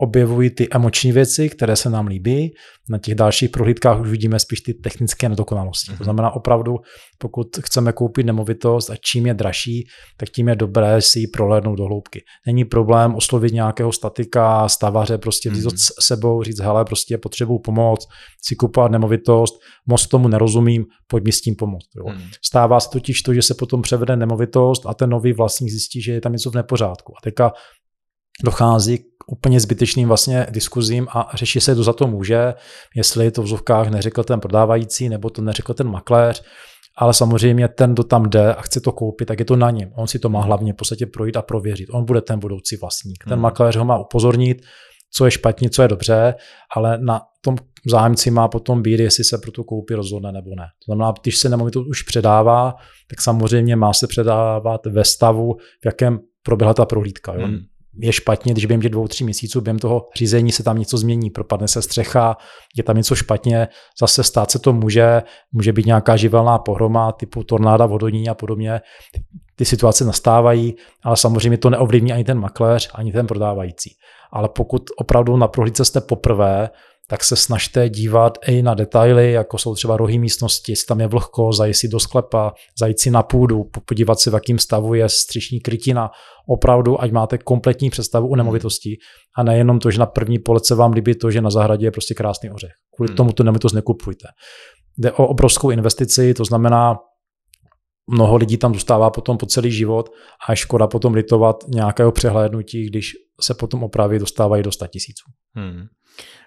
objevují 0.00 0.50
ty 0.50 0.68
emoční 0.70 1.12
věci, 1.12 1.48
které 1.48 1.76
se 1.76 1.90
nám 1.90 2.06
líbí. 2.06 2.54
Na 2.90 2.98
těch 2.98 3.14
dalších 3.14 3.50
prohlídkách 3.50 4.00
už 4.00 4.08
vidíme 4.08 4.38
spíš 4.38 4.60
ty 4.60 4.74
technické 4.74 5.28
nedokonalosti. 5.28 5.92
Mm-hmm. 5.92 5.96
To 5.96 6.02
mhm. 6.02 6.04
znamená 6.04 6.30
opravdu, 6.30 6.76
pokud 7.18 7.46
chceme 7.60 7.92
koupit 7.92 8.26
nemovitost 8.26 8.90
a 8.90 8.96
čím 8.96 9.26
je 9.26 9.34
dražší, 9.34 9.86
tak 10.16 10.28
tím 10.28 10.48
je 10.48 10.56
dobré 10.56 11.02
si 11.02 11.20
ji 11.20 11.26
prohlédnout 11.26 11.78
do 11.78 11.84
hloubky. 11.84 12.20
Není 12.46 12.64
problém 12.64 13.14
oslovit 13.14 13.52
nějakého 13.52 13.92
statika, 13.92 14.68
stavaře, 14.68 15.18
prostě 15.18 15.50
vzít 15.50 15.66
mm-hmm. 15.66 15.92
s 16.00 16.06
sebou, 16.06 16.42
říct, 16.42 16.60
hele, 16.60 16.84
prostě 16.84 17.18
potřebuju 17.18 17.58
pomoc, 17.58 18.06
si 18.48 18.56
kupovat 18.56 18.92
nemovitost, 18.92 19.54
moc 19.86 20.06
tomu 20.06 20.28
nerozumím, 20.28 20.84
pojď 21.06 21.24
mi 21.24 21.32
s 21.32 21.40
tím 21.40 21.54
pomoct. 21.56 21.88
Jo. 21.96 22.14
Mm. 22.14 22.22
Stává 22.44 22.80
se 22.80 22.88
totiž 22.92 23.22
to, 23.22 23.34
že 23.34 23.42
se 23.42 23.54
potom 23.54 23.82
převede 23.82 24.16
nemovitost 24.16 24.86
a 24.86 24.94
ten 24.94 25.10
nový 25.10 25.32
vlastník 25.32 25.70
zjistí, 25.70 26.02
že 26.02 26.12
je 26.12 26.20
tam 26.20 26.32
něco 26.32 26.50
v 26.50 26.54
nepořádku. 26.54 27.12
A 27.18 27.20
teďka 27.24 27.52
dochází 28.44 28.98
k 28.98 29.32
úplně 29.32 29.60
zbytečným 29.60 30.08
vlastně 30.08 30.46
diskuzím 30.50 31.08
a 31.10 31.30
řeší 31.34 31.60
se, 31.60 31.72
kdo 31.72 31.82
za 31.82 31.92
to 31.92 32.06
může, 32.06 32.54
jestli 32.96 33.30
to 33.30 33.42
v 33.42 33.46
zovkách 33.46 33.88
neřekl 33.88 34.24
ten 34.24 34.40
prodávající 34.40 35.08
nebo 35.08 35.30
to 35.30 35.42
neřekl 35.42 35.74
ten 35.74 35.90
makléř, 35.90 36.42
ale 36.98 37.14
samozřejmě 37.14 37.68
ten, 37.68 37.92
kdo 37.92 38.04
tam 38.04 38.30
jde 38.30 38.54
a 38.54 38.62
chce 38.62 38.80
to 38.80 38.92
koupit, 38.92 39.26
tak 39.26 39.38
je 39.38 39.44
to 39.44 39.56
na 39.56 39.70
něm. 39.70 39.92
On 39.96 40.06
si 40.06 40.18
to 40.18 40.28
má 40.28 40.40
hlavně 40.40 40.72
v 40.72 40.76
podstatě 40.76 41.06
projít 41.06 41.36
a 41.36 41.42
prověřit. 41.42 41.88
On 41.92 42.04
bude 42.04 42.20
ten 42.20 42.38
budoucí 42.38 42.76
vlastník. 42.76 43.24
Ten 43.24 43.32
hmm. 43.32 43.42
makléř 43.42 43.76
ho 43.76 43.84
má 43.84 43.98
upozornit, 43.98 44.62
co 45.12 45.24
je 45.24 45.30
špatně, 45.30 45.70
co 45.70 45.82
je 45.82 45.88
dobře, 45.88 46.34
ale 46.76 46.98
na 46.98 47.20
tom 47.40 47.56
zájemci 47.86 48.30
má 48.30 48.48
potom 48.48 48.82
být, 48.82 49.00
jestli 49.00 49.24
se 49.24 49.38
pro 49.38 49.50
tu 49.50 49.64
koupi 49.64 49.94
rozhodne 49.94 50.32
nebo 50.32 50.50
ne. 50.50 50.64
To 50.64 50.84
znamená, 50.84 51.14
když 51.22 51.38
se 51.38 51.48
nemovitost 51.48 51.86
už 51.88 52.02
předává, 52.02 52.74
tak 53.10 53.20
samozřejmě 53.20 53.76
má 53.76 53.92
se 53.92 54.06
předávat 54.06 54.86
ve 54.86 55.04
stavu, 55.04 55.56
v 55.82 55.86
jakém 55.86 56.18
proběhla 56.42 56.74
ta 56.74 56.84
prohlídka. 56.84 57.34
Jo? 57.34 57.46
Hmm 57.46 57.58
je 58.00 58.12
špatně, 58.12 58.52
když 58.52 58.66
během 58.66 58.80
těch 58.80 58.90
dvou, 58.90 59.08
tří 59.08 59.24
měsíců, 59.24 59.60
během 59.60 59.78
toho 59.78 60.08
řízení 60.16 60.52
se 60.52 60.62
tam 60.62 60.78
něco 60.78 60.98
změní, 60.98 61.30
propadne 61.30 61.68
se 61.68 61.82
střecha, 61.82 62.36
je 62.76 62.82
tam 62.82 62.96
něco 62.96 63.14
špatně, 63.14 63.68
zase 64.00 64.24
stát 64.24 64.50
se 64.50 64.58
to 64.58 64.72
může, 64.72 65.22
může 65.52 65.72
být 65.72 65.86
nějaká 65.86 66.16
živelná 66.16 66.58
pohroma 66.58 67.12
typu 67.12 67.44
tornáda, 67.44 67.86
vodoní 67.86 68.28
a 68.28 68.34
podobně. 68.34 68.80
Ty, 69.14 69.22
ty 69.56 69.64
situace 69.64 70.04
nastávají, 70.04 70.74
ale 71.04 71.16
samozřejmě 71.16 71.58
to 71.58 71.70
neovlivní 71.70 72.12
ani 72.12 72.24
ten 72.24 72.38
makléř, 72.38 72.90
ani 72.94 73.12
ten 73.12 73.26
prodávající. 73.26 73.90
Ale 74.32 74.48
pokud 74.48 74.82
opravdu 74.96 75.36
na 75.36 75.48
prohlídce 75.48 75.84
jste 75.84 76.00
poprvé, 76.00 76.70
tak 77.10 77.24
se 77.24 77.36
snažte 77.36 77.88
dívat 77.88 78.38
i 78.46 78.62
na 78.62 78.74
detaily, 78.74 79.32
jako 79.32 79.58
jsou 79.58 79.74
třeba 79.74 79.96
rohy 79.96 80.18
místnosti, 80.18 80.72
jestli 80.72 80.86
tam 80.86 81.00
je 81.00 81.06
vlhko, 81.06 81.52
zajít 81.52 81.76
si 81.76 81.88
do 81.88 82.00
sklepa, 82.00 82.52
zajít 82.80 83.00
si 83.00 83.10
na 83.10 83.22
půdu, 83.22 83.64
podívat 83.84 84.20
se, 84.20 84.30
v 84.30 84.34
jakém 84.34 84.58
stavu 84.58 84.94
je 84.94 85.08
střešní 85.08 85.60
krytina, 85.60 86.10
opravdu, 86.48 87.02
ať 87.02 87.12
máte 87.12 87.38
kompletní 87.38 87.90
představu 87.90 88.28
o 88.28 88.36
nemovitosti 88.36 88.96
a 89.36 89.42
nejenom 89.42 89.78
to, 89.78 89.90
že 89.90 89.98
na 89.98 90.06
první 90.06 90.38
pohled 90.38 90.64
se 90.64 90.74
vám 90.74 90.92
líbí 90.92 91.14
to, 91.14 91.30
že 91.30 91.40
na 91.40 91.50
zahradě 91.50 91.86
je 91.86 91.90
prostě 91.90 92.14
krásný 92.14 92.50
ořech. 92.50 92.72
Kvůli 92.96 93.08
hmm. 93.08 93.16
tomu 93.16 93.32
tu 93.32 93.42
nemovitost 93.42 93.72
nekupujte. 93.72 94.28
Jde 94.98 95.12
o 95.12 95.26
obrovskou 95.26 95.70
investici, 95.70 96.34
to 96.34 96.44
znamená, 96.44 96.96
mnoho 98.10 98.36
lidí 98.36 98.56
tam 98.56 98.74
zůstává 98.74 99.10
potom 99.10 99.38
po 99.38 99.46
celý 99.46 99.72
život 99.72 100.10
a 100.48 100.52
je 100.52 100.56
škoda 100.56 100.86
potom 100.86 101.14
litovat 101.14 101.56
nějakého 101.68 102.12
přehlédnutí, 102.12 102.86
když 102.86 103.12
se 103.40 103.54
potom 103.54 103.84
opravy 103.84 104.18
dostávají 104.18 104.62
do 104.62 104.72
100 104.72 104.86
tisíců. 104.86 105.24
Hmm. 105.54 105.86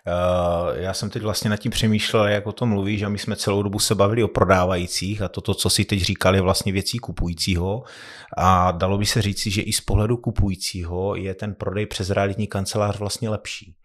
Uh, 0.08 0.82
já 0.82 0.94
jsem 0.94 1.10
teď 1.10 1.22
vlastně 1.22 1.50
nad 1.50 1.58
tím 1.58 1.72
přemýšlel, 1.72 2.28
jak 2.28 2.48
o 2.48 2.52
tom 2.52 2.70
mluvíš, 2.70 3.04
a 3.04 3.10
my 3.10 3.18
jsme 3.18 3.36
celou 3.36 3.64
dobu 3.64 3.80
se 3.80 3.96
bavili 3.96 4.24
o 4.24 4.28
prodávajících 4.28 5.22
a 5.22 5.28
toto, 5.28 5.54
co 5.54 5.70
si 5.70 5.86
teď 5.86 6.02
říkali, 6.02 6.38
je 6.38 6.42
vlastně 6.42 6.72
věcí 6.72 7.00
kupujícího. 7.00 7.84
A 8.38 8.72
dalo 8.72 8.98
by 8.98 9.06
se 9.06 9.22
říci, 9.22 9.52
že 9.52 9.62
i 9.62 9.74
z 9.74 9.82
pohledu 9.82 10.18
kupujícího 10.18 11.16
je 11.16 11.36
ten 11.36 11.56
prodej 11.56 11.86
přes 11.86 12.10
realitní 12.10 12.48
kancelář 12.48 13.00
vlastně 13.00 13.30
lepší. 13.30 13.76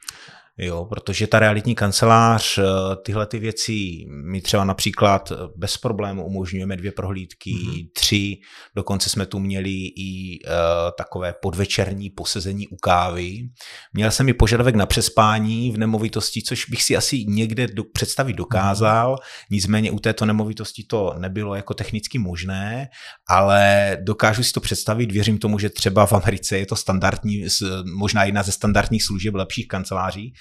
Jo, 0.59 0.85
protože 0.85 1.27
ta 1.27 1.38
realitní 1.38 1.75
kancelář 1.75 2.59
eh, 2.59 2.62
tyhle 3.05 3.27
ty 3.27 3.38
věci, 3.38 4.07
my 4.25 4.40
třeba 4.40 4.64
například 4.64 5.33
eh, 5.33 5.37
bez 5.57 5.77
problému 5.77 6.27
umožňujeme 6.27 6.77
dvě 6.77 6.92
prohlídky, 6.92 7.51
mm-hmm. 7.51 7.88
tři, 7.92 8.38
dokonce 8.77 9.11
jsme 9.11 9.27
tu 9.27 9.38
měli 9.38 9.71
i 9.97 10.38
uh, 10.45 10.53
takové 10.99 11.35
podvečerní 11.42 12.11
posezení 12.11 12.69
u 12.69 12.77
kávy. 12.77 13.49
Měl 13.92 14.11
jsem 14.11 14.29
i 14.29 14.35
požadavek 14.35 14.75
na 14.75 14.87
přespání 14.87 15.73
v 15.73 15.79
nemovitosti, 15.79 16.42
což 16.42 16.69
bych 16.69 16.83
si 16.83 16.96
asi 16.96 17.25
někde 17.25 17.67
do, 17.67 17.85
představit 17.85 18.35
dokázal, 18.35 19.15
mm-hmm. 19.15 19.46
nicméně 19.50 19.90
u 19.90 19.98
této 19.98 20.27
nemovitosti 20.27 20.85
to 20.85 21.15
nebylo 21.19 21.54
jako 21.54 21.75
technicky 21.75 22.19
možné, 22.19 22.88
ale 23.29 23.96
dokážu 24.02 24.42
si 24.42 24.52
to 24.52 24.61
představit, 24.61 25.13
věřím 25.13 25.38
tomu, 25.38 25.59
že 25.59 25.71
třeba 25.71 26.07
v 26.07 26.13
Americe 26.13 26.59
je 26.59 26.67
to 26.67 26.77
standardní, 26.77 27.46
možná 27.94 28.25
jedna 28.25 28.42
ze 28.42 28.52
standardních 28.52 29.04
služeb 29.04 29.35
lepších 29.35 29.69
kanceláří, 29.69 30.35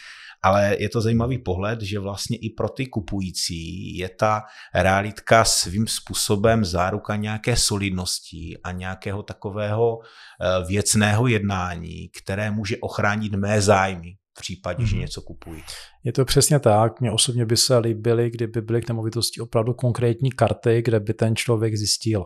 ale 0.46 0.76
je 0.80 0.90
to 0.90 1.02
zajímavý 1.02 1.38
pohled, 1.38 1.82
že 1.82 2.00
vlastně 2.00 2.38
i 2.38 2.50
pro 2.50 2.70
ty 2.70 2.86
kupující 2.86 3.98
je 3.98 4.10
ta 4.10 4.44
realitka 4.76 5.46
svým 5.46 5.88
způsobem 5.88 6.66
záruka 6.66 7.16
nějaké 7.16 7.56
solidnosti 7.56 8.58
a 8.64 8.72
nějakého 8.72 9.24
takového 9.24 10.00
eh, 10.00 10.66
věcného 10.68 11.28
jednání, 11.28 12.10
které 12.22 12.52
může 12.52 12.78
ochránit 12.78 13.34
mé 13.34 13.62
zájmy 13.62 14.14
v 14.38 14.42
případě, 14.42 14.82
mm. 14.82 14.88
že 14.88 14.96
mhm. 14.96 15.02
něco 15.02 15.22
kupují. 15.22 15.64
Je 16.04 16.14
to 16.14 16.26
přesně 16.26 16.60
tak. 16.60 17.02
Mně 17.02 17.12
osobně 17.12 17.46
by 17.46 17.58
se 17.58 17.78
líbily, 17.78 18.30
kdyby 18.30 18.62
byly 18.62 18.82
k 18.82 18.90
nemovitosti 18.90 19.42
opravdu 19.42 19.74
konkrétní 19.74 20.32
karty, 20.32 20.82
kde 20.82 21.00
by 21.00 21.14
ten 21.14 21.36
člověk 21.36 21.76
zjistil, 21.76 22.26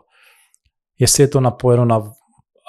jestli 0.99 1.23
je 1.23 1.27
to 1.27 1.41
napojeno 1.41 1.85
na 1.85 2.11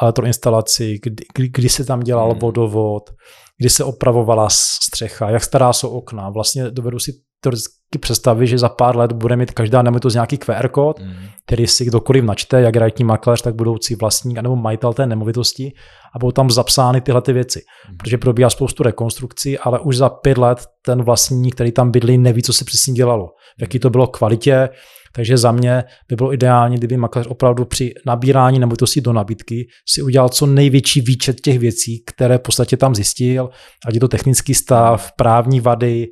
elektroinstalaci, 0.03 0.99
kdy, 1.03 1.25
kdy, 1.35 1.49
kdy 1.49 1.69
se 1.69 1.85
tam 1.85 2.01
dělal 2.01 2.31
hmm. 2.31 2.39
vodovod, 2.39 3.11
kdy 3.59 3.71
se 3.71 3.85
opravovala 3.85 4.49
střecha, 4.51 5.31
jak 5.31 5.45
stará 5.45 5.73
jsou 5.73 5.89
okna. 5.89 6.31
Vlastně 6.31 6.71
dovedu 6.71 6.99
si 6.99 7.13
teoreticky 7.41 7.99
představit, 8.01 8.47
že 8.47 8.59
za 8.59 8.69
pár 8.69 8.97
let 8.97 9.13
bude 9.13 9.37
mít 9.37 9.51
každá 9.51 9.83
nemovitost 9.83 10.15
nějaký 10.15 10.39
QR 10.39 10.69
kód, 10.69 11.01
mm. 11.01 11.13
který 11.47 11.67
si 11.67 11.85
kdokoliv 11.85 12.25
načte, 12.25 12.61
jak 12.61 12.77
realitní 12.77 13.05
makléř, 13.05 13.43
tak 13.43 13.55
budoucí 13.55 13.95
vlastník 13.95 14.39
nebo 14.39 14.57
majitel 14.57 14.93
té 14.93 15.07
nemovitosti 15.07 15.73
a 16.15 16.19
budou 16.19 16.31
tam 16.31 16.51
zapsány 16.51 17.01
tyhle 17.01 17.23
ty 17.23 17.33
věci. 17.33 17.63
Mm. 17.91 17.97
Protože 17.97 18.19
probíhá 18.19 18.51
spoustu 18.51 18.83
rekonstrukcí, 18.83 19.59
ale 19.59 19.81
už 19.81 19.97
za 19.97 20.09
pět 20.09 20.39
let 20.39 20.67
ten 20.85 21.03
vlastník, 21.03 21.55
který 21.55 21.73
tam 21.73 21.91
bydlí, 21.91 22.19
neví, 22.19 22.43
co 22.43 22.53
se 22.53 22.65
přesně 22.65 22.95
dělalo, 22.95 23.27
v 23.59 23.63
jaký 23.63 23.79
to 23.79 23.91
bylo 23.91 24.07
kvalitě, 24.07 24.69
takže 25.13 25.39
za 25.39 25.53
mě 25.53 25.85
by 26.09 26.17
bylo 26.17 26.33
ideální, 26.33 26.77
kdyby 26.77 26.97
makléř 26.97 27.27
opravdu 27.27 27.65
při 27.65 27.95
nabírání 28.07 28.59
nemovitosti 28.59 29.01
do 29.01 29.13
nabídky 29.13 29.67
si 29.89 30.03
udělal 30.03 30.29
co 30.29 30.47
největší 30.47 31.01
výčet 31.01 31.41
těch 31.41 31.59
věcí, 31.59 32.03
které 32.07 32.39
v 32.39 32.43
podstatě 32.43 32.77
tam 32.77 32.95
zjistil, 32.95 33.51
ať 33.87 33.95
je 33.95 34.01
to 34.01 34.09
technický 34.09 34.55
stav, 34.55 35.11
právní 35.17 35.61
vady, 35.61 36.07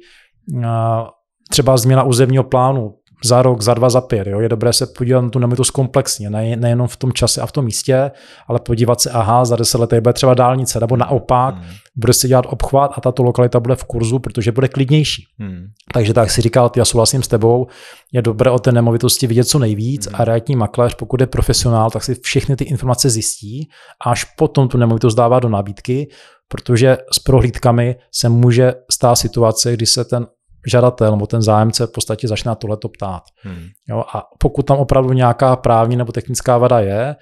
třeba 1.51 1.77
změna 1.77 2.03
územního 2.03 2.45
plánu, 2.45 2.95
za 3.25 3.43
rok, 3.43 3.63
za 3.63 3.75
dva, 3.75 3.91
za 3.91 4.01
pět. 4.01 4.27
Jo? 4.27 4.41
Je 4.41 4.49
dobré 4.49 4.73
se 4.73 4.87
podívat 4.87 5.21
na 5.21 5.31
tu 5.31 5.39
nemovitost 5.39 5.71
komplexně, 5.71 6.31
ne, 6.31 6.57
nejenom 6.57 6.89
v 6.89 6.97
tom 6.97 7.13
čase 7.13 7.41
a 7.41 7.47
v 7.47 7.53
tom 7.53 7.65
místě, 7.65 8.11
ale 8.49 8.61
podívat 8.61 9.01
se, 9.01 9.11
aha, 9.11 9.45
za 9.45 9.57
deset 9.57 9.79
let 9.79 9.95
bude 10.01 10.13
třeba 10.13 10.35
dálnice, 10.35 10.81
nebo 10.81 10.97
naopak, 10.97 11.55
hmm. 11.55 11.65
bude 11.97 12.13
se 12.13 12.29
dělat 12.29 12.45
obchvat 12.49 12.91
a 12.95 13.01
tato 13.01 13.23
lokalita 13.23 13.61
bude 13.61 13.77
v 13.77 13.85
kurzu, 13.85 14.19
protože 14.19 14.53
bude 14.53 14.69
klidnější. 14.69 15.27
Hmm. 15.39 15.67
Takže 15.93 16.15
tak 16.15 16.31
si 16.31 16.41
říkal, 16.41 16.71
já 16.77 16.85
souhlasím 16.85 17.23
s 17.23 17.29
tebou, 17.29 17.67
je 18.13 18.23
dobré 18.23 18.51
o 18.51 18.59
té 18.59 18.73
nemovitosti 18.73 19.27
vidět 19.27 19.45
co 19.45 19.59
nejvíc 19.59 20.07
hmm. 20.07 20.17
a 20.19 20.25
realitní 20.25 20.57
makléř, 20.57 20.95
pokud 20.95 21.21
je 21.21 21.27
profesionál, 21.27 21.91
tak 21.91 22.05
si 22.05 22.15
všechny 22.15 22.57
ty 22.57 22.65
informace 22.65 23.11
zjistí 23.11 23.69
a 24.07 24.11
až 24.11 24.25
potom 24.25 24.69
tu 24.69 24.79
nemovitost 24.79 25.15
dává 25.15 25.41
do 25.41 25.49
nabídky, 25.49 26.09
protože 26.49 26.99
s 27.13 27.19
prohlídkami 27.19 27.97
se 28.15 28.29
může 28.29 28.75
stát 28.93 29.17
situace, 29.17 29.73
kdy 29.73 29.87
se 29.87 30.05
ten 30.05 30.27
žadatel 30.69 31.11
nebo 31.11 31.27
ten 31.27 31.43
zájemce 31.43 31.87
v 31.87 31.93
podstatě 31.93 32.29
začne 32.29 32.49
na 32.49 32.55
tohleto 32.55 32.89
ptát. 32.89 33.23
Hmm. 33.37 33.67
Jo, 33.89 34.05
a 34.15 34.23
pokud 34.39 34.63
tam 34.63 34.79
opravdu 34.79 35.13
nějaká 35.13 35.57
právní 35.57 35.97
nebo 35.97 36.13
technická 36.13 36.59
vada 36.59 36.81
je, 36.81 37.17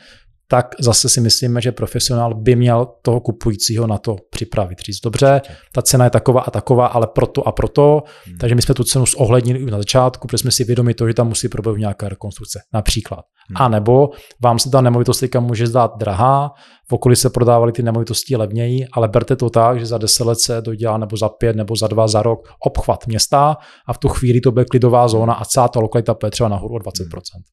tak 0.48 0.74
zase 0.80 1.08
si 1.08 1.20
myslíme, 1.20 1.60
že 1.60 1.72
profesionál 1.72 2.34
by 2.34 2.56
měl 2.56 2.86
toho 3.02 3.20
kupujícího 3.20 3.86
na 3.86 3.98
to 3.98 4.16
připravit. 4.30 4.78
Říct, 4.78 5.00
dobře, 5.00 5.40
ta 5.72 5.82
cena 5.82 6.04
je 6.04 6.10
taková 6.10 6.40
a 6.40 6.50
taková, 6.50 6.86
ale 6.86 7.06
proto 7.06 7.48
a 7.48 7.52
proto. 7.52 8.02
Hmm. 8.26 8.38
Takže 8.38 8.54
my 8.54 8.62
jsme 8.62 8.74
tu 8.74 8.84
cenu 8.84 9.04
zohlednili 9.06 9.62
už 9.62 9.70
na 9.70 9.78
začátku, 9.78 10.28
protože 10.28 10.38
jsme 10.38 10.50
si 10.50 10.64
vědomi 10.64 10.94
toho, 10.94 11.08
že 11.08 11.14
tam 11.14 11.28
musí 11.28 11.48
proběhnout 11.48 11.78
nějaká 11.78 12.08
rekonstrukce, 12.08 12.60
například. 12.74 13.24
A 13.54 13.68
nebo 13.68 14.10
vám 14.42 14.58
se 14.58 14.70
ta 14.70 14.80
nemovitost 14.80 15.24
může 15.40 15.66
zdát 15.66 15.98
drahá, 15.98 16.50
v 16.88 16.92
okolí 16.92 17.16
se 17.16 17.30
prodávaly 17.30 17.72
ty 17.72 17.82
nemovitosti 17.82 18.36
levněji, 18.36 18.86
ale 18.92 19.08
berte 19.08 19.36
to 19.36 19.50
tak, 19.50 19.78
že 19.78 19.86
za 19.86 19.98
10 19.98 20.24
let 20.24 20.38
se 20.40 20.60
dodělá 20.60 20.98
nebo 20.98 21.16
za 21.16 21.28
5 21.28 21.56
nebo 21.56 21.76
za 21.76 21.86
2 21.86 22.08
za 22.08 22.22
rok 22.22 22.48
obchvat 22.60 23.06
města 23.06 23.56
a 23.86 23.92
v 23.92 23.98
tu 23.98 24.08
chvíli 24.08 24.40
to 24.40 24.52
bude 24.52 24.64
klidová 24.64 25.08
zóna 25.08 25.34
a 25.34 25.44
celá 25.44 25.68
ta 25.68 25.80
lokalita 25.80 26.14
bude 26.20 26.30
třeba 26.30 26.48
nahoru 26.48 26.74
o 26.74 26.78
20%. 26.78 27.10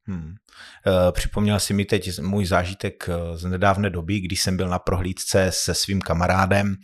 Hmm. 0.07 0.17
Hmm. 0.17 0.27
Uh, 0.27 1.11
připomněl 1.11 1.59
si 1.59 1.73
mi 1.73 1.85
teď 1.85 2.21
můj 2.21 2.45
zážitek 2.45 3.09
eh, 3.09 3.37
z 3.37 3.45
nedávné 3.45 3.89
doby, 3.89 4.19
když 4.19 4.41
jsem 4.41 4.57
byl 4.57 4.69
na 4.69 4.79
prohlídce 4.79 5.47
se 5.49 5.73
svým 5.73 6.01
kamarádem, 6.01 6.75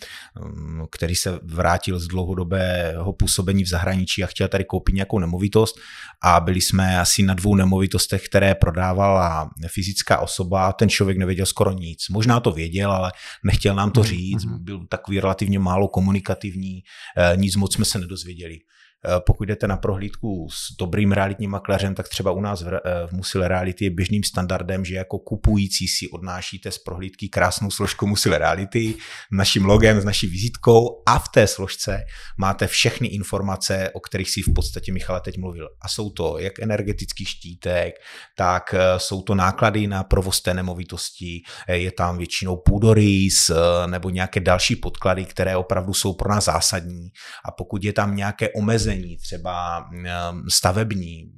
um, 0.42 0.88
který 0.92 1.16
se 1.16 1.40
vrátil 1.44 2.00
z 2.00 2.08
dlouhodobého 2.08 3.14
působení 3.14 3.64
v 3.64 3.68
zahraničí 3.68 4.24
a 4.24 4.28
chtěl 4.28 4.48
tady 4.48 4.64
koupit 4.64 4.96
nějakou 4.96 5.20
nemovitost 5.20 5.76
a 6.24 6.40
byli 6.40 6.62
jsme 6.62 7.00
asi 7.00 7.24
na 7.24 7.34
dvou 7.34 7.56
nemovitostech, 7.56 8.26
které 8.26 8.56
prodávala 9.00 9.50
fyzická 9.68 10.20
osoba, 10.20 10.74
ten 10.74 10.90
člověk 10.90 11.18
nevěděl 11.18 11.46
skoro 11.46 11.72
nic. 11.72 12.10
Možná 12.10 12.40
to 12.40 12.52
věděl, 12.52 12.92
ale 12.92 13.12
nechtěl 13.44 13.76
nám 13.76 13.92
to 13.92 14.00
mhm, 14.00 14.10
říct, 14.10 14.46
mhm. 14.46 14.64
byl 14.64 14.88
takový 14.90 15.20
relativně 15.20 15.60
málo 15.60 15.88
komunikativní, 15.88 16.84
eh, 17.18 17.38
nic 17.38 17.56
moc 17.56 17.74
jsme 17.74 17.86
se 17.86 18.00
nedozvěděli. 18.00 18.60
Eh, 19.06 19.20
pokud 19.26 19.44
jdete 19.44 19.68
na 19.68 19.78
prohlídku 19.78 20.48
s 20.52 20.76
dobrým 20.80 21.12
realitním 21.12 21.52
makléřem, 21.52 21.96
tak 21.96 22.10
třeba 22.10 22.32
u 22.32 22.42
nás 22.42 22.62
v, 22.62 22.68
eh, 22.68 22.80
Musil 23.12 23.48
Reality 23.48 23.86
je 23.86 23.90
běžným 23.90 24.24
standardem, 24.24 24.86
že 24.86 24.96
jako 24.96 25.20
kupující 25.20 25.88
si 25.88 26.10
odnášíte 26.10 26.72
z 26.72 26.78
prohlídky 26.78 27.30
krásnou 27.30 27.72
složku 27.72 28.08
Musil 28.08 28.38
Reality, 28.38 28.96
naším 29.32 29.66
logem, 29.66 30.02
s 30.02 30.06
naší 30.06 30.28
vizitkou 30.28 31.04
a 31.06 31.20
v 31.20 31.30
té 31.30 31.48
složce 31.48 32.04
máte 32.38 32.68
všechny 32.68 33.08
informace, 33.08 33.90
o 33.94 34.00
kterých 34.00 34.30
si 34.30 34.42
v 34.42 34.54
podstatě 34.54 34.94
Michala 34.94 35.20
teď 35.20 35.38
mluvil. 35.38 35.70
A 35.82 35.88
jsou 35.88 36.10
to 36.10 36.40
jak 36.40 36.60
energetický 36.60 37.26
štítek, 37.26 37.96
tak 38.36 38.74
eh, 38.74 39.00
jsou 39.00 39.22
to 39.22 39.36
náklady 39.36 39.88
na 39.88 40.04
provoz 40.04 40.42
té 40.42 40.54
nemovitosti, 40.54 41.42
je 41.68 41.92
tam 41.92 42.18
většinou 42.18 42.58
půdorys 42.58 43.52
nebo 43.86 44.10
nějaké 44.10 44.40
další 44.40 44.76
podklady, 44.76 45.26
které 45.26 45.58
opravdu 45.58 45.94
jsou 45.94 46.14
pro 46.14 46.30
nás 46.30 46.46
zásadní. 46.46 47.10
A 47.46 47.52
pokud 47.52 47.84
je 47.84 47.94
tam 47.94 48.16
nějaké 48.16 48.50
omezení, 48.50 48.89
omezení, 48.90 49.18
třeba 49.18 49.80
mm, 49.80 50.50
stavební, 50.50 51.32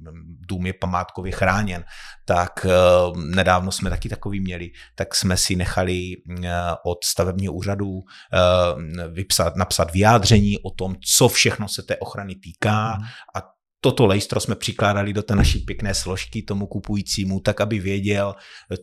dům 0.48 0.66
je 0.66 0.72
památkově 0.72 1.32
chráněn, 1.32 1.84
tak 2.24 2.66
eh, 2.66 2.70
nedávno 3.16 3.72
jsme 3.72 3.90
taky 3.90 4.08
takový 4.08 4.40
měli, 4.40 4.70
tak 4.94 5.14
jsme 5.14 5.36
si 5.36 5.56
nechali 5.56 6.12
eh, 6.44 6.50
od 6.84 7.04
stavebního 7.04 7.52
úřadu 7.52 8.00
vypsat, 9.10 9.56
napsat 9.56 9.92
vyjádření 9.92 10.58
o 10.58 10.70
tom, 10.70 10.96
co 11.16 11.28
všechno 11.28 11.68
se 11.68 11.82
té 11.82 11.96
ochrany 11.96 12.34
týká 12.34 12.96
mhm. 12.96 13.06
a 13.34 13.51
toto 13.84 14.06
lejstro 14.06 14.40
jsme 14.40 14.54
přikládali 14.54 15.12
do 15.12 15.22
té 15.22 15.34
naší 15.34 15.58
pěkné 15.58 15.94
složky 15.94 16.42
tomu 16.42 16.66
kupujícímu, 16.66 17.40
tak 17.40 17.60
aby 17.60 17.78
věděl, 17.80 18.34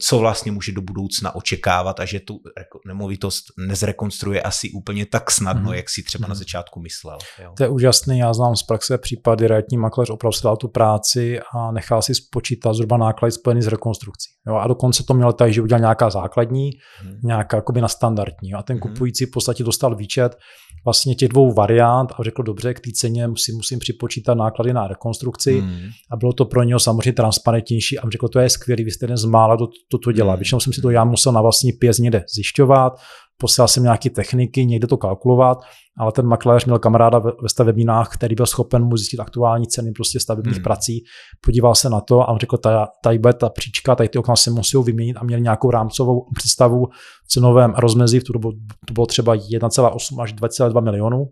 co 0.01 0.19
vlastně 0.19 0.51
může 0.51 0.71
do 0.71 0.81
budoucna 0.81 1.35
očekávat 1.35 1.99
a 1.99 2.05
že 2.05 2.19
tu 2.19 2.39
nemovitost 2.87 3.43
nezrekonstruuje 3.57 4.41
asi 4.41 4.71
úplně 4.71 5.05
tak 5.05 5.31
snadno, 5.31 5.69
mm. 5.69 5.75
jak 5.75 5.89
si 5.89 6.03
třeba 6.03 6.25
mm. 6.25 6.29
na 6.29 6.33
mhm. 6.33 6.39
začátku 6.39 6.81
myslel. 6.81 7.17
Jo. 7.43 7.53
To 7.57 7.63
je 7.63 7.69
úžasný, 7.69 8.19
já 8.19 8.33
znám 8.33 8.55
z 8.55 8.63
praxe 8.63 8.97
případy, 8.97 9.47
realitní 9.47 9.77
makléř 9.77 10.09
opravdu 10.09 10.33
si 10.33 10.43
dal 10.43 10.57
tu 10.57 10.67
práci 10.67 11.39
a 11.39 11.71
nechal 11.71 12.01
si 12.01 12.15
spočítat 12.15 12.73
zhruba 12.73 12.97
náklady 12.97 13.31
spojený 13.31 13.61
s 13.61 13.67
rekonstrukcí. 13.67 14.29
Jo, 14.49 14.55
a 14.55 14.67
dokonce 14.67 15.03
to 15.03 15.13
měl 15.13 15.33
tak, 15.33 15.53
že 15.53 15.61
udělal 15.61 15.79
nějaká 15.79 16.09
základní, 16.09 16.71
mm. 17.03 17.19
nějaká 17.23 17.57
jakoby 17.57 17.81
na 17.81 17.87
standardní. 17.87 18.53
A 18.53 18.63
ten 18.63 18.75
mm. 18.75 18.79
kupující 18.79 19.25
v 19.25 19.31
podstatě 19.31 19.63
dostal 19.63 19.95
výčet 19.95 20.37
vlastně 20.85 21.15
těch 21.15 21.29
dvou 21.29 21.53
variant 21.53 22.11
a 22.19 22.23
řekl, 22.23 22.43
dobře, 22.43 22.73
k 22.73 22.79
té 22.79 22.91
ceně 22.95 23.27
musím, 23.27 23.55
musím 23.55 23.79
připočítat 23.79 24.37
náklady 24.37 24.73
na 24.73 24.87
rekonstrukci 24.87 25.59
hmm. 25.59 25.89
a 26.11 26.17
bylo 26.17 26.33
to 26.33 26.45
pro 26.45 26.63
něho 26.63 26.79
samozřejmě 26.79 27.13
transparentnější 27.13 27.99
a 27.99 28.09
řekl, 28.09 28.27
to 28.27 28.39
je 28.39 28.49
skvělý, 28.49 28.83
vy 28.83 28.91
jste 28.91 29.03
jeden 29.03 29.17
z 29.17 29.25
mála, 29.25 29.55
kdo 29.55 29.67
to, 29.91 29.97
to 29.97 30.11
dělá. 30.11 30.33
Hmm. 30.33 30.39
Většinou 30.39 30.59
jsem 30.59 30.73
si 30.73 30.81
to 30.81 30.89
já 30.89 31.03
musel 31.03 31.31
na 31.33 31.41
vlastní 31.41 31.71
pěs 31.71 31.97
někde 31.97 32.23
zjišťovat, 32.35 32.93
posílal 33.39 33.67
jsem 33.67 33.83
nějaké 33.83 34.09
techniky, 34.09 34.65
někde 34.65 34.87
to 34.87 34.97
kalkulovat, 34.97 35.57
ale 35.99 36.11
ten 36.11 36.25
makléř 36.25 36.65
měl 36.65 36.79
kamaráda 36.79 37.19
ve 37.19 37.31
stavebninách, 37.47 38.09
který 38.13 38.35
byl 38.35 38.45
schopen 38.45 38.83
mu 38.83 38.97
zjistit 38.97 39.19
aktuální 39.19 39.67
ceny 39.67 39.91
prostě 39.91 40.19
stavebních 40.19 40.55
hmm. 40.55 40.63
prací, 40.63 41.03
podíval 41.45 41.75
se 41.75 41.89
na 41.89 42.01
to 42.01 42.21
a 42.21 42.27
on 42.27 42.39
řekl, 42.39 42.57
tady 43.03 43.19
bude 43.19 43.33
ta 43.33 43.49
příčka, 43.49 43.95
tady 43.95 44.09
ty 44.09 44.17
okna 44.17 44.35
se 44.35 44.51
musí 44.51 44.77
vyměnit 44.83 45.17
a 45.17 45.23
měl 45.23 45.39
nějakou 45.39 45.71
rámcovou 45.71 46.25
představu 46.35 46.87
cenovém 47.27 47.73
rozmezí, 47.77 48.19
v 48.19 48.23
tu 48.23 48.33
dobu 48.33 48.51
to 48.87 48.93
bylo 48.93 49.05
třeba 49.05 49.35
1,8 49.35 50.21
až 50.21 50.33
2,2 50.33 50.83
milionů 50.83 51.25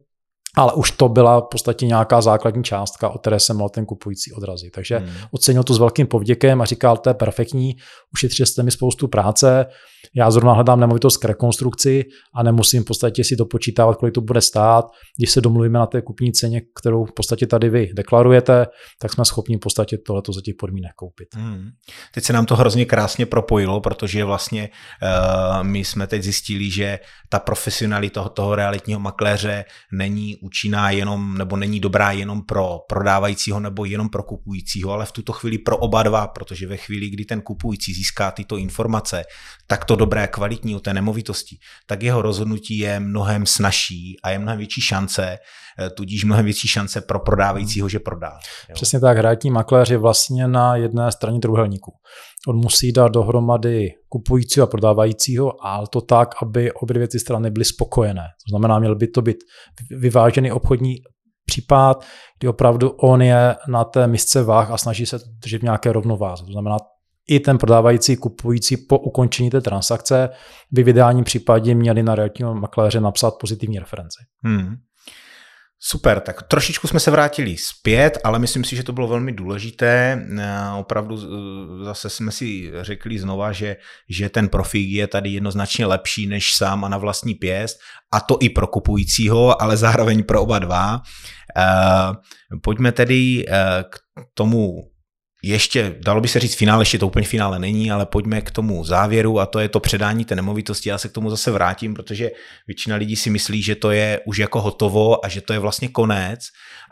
ale 0.58 0.74
už 0.74 0.91
to 0.91 1.10
byla 1.10 1.39
v 1.39 1.47
podstatě 1.51 1.86
nějaká 1.86 2.22
základní 2.22 2.64
částka, 2.64 3.10
o 3.10 3.18
které 3.18 3.39
se 3.39 3.53
mohl 3.53 3.70
ten 3.70 3.86
kupující 3.86 4.34
odrazit. 4.34 4.72
Takže 4.74 4.97
hmm. 4.97 5.10
ocenil 5.32 5.64
to 5.64 5.74
s 5.74 5.80
velkým 5.80 6.08
povděkem 6.08 6.62
a 6.62 6.66
říkal, 6.66 6.97
to 6.97 7.10
je 7.10 7.14
perfektní, 7.14 7.76
ušetřil 8.14 8.45
jste 8.45 8.64
mi 8.64 8.72
spoustu 8.72 9.08
práce, 9.08 9.66
já 10.16 10.32
zrovna 10.32 10.53
hledám 10.53 10.80
nemovitost 10.80 11.18
k 11.18 11.26
rekonstrukci 11.26 12.03
a 12.36 12.43
nemusím 12.43 12.84
v 12.84 12.86
podstatě 12.86 13.24
si 13.24 13.36
dopočítávat, 13.36 13.97
kolik 13.97 14.14
to 14.14 14.22
bude 14.22 14.41
stát. 14.41 14.86
Když 15.18 15.32
se 15.32 15.41
domluvíme 15.41 15.80
na 15.80 15.86
té 15.86 16.01
kupní 16.01 16.32
ceně, 16.32 16.62
kterou 16.80 17.05
v 17.05 17.14
podstatě 17.14 17.47
tady 17.47 17.70
vy 17.70 17.89
deklarujete, 17.95 18.66
tak 19.01 19.14
jsme 19.14 19.26
schopni 19.26 19.55
v 19.55 19.60
podstatě 19.60 19.97
tohleto 19.97 20.34
za 20.34 20.41
těch 20.41 20.55
podmínek 20.60 20.91
koupit. 20.95 21.28
Hmm. 21.36 21.70
Teď 22.14 22.24
se 22.24 22.34
nám 22.34 22.45
to 22.45 22.55
hrozně 22.55 22.86
krásně 22.86 23.26
propojilo, 23.26 23.82
protože 23.82 24.24
vlastně 24.24 24.70
uh, 24.70 25.64
my 25.64 25.86
jsme 25.86 26.08
teď 26.08 26.24
zjistili, 26.24 26.72
že 26.72 26.99
ta 27.30 27.39
profesionalita 27.39 28.18
toho, 28.18 28.30
toho 28.30 28.55
realitního 28.55 28.99
makléře 28.99 29.66
není 29.93 30.36
účinná 30.48 30.91
jenom, 30.91 31.38
nebo 31.38 31.58
není 31.58 31.80
dobrá 31.80 32.12
jenom 32.12 32.41
pro 32.41 32.80
prodávajícího 32.89 33.60
nebo 33.60 33.86
jenom 33.86 34.10
pro 34.10 34.24
kupujícího, 34.24 34.91
ale 34.91 35.06
v 35.06 35.12
tuto 35.12 35.34
chvíli 35.34 35.58
pro 35.58 35.78
oba 35.78 36.04
dva, 36.04 36.28
protože 36.28 36.68
ve 36.68 36.78
chvíli, 36.78 37.10
kdy 37.10 37.26
ten 37.26 37.41
kupující 37.41 37.93
získá 37.93 38.32
tyto 38.32 38.58
informace, 38.58 39.24
tak 39.68 39.86
to 39.86 39.95
dobré, 39.95 40.28
kvalitní 40.28 40.76
o 40.76 40.80
té 40.80 40.93
nemovitosti, 40.93 41.58
tak 41.86 42.04
jeho 42.04 42.22
rozhodnutí 42.22 42.78
je 42.78 43.00
mnohem 43.00 43.45
snažší 43.45 44.20
a 44.24 44.30
je 44.30 44.39
mnohem 44.39 44.58
větší 44.58 44.82
šance, 44.82 45.38
eh, 45.80 45.89
tudíž 45.89 46.24
mnohem 46.24 46.45
větší 46.45 46.68
šance 46.68 47.02
pro 47.02 47.20
prodávajícího, 47.20 47.89
že 47.89 48.00
prodá. 48.00 48.32
Jo. 48.70 48.74
Přesně 48.74 49.00
tak, 49.00 49.18
realitní 49.18 49.52
makléř 49.52 49.89
je 49.89 49.98
vlastně 49.98 50.48
na 50.48 50.76
jedné 50.76 51.12
straně 51.12 51.39
trojuhelníku. 51.39 51.91
On 52.48 52.56
musí 52.56 52.91
dát 52.91 53.08
dohromady 53.08 53.93
kupujícího 54.10 54.64
a 54.64 54.68
prodávajícího, 54.68 55.66
ale 55.66 55.88
to 55.91 56.02
tak, 56.02 56.30
aby 56.43 56.72
obě 56.72 56.93
dvě 56.93 57.08
ty 57.08 57.20
strany 57.20 57.52
byly 57.52 57.66
spokojené. 57.66 58.22
To 58.22 58.50
znamená, 58.50 58.80
měl 58.80 58.95
by 58.95 59.08
to 59.08 59.22
být 59.22 59.38
vyvážený 59.91 60.52
obchodní 60.52 60.95
případ, 61.45 62.06
kdy 62.39 62.48
opravdu 62.48 62.89
on 62.89 63.22
je 63.22 63.56
na 63.68 63.84
té 63.84 64.08
misce 64.08 64.43
váh 64.43 64.72
a 64.72 64.78
snaží 64.78 65.06
se 65.06 65.20
držet 65.41 65.64
nějaké 65.64 65.93
rovnováze. 65.93 66.45
To 66.45 66.52
znamená, 66.52 66.78
i 67.30 67.39
ten 67.39 67.58
prodávající, 67.58 68.18
kupující 68.18 68.78
po 68.78 69.00
ukončení 69.00 69.50
té 69.50 69.62
transakce 69.62 70.30
by 70.72 70.84
v 70.84 70.89
ideálním 70.89 71.24
případě 71.24 71.76
měli 71.76 72.04
na 72.04 72.16
realitního 72.16 72.56
makléře 72.56 73.02
napsat 73.02 73.34
pozitivní 73.39 73.80
referenci. 73.80 74.20
Hmm. 74.43 74.76
Super, 75.80 76.19
tak 76.19 76.43
trošičku 76.43 76.88
jsme 76.88 76.99
se 76.99 77.11
vrátili 77.11 77.57
zpět, 77.57 78.17
ale 78.23 78.39
myslím 78.39 78.63
si, 78.63 78.75
že 78.75 78.84
to 78.84 78.93
bylo 78.93 79.07
velmi 79.07 79.32
důležité. 79.32 80.25
Eh, 80.39 80.69
opravdu 80.80 81.17
eh, 81.17 81.86
zase 81.86 82.09
jsme 82.09 82.32
si 82.32 82.71
řekli 82.82 83.19
znova, 83.19 83.51
že, 83.51 83.75
že 84.09 84.30
ten 84.30 84.49
profík 84.49 84.89
je 84.89 85.07
tady 85.07 85.30
jednoznačně 85.30 85.86
lepší 85.86 86.28
než 86.28 86.55
sám 86.55 86.86
a 86.86 86.89
na 86.89 86.97
vlastní 86.97 87.36
pěst, 87.36 87.78
a 88.11 88.19
to 88.19 88.38
i 88.41 88.49
pro 88.49 88.67
kupujícího, 88.67 89.61
ale 89.61 89.78
zároveň 89.78 90.23
pro 90.23 90.41
oba 90.41 90.59
dva. 90.59 91.01
Eh, 91.57 92.13
pojďme 92.61 92.91
tedy 92.91 93.45
k 93.89 93.99
tomu 94.34 94.89
ještě, 95.44 95.96
dalo 96.00 96.22
by 96.22 96.28
se 96.28 96.40
říct 96.40 96.56
finále, 96.56 96.82
ještě 96.82 97.00
to 97.00 97.08
úplně 97.08 97.26
finále 97.26 97.60
není, 97.60 97.92
ale 97.92 98.06
pojďme 98.06 98.42
k 98.42 98.52
tomu 98.52 98.84
závěru 98.84 99.40
a 99.40 99.46
to 99.46 99.60
je 99.60 99.70
to 99.70 99.80
předání 99.80 100.26
té 100.26 100.36
nemovitosti. 100.36 100.90
Já 100.90 100.98
se 100.98 101.10
k 101.10 101.12
tomu 101.12 101.30
zase 101.30 101.52
vrátím, 101.52 101.94
protože 101.94 102.32
většina 102.68 102.96
lidí 102.96 103.16
si 103.16 103.30
myslí, 103.30 103.62
že 103.62 103.76
to 103.76 103.92
je 103.92 104.20
už 104.26 104.38
jako 104.38 104.62
hotovo 104.62 105.26
a 105.26 105.30
že 105.30 105.42
to 105.42 105.54
je 105.54 105.60
vlastně 105.60 105.88
konec 105.88 106.40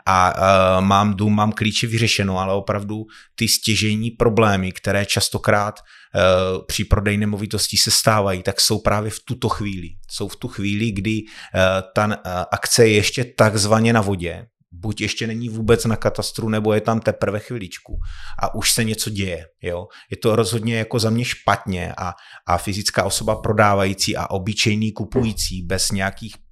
a 0.06 0.34
uh, 0.34 0.84
mám 0.84 1.14
dům, 1.14 1.36
mám 1.36 1.52
klíče 1.52 1.86
vyřešeno, 1.86 2.38
ale 2.38 2.54
opravdu 2.54 3.04
ty 3.34 3.48
stěžení 3.48 4.10
problémy, 4.10 4.72
které 4.72 5.06
častokrát 5.06 5.80
uh, 5.80 6.64
při 6.66 6.84
prodeji 6.84 7.16
nemovitostí 7.16 7.76
se 7.76 7.90
stávají, 7.90 8.42
tak 8.42 8.60
jsou 8.60 8.78
právě 8.78 9.10
v 9.10 9.20
tuto 9.24 9.48
chvíli. 9.48 9.88
Jsou 10.10 10.28
v 10.28 10.36
tu 10.36 10.48
chvíli, 10.48 10.92
kdy 10.92 11.22
uh, 11.22 11.60
ta 11.94 12.06
uh, 12.06 12.12
akce 12.52 12.88
je 12.88 12.94
ještě 12.94 13.24
takzvaně 13.24 13.92
na 13.92 14.00
vodě, 14.00 14.46
buď 14.80 15.00
ještě 15.00 15.26
není 15.26 15.48
vůbec 15.48 15.84
na 15.84 15.96
katastru, 15.96 16.48
nebo 16.48 16.72
je 16.72 16.80
tam 16.80 17.00
teprve 17.00 17.38
chviličku 17.38 17.98
a 18.42 18.54
už 18.54 18.72
se 18.72 18.84
něco 18.84 19.10
děje. 19.10 19.46
Jo? 19.62 19.86
Je 20.10 20.16
to 20.16 20.36
rozhodně 20.36 20.78
jako 20.78 20.98
za 20.98 21.10
mě 21.10 21.24
špatně 21.24 21.94
a, 21.98 22.12
a 22.46 22.58
fyzická 22.58 23.04
osoba 23.04 23.36
prodávající 23.36 24.16
a 24.16 24.30
obyčejný 24.30 24.92
kupující 24.92 25.62
bez 25.62 25.90
nějakých 25.90 26.45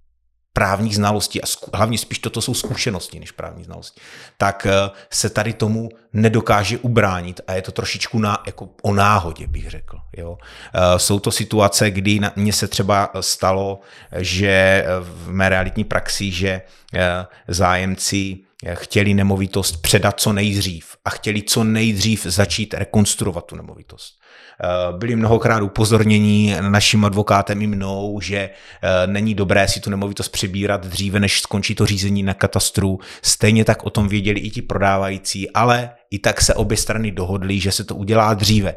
právních 0.56 0.96
znalostí 0.96 1.42
a 1.42 1.46
zku, 1.46 1.70
hlavně 1.74 1.98
spíš 1.98 2.18
toto 2.18 2.40
jsou 2.40 2.54
zkušenosti 2.54 3.20
než 3.20 3.30
právní 3.30 3.64
znalosti, 3.64 4.00
tak 4.38 4.66
eh, 4.66 4.90
se 5.10 5.30
tady 5.30 5.52
tomu 5.52 5.88
nedokáže 6.12 6.78
ubránit 6.78 7.40
a 7.46 7.52
je 7.52 7.62
to 7.62 7.72
trošičku 7.72 8.18
na, 8.18 8.42
jako 8.46 8.68
o 8.82 8.94
náhodě, 8.94 9.46
bych 9.46 9.70
řekl. 9.70 9.98
Jo. 10.16 10.38
Eh, 10.74 10.98
jsou 10.98 11.20
to 11.20 11.30
situace, 11.30 11.90
kdy 11.90 12.20
mně 12.36 12.52
se 12.52 12.68
třeba 12.68 13.10
stalo, 13.20 13.80
že 14.16 14.84
v 15.00 15.30
mé 15.30 15.48
realitní 15.48 15.84
praxi, 15.84 16.30
že 16.30 16.62
eh, 16.94 17.26
zájemci 17.48 18.38
chtěli 18.74 19.14
nemovitost 19.14 19.82
předat 19.82 20.20
co 20.20 20.32
nejdřív 20.32 20.96
a 21.04 21.10
chtěli 21.10 21.42
co 21.42 21.64
nejdřív 21.64 22.26
začít 22.26 22.74
rekonstruovat 22.74 23.46
tu 23.46 23.56
nemovitost. 23.56 24.23
Eh, 24.62 24.98
byli 24.98 25.16
mnohokrát 25.16 25.62
upozornění 25.62 26.56
naším 26.60 27.04
advokátem 27.04 27.62
i 27.62 27.66
mnou, 27.66 28.20
že 28.20 28.36
eh, 28.36 29.06
není 29.06 29.34
dobré 29.34 29.68
si 29.68 29.80
tu 29.80 29.90
nemovitost 29.90 30.28
přebírat 30.28 30.86
dříve, 30.86 31.20
než 31.20 31.40
skončí 31.40 31.74
to 31.74 31.86
řízení 31.86 32.22
na 32.22 32.34
katastru. 32.34 32.98
Stejně 33.22 33.64
tak 33.64 33.86
o 33.86 33.90
tom 33.90 34.08
věděli 34.08 34.40
i 34.40 34.50
ti 34.50 34.62
prodávající, 34.62 35.50
ale 35.50 35.90
i 36.10 36.18
tak 36.18 36.40
se 36.40 36.54
obě 36.54 36.76
strany 36.76 37.10
dohodly, 37.10 37.60
že 37.60 37.72
se 37.72 37.84
to 37.84 37.94
udělá 37.94 38.34
dříve. 38.34 38.74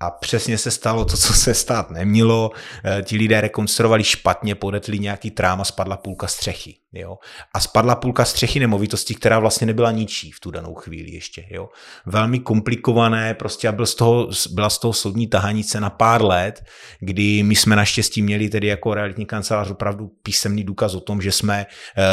A 0.00 0.10
přesně 0.10 0.58
se 0.58 0.70
stalo 0.70 1.04
to, 1.04 1.16
co 1.16 1.32
se 1.32 1.54
stát 1.54 1.90
nemělo. 1.90 2.50
Eh, 2.84 3.02
ti 3.02 3.16
lidé 3.16 3.40
rekonstruovali 3.40 4.04
špatně, 4.04 4.54
podetli 4.54 4.98
nějaký 4.98 5.30
trám 5.30 5.60
a 5.60 5.64
spadla 5.64 5.96
půlka 5.96 6.26
střechy. 6.26 6.74
Jo? 6.92 7.18
A 7.54 7.60
spadla 7.60 7.94
půlka 7.94 8.24
střechy 8.24 8.60
nemovitosti, 8.60 9.14
která 9.14 9.38
vlastně 9.38 9.66
nebyla 9.66 9.90
ničí 9.92 10.32
v 10.32 10.40
tu 10.40 10.50
danou 10.50 10.74
chvíli 10.74 11.10
ještě. 11.10 11.44
Jo? 11.50 11.68
Velmi 12.06 12.38
komplikované, 12.38 13.34
prostě 13.34 13.68
a 13.68 13.72
byl 13.72 13.86
z 13.86 13.94
toho, 13.94 14.28
byla 14.50 14.70
z 14.70 14.78
toho 14.78 14.92
soudní 14.92 15.26
tahanice 15.26 15.80
na 15.80 15.90
pár 15.90 16.24
let, 16.24 16.64
kdy 17.00 17.42
my 17.42 17.56
jsme 17.56 17.76
naštěstí 17.76 18.22
měli 18.22 18.48
tedy 18.48 18.66
jako 18.66 18.94
realitní 18.94 19.26
kancelář 19.26 19.70
opravdu 19.70 20.08
písemný 20.22 20.64
důkaz 20.64 20.94
o 20.94 21.00
tom, 21.00 21.22
že 21.22 21.32
jsme 21.32 21.66
uh, 21.66 22.04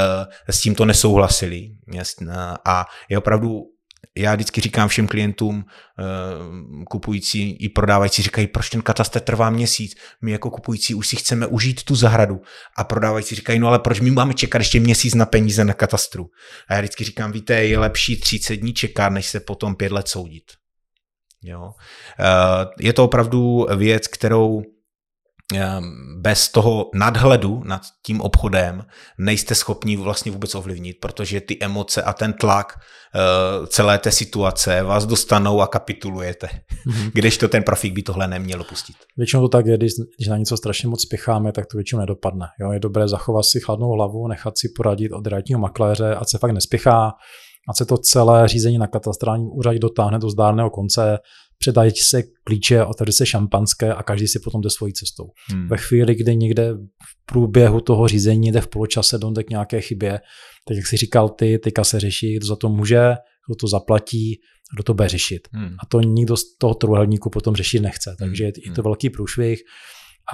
s 0.49 0.61
tímto 0.61 0.85
nesouhlasili. 0.85 1.69
A 2.65 2.85
je 3.09 3.17
opravdu 3.17 3.74
já 4.17 4.35
vždycky 4.35 4.61
říkám 4.61 4.87
všem 4.87 5.07
klientům, 5.07 5.65
eh, 5.99 6.03
kupující 6.85 7.51
i 7.51 7.69
prodávající, 7.69 8.21
říkají, 8.21 8.47
proč 8.47 8.69
ten 8.69 8.81
katastr 8.81 9.19
trvá 9.19 9.49
měsíc? 9.49 9.95
My 10.21 10.31
jako 10.31 10.49
kupující 10.49 10.95
už 10.95 11.07
si 11.07 11.15
chceme 11.15 11.47
užít 11.47 11.83
tu 11.83 11.95
zahradu. 11.95 12.41
A 12.77 12.83
prodávající 12.83 13.35
říkají, 13.35 13.59
no 13.59 13.67
ale 13.67 13.79
proč 13.79 13.99
my 13.99 14.11
máme 14.11 14.33
čekat 14.33 14.59
ještě 14.59 14.79
měsíc 14.79 15.15
na 15.15 15.25
peníze 15.25 15.65
na 15.65 15.73
katastru? 15.73 16.25
A 16.69 16.73
já 16.73 16.79
vždycky 16.79 17.03
říkám, 17.03 17.31
víte, 17.31 17.65
je 17.65 17.79
lepší 17.79 18.19
30 18.19 18.55
dní 18.55 18.73
čekat, 18.73 19.09
než 19.09 19.25
se 19.25 19.39
potom 19.39 19.75
pět 19.75 19.91
let 19.91 20.07
soudit. 20.07 20.43
Jo? 21.43 21.71
Eh, 22.19 22.25
je 22.79 22.93
to 22.93 23.03
opravdu 23.03 23.67
věc, 23.75 24.07
kterou 24.07 24.63
bez 26.17 26.49
toho 26.49 26.89
nadhledu 26.93 27.61
nad 27.65 27.81
tím 28.05 28.21
obchodem 28.21 28.85
nejste 29.17 29.55
schopni 29.55 29.97
vlastně 29.97 30.31
vůbec 30.31 30.55
ovlivnit, 30.55 30.97
protože 31.01 31.41
ty 31.41 31.57
emoce 31.61 32.03
a 32.03 32.13
ten 32.13 32.33
tlak 32.33 32.73
uh, 32.75 33.65
celé 33.65 33.97
té 33.97 34.11
situace 34.11 34.83
vás 34.83 35.05
dostanou 35.05 35.61
a 35.61 35.67
kapitulujete. 35.67 36.47
Mm-hmm. 36.47 37.11
Kdežto 37.13 37.47
ten 37.47 37.63
profík 37.63 37.93
by 37.93 38.01
tohle 38.01 38.27
neměl 38.27 38.63
pustit. 38.63 38.95
Většinou 39.17 39.41
to 39.41 39.49
tak 39.49 39.65
je, 39.65 39.77
když, 39.77 39.91
když 40.17 40.27
na 40.27 40.37
něco 40.37 40.57
strašně 40.57 40.89
moc 40.89 41.01
spěcháme, 41.01 41.51
tak 41.51 41.65
to 41.65 41.77
většinou 41.77 41.99
nedopadne. 41.99 42.45
Jo, 42.61 42.71
je 42.71 42.79
dobré 42.79 43.07
zachovat 43.07 43.43
si 43.43 43.59
chladnou 43.59 43.91
hlavu, 43.91 44.27
nechat 44.27 44.57
si 44.57 44.67
poradit 44.75 45.11
od 45.11 45.27
realitního 45.27 45.59
makléře, 45.59 46.15
ať 46.15 46.29
se 46.29 46.37
fakt 46.37 46.51
nespěchá, 46.51 47.11
ať 47.69 47.77
se 47.77 47.85
to 47.85 47.97
celé 47.97 48.47
řízení 48.47 48.77
na 48.77 48.87
katastrálním 48.87 49.49
úřadě 49.53 49.79
dotáhne 49.79 50.19
do 50.19 50.29
zdárného 50.29 50.69
konce, 50.69 51.17
předají 51.65 51.91
se 51.91 52.23
klíče, 52.43 52.85
otevře 52.85 53.11
se 53.11 53.25
šampanské 53.25 53.93
a 53.93 54.03
každý 54.03 54.27
si 54.27 54.39
potom 54.39 54.61
jde 54.61 54.69
svojí 54.69 54.93
cestou. 54.93 55.23
Hmm. 55.51 55.67
Ve 55.67 55.77
chvíli, 55.77 56.15
kdy 56.15 56.35
někde 56.35 56.73
v 56.73 57.25
průběhu 57.25 57.81
toho 57.81 58.07
řízení 58.07 58.51
jde 58.51 58.61
v 58.61 58.67
poločase 58.67 59.17
dojde 59.17 59.43
k 59.43 59.49
nějaké 59.49 59.81
chybě, 59.81 60.19
tak 60.67 60.77
jak 60.77 60.87
si 60.87 60.97
říkal 60.97 61.29
ty, 61.29 61.59
teďka 61.59 61.83
se 61.83 61.99
řeší, 61.99 62.35
kdo 62.35 62.45
za 62.45 62.55
to 62.55 62.69
může, 62.69 63.01
kdo 63.47 63.55
to 63.59 63.67
zaplatí, 63.67 64.39
kdo 64.75 64.83
to 64.83 64.93
bude 64.93 65.09
řešit. 65.09 65.47
Hmm. 65.51 65.75
A 65.83 65.85
to 65.85 66.01
nikdo 66.01 66.37
z 66.37 66.57
toho 66.57 66.73
trojuhelníku 66.73 67.29
potom 67.29 67.55
řešit 67.55 67.79
nechce. 67.79 68.15
Takže 68.19 68.43
je, 68.43 68.47
je 68.47 68.71
to 68.71 68.81
hmm. 68.81 68.83
velký 68.83 69.09
průšvih 69.09 69.59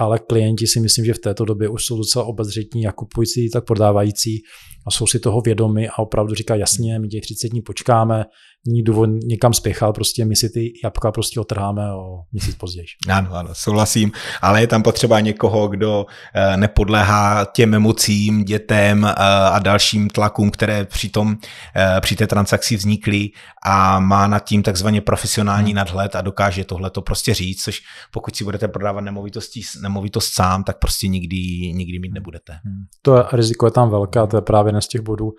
ale 0.00 0.18
klienti 0.18 0.66
si 0.66 0.80
myslím, 0.80 1.04
že 1.04 1.14
v 1.14 1.18
této 1.18 1.44
době 1.44 1.68
už 1.68 1.84
jsou 1.84 1.96
docela 1.96 2.24
obezřetní, 2.24 2.82
jak 2.82 2.94
kupující, 2.94 3.50
tak 3.50 3.64
prodávající 3.64 4.42
a 4.86 4.90
jsou 4.90 5.06
si 5.06 5.18
toho 5.18 5.40
vědomi 5.40 5.88
a 5.88 5.98
opravdu 5.98 6.34
říká 6.34 6.54
jasně, 6.54 6.98
my 6.98 7.08
těch 7.08 7.22
30 7.22 7.48
dní 7.48 7.62
počkáme, 7.62 8.24
není 8.66 8.82
důvod 8.82 9.06
někam 9.06 9.52
spěchat, 9.52 9.94
prostě 9.94 10.24
my 10.24 10.36
si 10.36 10.50
ty 10.50 10.72
jabka 10.84 11.12
prostě 11.12 11.40
otrháme 11.40 11.92
o 11.92 12.20
měsíc 12.32 12.54
později. 12.54 12.86
Ano, 13.08 13.34
ano, 13.34 13.50
souhlasím, 13.52 14.12
ale 14.42 14.60
je 14.60 14.66
tam 14.66 14.82
potřeba 14.82 15.20
někoho, 15.20 15.68
kdo 15.68 16.06
eh, 16.34 16.56
nepodléhá 16.56 17.44
těm 17.44 17.74
emocím, 17.74 18.44
dětem 18.44 19.04
eh, 19.04 19.12
a 19.52 19.58
dalším 19.58 20.10
tlakům, 20.10 20.50
které 20.50 20.84
při, 20.84 21.08
tom, 21.08 21.36
eh, 21.76 22.00
při 22.00 22.16
té 22.16 22.26
transakci 22.26 22.76
vznikly 22.76 23.30
a 23.64 24.00
má 24.00 24.26
nad 24.26 24.44
tím 24.44 24.62
takzvaně 24.62 25.00
profesionální 25.00 25.70
hmm. 25.70 25.76
nadhled 25.76 26.16
a 26.16 26.20
dokáže 26.20 26.64
tohle 26.64 26.90
to 26.90 27.02
prostě 27.02 27.34
říct, 27.34 27.62
což 27.62 27.80
pokud 28.12 28.36
si 28.36 28.44
budete 28.44 28.68
prodávat 28.68 29.00
nemovitosti, 29.00 29.60
nemovitost 29.82 30.34
sám, 30.34 30.64
tak 30.64 30.78
prostě 30.78 31.08
nikdy, 31.08 31.36
nikdy 31.72 31.98
mít 31.98 32.12
nebudete. 32.12 32.52
Hmm. 32.64 32.84
To 33.02 33.16
je, 33.16 33.24
riziko 33.32 33.66
je 33.66 33.70
tam 33.70 33.90
velké 33.90 34.20
a 34.20 34.26
to 34.26 34.36
je 34.36 34.42
právě 34.42 34.68
jeden 34.68 34.80
z 34.80 34.88
těch 34.88 35.00
bodů, 35.00 35.32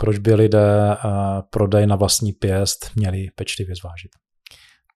proč 0.00 0.18
by 0.18 0.34
lidé 0.34 0.96
prodej 1.50 1.86
na 1.86 1.96
vlastní 1.96 2.32
pěst 2.32 2.90
měli 2.96 3.26
pečlivě 3.34 3.74
zvážit. 3.74 4.10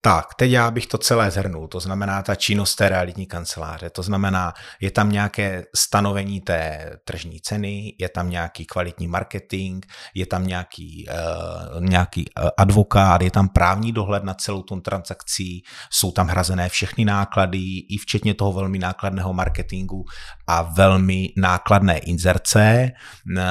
Tak, 0.05 0.34
teď 0.34 0.50
já 0.50 0.70
bych 0.70 0.86
to 0.86 0.98
celé 0.98 1.30
zhrnul, 1.30 1.68
to 1.68 1.80
znamená 1.80 2.22
ta 2.22 2.34
činnost 2.34 2.74
té 2.74 2.88
realitní 2.88 3.26
kanceláře, 3.26 3.90
to 3.90 4.02
znamená, 4.02 4.55
je 4.80 4.90
tam 4.90 5.12
nějaké 5.12 5.64
stanovení 5.76 6.40
té 6.40 6.90
tržní 7.05 7.40
ceny, 7.40 7.94
je 7.98 8.09
tam 8.09 8.30
nějaký 8.30 8.66
kvalitní 8.66 9.09
marketing, 9.09 9.86
je 10.14 10.26
tam 10.26 10.46
nějaký, 10.46 11.07
uh, 11.74 11.84
nějaký 11.84 12.24
uh, 12.38 12.48
advokát, 12.57 13.22
je 13.22 13.30
tam 13.30 13.48
právní 13.48 13.92
dohled 13.92 14.24
nad 14.24 14.40
celou 14.40 14.62
tou 14.62 14.80
transakcí, 14.80 15.62
jsou 15.90 16.12
tam 16.12 16.26
hrazené 16.26 16.68
všechny 16.68 17.05
náklady, 17.05 17.59
i 17.88 17.98
včetně 17.98 18.34
toho 18.34 18.52
velmi 18.52 18.78
nákladného 18.78 19.32
marketingu 19.32 20.05
a 20.46 20.62
velmi 20.62 21.28
nákladné 21.36 21.98
inzerce, 21.98 22.90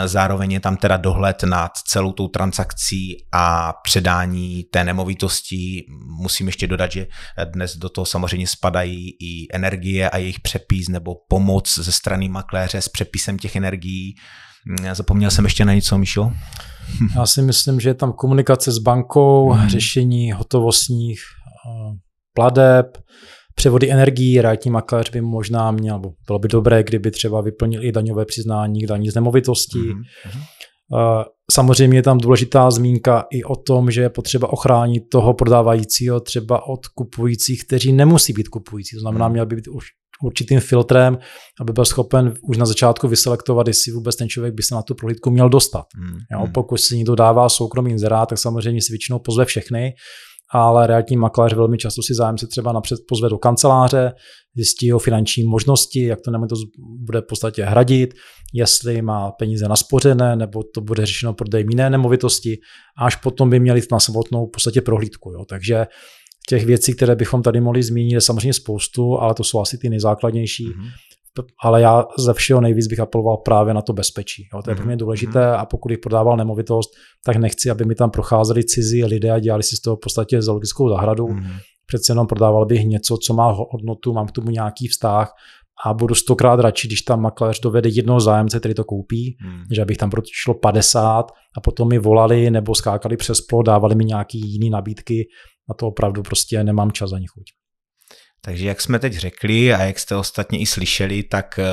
zároveň 0.05 0.51
je 0.51 0.59
tam 0.59 0.77
teda 0.77 0.97
dohled 0.97 1.43
nad 1.43 1.77
celou 1.77 2.11
tou 2.11 2.27
transakcí 2.27 3.25
a 3.31 3.73
předání 3.83 4.63
té 4.63 4.83
nemovitosti, 4.83 5.85
musím 6.05 6.42
musím 6.43 6.47
ještě 6.47 6.67
dodat, 6.67 6.91
že 6.91 7.07
dnes 7.45 7.77
do 7.77 7.89
toho 7.89 8.05
samozřejmě 8.05 8.47
spadají 8.47 9.09
i 9.09 9.47
energie 9.53 10.09
a 10.09 10.17
jejich 10.17 10.39
přepis 10.39 10.87
nebo 10.89 11.15
pomoc 11.27 11.79
ze 11.79 11.91
strany 11.91 12.29
makléře 12.29 12.81
s 12.81 12.89
přepisem 12.89 13.37
těch 13.37 13.55
energií. 13.55 14.15
Zapomněl 14.93 15.31
jsem 15.31 15.45
ještě 15.45 15.65
na 15.65 15.73
něco, 15.73 15.97
Míšo? 15.97 16.31
Já 17.15 17.25
si 17.25 17.41
myslím, 17.41 17.79
že 17.79 17.89
je 17.89 17.93
tam 17.93 18.13
komunikace 18.13 18.71
s 18.71 18.77
bankou, 18.77 19.49
hmm. 19.49 19.69
řešení 19.69 20.31
hotovostních 20.31 21.19
eh, 21.19 21.97
pladeb, 22.33 22.97
převody 23.55 23.91
energií, 23.91 24.41
realitní 24.41 24.71
makléř 24.71 25.09
by 25.09 25.21
možná 25.21 25.71
měl, 25.71 26.01
bylo 26.27 26.39
by 26.39 26.47
dobré, 26.47 26.83
kdyby 26.83 27.11
třeba 27.11 27.41
vyplnil 27.41 27.83
i 27.83 27.91
daňové 27.91 28.25
přiznání 28.25 28.83
k 28.83 28.87
daní 28.87 29.09
z 29.09 29.15
nemovitostí. 29.15 29.79
Mm-hmm. 29.79 31.25
Samozřejmě 31.51 31.97
je 31.97 32.03
tam 32.03 32.17
důležitá 32.17 32.71
zmínka 32.71 33.25
i 33.31 33.43
o 33.43 33.55
tom, 33.55 33.91
že 33.91 34.01
je 34.01 34.09
potřeba 34.09 34.53
ochránit 34.53 35.03
toho 35.11 35.33
prodávajícího 35.33 36.19
třeba 36.19 36.67
od 36.67 36.87
kupujících, 36.87 37.63
kteří 37.63 37.93
nemusí 37.93 38.33
být 38.33 38.47
kupující. 38.47 38.95
To 38.95 38.99
znamená, 38.99 39.25
hmm. 39.25 39.33
měl 39.33 39.45
by 39.45 39.55
být 39.55 39.67
už 39.67 39.85
určitým 40.23 40.59
filtrem, 40.59 41.17
aby 41.61 41.73
byl 41.73 41.85
schopen 41.85 42.33
už 42.41 42.57
na 42.57 42.65
začátku 42.65 43.07
vyselektovat, 43.07 43.67
jestli 43.67 43.91
vůbec 43.91 44.15
ten 44.15 44.29
člověk 44.29 44.53
by 44.53 44.63
se 44.63 44.75
na 44.75 44.81
tu 44.81 44.95
prohlídku 44.95 45.31
měl 45.31 45.49
dostat. 45.49 45.85
Hmm. 45.95 46.17
Jo, 46.31 46.39
hmm. 46.39 46.51
pokud 46.51 46.77
si 46.77 46.97
někdo 46.97 47.15
dává 47.15 47.49
soukromý 47.49 47.91
inzerát, 47.91 48.29
tak 48.29 48.37
samozřejmě 48.37 48.81
si 48.81 48.91
většinou 48.93 49.19
pozve 49.19 49.45
všechny, 49.45 49.93
ale 50.53 50.87
realitní 50.87 51.17
makléř 51.17 51.53
velmi 51.53 51.77
často 51.77 52.01
si 52.03 52.13
zájemce 52.13 52.47
třeba 52.47 52.71
napřed 52.71 52.99
pozve 53.07 53.29
do 53.29 53.37
kanceláře, 53.37 54.11
zjistí 54.55 54.85
jeho 54.85 54.99
finanční 54.99 55.43
možnosti, 55.43 56.03
jak 56.03 56.21
to 56.21 56.31
to 56.31 56.55
bude 56.99 57.21
v 57.21 57.25
podstatě 57.29 57.63
hradit, 57.63 58.13
jestli 58.53 59.01
má 59.01 59.31
peníze 59.31 59.67
naspořené, 59.67 60.35
nebo 60.35 60.63
to 60.73 60.81
bude 60.81 61.05
řešeno 61.05 61.33
prodej 61.33 61.65
jiné 61.69 61.89
nemovitosti, 61.89 62.57
až 62.97 63.15
potom 63.15 63.49
by 63.49 63.59
měli 63.59 63.81
na 63.91 63.99
samotnou 63.99 64.47
v 64.47 64.51
podstatě 64.51 64.81
prohlídku. 64.81 65.31
Jo. 65.31 65.45
Takže 65.49 65.85
těch 66.49 66.65
věcí, 66.65 66.95
které 66.95 67.15
bychom 67.15 67.41
tady 67.41 67.61
mohli 67.61 67.83
zmínit, 67.83 68.13
je 68.13 68.21
samozřejmě 68.21 68.53
spoustu, 68.53 69.19
ale 69.19 69.33
to 69.33 69.43
jsou 69.43 69.59
asi 69.59 69.77
ty 69.77 69.89
nejzákladnější. 69.89 70.67
Mm-hmm. 70.67 70.89
Ale 71.63 71.81
já 71.81 72.05
ze 72.19 72.33
všeho 72.33 72.61
nejvíc 72.61 72.87
bych 72.87 72.99
apeloval 72.99 73.37
právě 73.37 73.73
na 73.73 73.81
to 73.81 73.93
bezpečí. 73.93 74.47
Jo. 74.53 74.61
To 74.61 74.69
je 74.69 74.75
pro 74.75 74.85
mě 74.85 74.95
mhm. 74.95 74.99
důležité 74.99 75.39
mm-hmm. 75.39 75.59
a 75.59 75.65
pokud 75.65 75.89
bych 75.89 75.99
prodával 75.99 76.37
nemovitost, 76.37 76.89
tak 77.25 77.35
nechci, 77.35 77.69
aby 77.69 77.85
mi 77.85 77.95
tam 77.95 78.11
procházeli 78.11 78.63
cizí 78.63 79.05
lidé 79.05 79.31
a 79.31 79.39
dělali 79.39 79.63
si 79.63 79.75
z 79.75 79.81
toho 79.81 79.95
v 79.95 79.99
podstatě 79.99 80.41
zoologickou 80.41 80.89
zahradu. 80.89 81.27
Mm-hmm. 81.27 81.59
Přece 81.85 82.11
jenom 82.11 82.27
prodával 82.27 82.65
bych 82.65 82.85
něco, 82.85 83.17
co 83.17 83.33
má 83.33 83.51
hodnotu, 83.71 84.13
mám 84.13 84.27
k 84.27 84.31
tomu 84.31 84.49
nějaký 84.49 84.87
vztah 84.87 85.33
a 85.85 85.93
budu 85.93 86.15
stokrát 86.15 86.59
radši, 86.59 86.87
když 86.87 87.01
tam 87.01 87.21
makléř 87.21 87.59
dovede 87.59 87.89
jednoho 87.89 88.19
zájemce, 88.19 88.59
který 88.59 88.73
to 88.73 88.83
koupí, 88.83 89.37
hmm. 89.39 89.63
že 89.71 89.81
abych 89.81 89.97
tam 89.97 90.11
šlo 90.31 90.53
50 90.53 91.31
a 91.57 91.61
potom 91.61 91.89
mi 91.89 91.99
volali 91.99 92.51
nebo 92.51 92.75
skákali 92.75 93.17
přes 93.17 93.41
plot, 93.41 93.65
dávali 93.65 93.95
mi 93.95 94.05
nějaký 94.05 94.39
jiný 94.51 94.69
nabídky 94.69 95.27
a 95.69 95.73
to 95.73 95.87
opravdu 95.87 96.23
prostě 96.23 96.63
nemám 96.63 96.91
čas 96.91 97.13
ani 97.13 97.27
chuť. 97.27 97.43
Takže 98.45 98.67
jak 98.67 98.81
jsme 98.81 98.99
teď 98.99 99.13
řekli 99.13 99.73
a 99.73 99.83
jak 99.83 99.99
jste 99.99 100.15
ostatně 100.15 100.59
i 100.59 100.65
slyšeli, 100.65 101.23
tak 101.23 101.59
eh, 101.59 101.65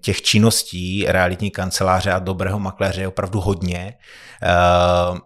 těch 0.00 0.22
činností 0.22 1.04
realitní 1.08 1.50
kanceláře 1.50 2.12
a 2.12 2.18
dobrého 2.18 2.58
makléře 2.58 3.00
je 3.00 3.08
opravdu 3.08 3.40
hodně. 3.40 3.94
Eh, 4.42 5.18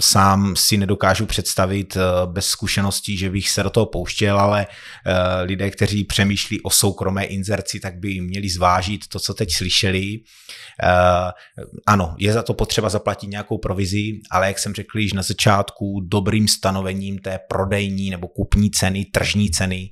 sám 0.00 0.56
si 0.56 0.76
nedokážu 0.76 1.26
představit 1.26 1.96
eh, 1.96 2.00
bez 2.26 2.46
zkušeností, 2.46 3.16
že 3.16 3.30
bych 3.30 3.50
se 3.50 3.62
do 3.62 3.70
toho 3.70 3.86
pouštěl, 3.86 4.40
ale 4.40 4.66
eh, 4.66 5.42
lidé, 5.42 5.70
kteří 5.70 6.04
přemýšlí 6.04 6.60
o 6.60 6.70
soukromé 6.70 7.24
inzerci, 7.24 7.80
tak 7.80 7.98
by 7.98 8.20
měli 8.20 8.48
zvážit 8.48 9.08
to, 9.08 9.20
co 9.20 9.34
teď 9.34 9.52
slyšeli. 9.52 10.20
Ano, 11.86 12.14
je 12.18 12.32
za 12.32 12.42
to 12.42 12.54
potřeba 12.54 12.88
zaplatit 12.88 13.26
nějakou 13.26 13.58
provizi, 13.58 14.20
ale 14.30 14.46
jak 14.46 14.58
jsem 14.58 14.74
řekl 14.74 14.98
již 14.98 15.12
na 15.12 15.22
začátku, 15.22 16.00
dobrým 16.00 16.48
stanovením 16.48 17.18
té 17.18 17.38
prodejní 17.48 18.10
nebo 18.10 18.28
kupní 18.28 18.70
ceny, 18.70 19.04
tržní 19.04 19.50
ceny 19.50 19.90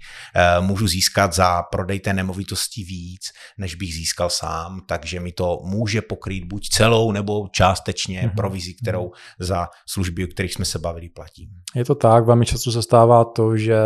můžu 0.61 0.89
získat 0.89 1.33
za 1.33 1.63
prodej 1.63 2.01
té 2.01 2.13
nemovitosti 2.13 2.85
víc, 2.85 3.21
než 3.59 3.75
bych 3.87 3.95
získal 3.95 4.31
sám, 4.31 4.81
takže 4.87 5.21
mi 5.21 5.33
to 5.33 5.61
může 5.65 6.03
pokrýt 6.03 6.45
buď 6.45 6.69
celou 6.69 7.13
nebo 7.13 7.49
částečně 7.53 8.23
mm-hmm 8.23 8.35
provizi, 8.37 8.75
kterou 8.75 9.13
za 9.41 9.69
služby, 9.89 10.25
o 10.25 10.27
kterých 10.27 10.55
jsme 10.55 10.65
se 10.65 10.79
bavili, 10.79 11.09
platím. 11.09 11.49
Je 11.75 11.85
to 11.85 11.95
tak, 11.95 12.27
velmi 12.27 12.47
často 12.47 12.73
se 12.73 12.83
stává 12.83 13.25
to, 13.25 13.57
že 13.57 13.77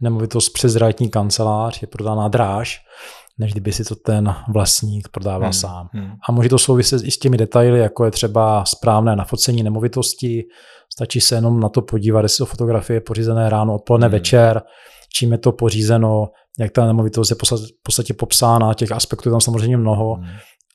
nemovitost 0.00 0.48
přes 0.48 0.76
realitní 0.76 1.10
kancelář 1.10 1.82
je 1.82 1.88
prodána 1.88 2.28
dráž, 2.28 2.80
než 3.38 3.52
kdyby 3.52 3.72
si 3.72 3.84
to 3.84 3.96
ten 3.96 4.34
vlastník 4.52 5.08
prodával 5.08 5.48
hmm, 5.48 5.52
sám. 5.52 5.88
Hmm. 5.92 6.12
A 6.28 6.32
může 6.32 6.48
to 6.48 6.58
souviset 6.58 7.02
i 7.04 7.10
s 7.10 7.18
těmi 7.18 7.36
detaily, 7.36 7.78
jako 7.78 8.04
je 8.04 8.10
třeba 8.10 8.64
správné 8.64 9.16
nafocení 9.16 9.62
nemovitosti, 9.62 10.44
stačí 10.92 11.20
se 11.20 11.34
jenom 11.34 11.60
na 11.60 11.68
to 11.68 11.82
podívat, 11.82 12.22
jestli 12.22 12.38
to 12.42 12.46
fotografie 12.46 13.00
pořízené 13.00 13.50
ráno, 13.50 13.74
odpoledne, 13.74 14.06
hmm. 14.06 14.12
večer, 14.12 14.62
čím 15.18 15.32
je 15.32 15.38
to 15.38 15.52
pořízeno, 15.52 16.28
jak 16.58 16.72
ta 16.72 16.86
nemovitost 16.86 17.30
je 17.30 17.36
v 17.36 17.82
podstatě 17.82 18.14
popsána, 18.14 18.74
těch 18.74 18.92
aspektů 18.92 19.28
je 19.28 19.30
tam 19.30 19.40
samozřejmě 19.40 19.76
mnoho. 19.76 20.14
Hmm. 20.14 20.26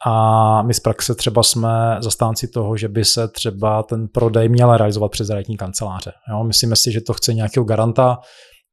A 0.08 0.62
my 0.62 0.74
z 0.74 0.80
praxe 0.80 1.16
třeba 1.16 1.44
jsme 1.44 1.98
zastánci 2.00 2.48
toho, 2.48 2.78
že 2.78 2.88
by 2.88 3.06
se 3.06 3.28
třeba 3.28 3.84
ten 3.84 4.08
prodej 4.08 4.50
měl 4.50 4.78
realizovat 4.78 5.12
přes 5.12 5.30
realitní 5.30 5.58
kanceláře. 5.58 6.12
Jo? 6.32 6.44
Myslíme 6.44 6.76
si, 6.76 6.92
že 6.92 7.02
to 7.02 7.14
chce 7.14 7.34
nějakého 7.34 7.64
garanta, 7.64 8.18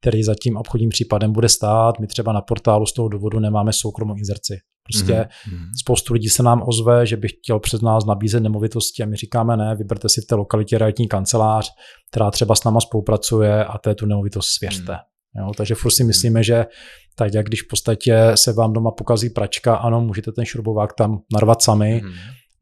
který 0.00 0.22
za 0.22 0.34
tím 0.42 0.56
obchodním 0.56 0.90
případem 0.90 1.32
bude 1.32 1.48
stát. 1.48 1.98
My 1.98 2.06
třeba 2.06 2.32
na 2.32 2.40
portálu 2.40 2.86
z 2.86 2.92
toho 2.92 3.08
důvodu 3.08 3.40
nemáme 3.40 3.72
soukromou 3.72 4.14
inzerci. 4.14 4.58
Prostě 4.92 5.12
mm-hmm. 5.12 5.66
spoustu 5.80 6.14
lidí 6.14 6.28
se 6.28 6.42
nám 6.42 6.62
ozve, 6.66 7.06
že 7.06 7.16
by 7.16 7.28
chtěl 7.28 7.60
přes 7.60 7.80
nás 7.80 8.04
nabízet 8.04 8.40
nemovitosti 8.40 9.02
a 9.02 9.06
my 9.06 9.16
říkáme 9.16 9.56
ne, 9.56 9.76
vyberte 9.76 10.08
si 10.08 10.20
v 10.20 10.26
té 10.26 10.34
lokalitě 10.34 10.78
realitní 10.78 11.08
kancelář, 11.08 11.70
která 12.10 12.30
třeba 12.30 12.54
s 12.54 12.64
náma 12.64 12.80
spolupracuje 12.80 13.64
a 13.64 13.78
té 13.78 13.94
tu 13.94 14.06
nemovitost 14.06 14.48
svěřte. 14.48 14.92
Mm. 14.92 14.98
Jo, 15.39 15.53
takže 15.57 15.74
furt 15.74 15.91
si 15.91 16.05
myslíme, 16.05 16.43
že 16.43 16.66
tak 17.14 17.35
jak 17.35 17.47
když 17.47 17.62
v 17.62 17.68
podstatě 17.70 18.33
se 18.35 18.53
vám 18.53 18.72
doma 18.72 18.91
pokazí 18.91 19.30
pračka, 19.30 19.74
ano, 19.74 20.01
můžete 20.01 20.33
ten 20.33 20.45
šrubovák 20.45 20.93
tam 20.93 21.18
narvat 21.33 21.62
sami, 21.62 22.01
hmm. 22.05 22.12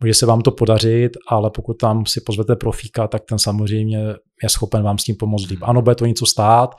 může 0.00 0.14
se 0.14 0.26
vám 0.26 0.40
to 0.40 0.50
podařit, 0.50 1.12
ale 1.28 1.50
pokud 1.50 1.74
tam 1.74 2.06
si 2.06 2.20
pozvete 2.20 2.56
profíka, 2.56 3.08
tak 3.08 3.22
ten 3.28 3.38
samozřejmě 3.38 3.98
je 4.42 4.48
schopen 4.48 4.82
vám 4.82 4.98
s 4.98 5.04
tím 5.04 5.16
pomoct 5.16 5.48
líp. 5.50 5.58
Ano, 5.62 5.82
bude 5.82 5.94
to 5.94 6.06
něco 6.06 6.26
stát, 6.26 6.70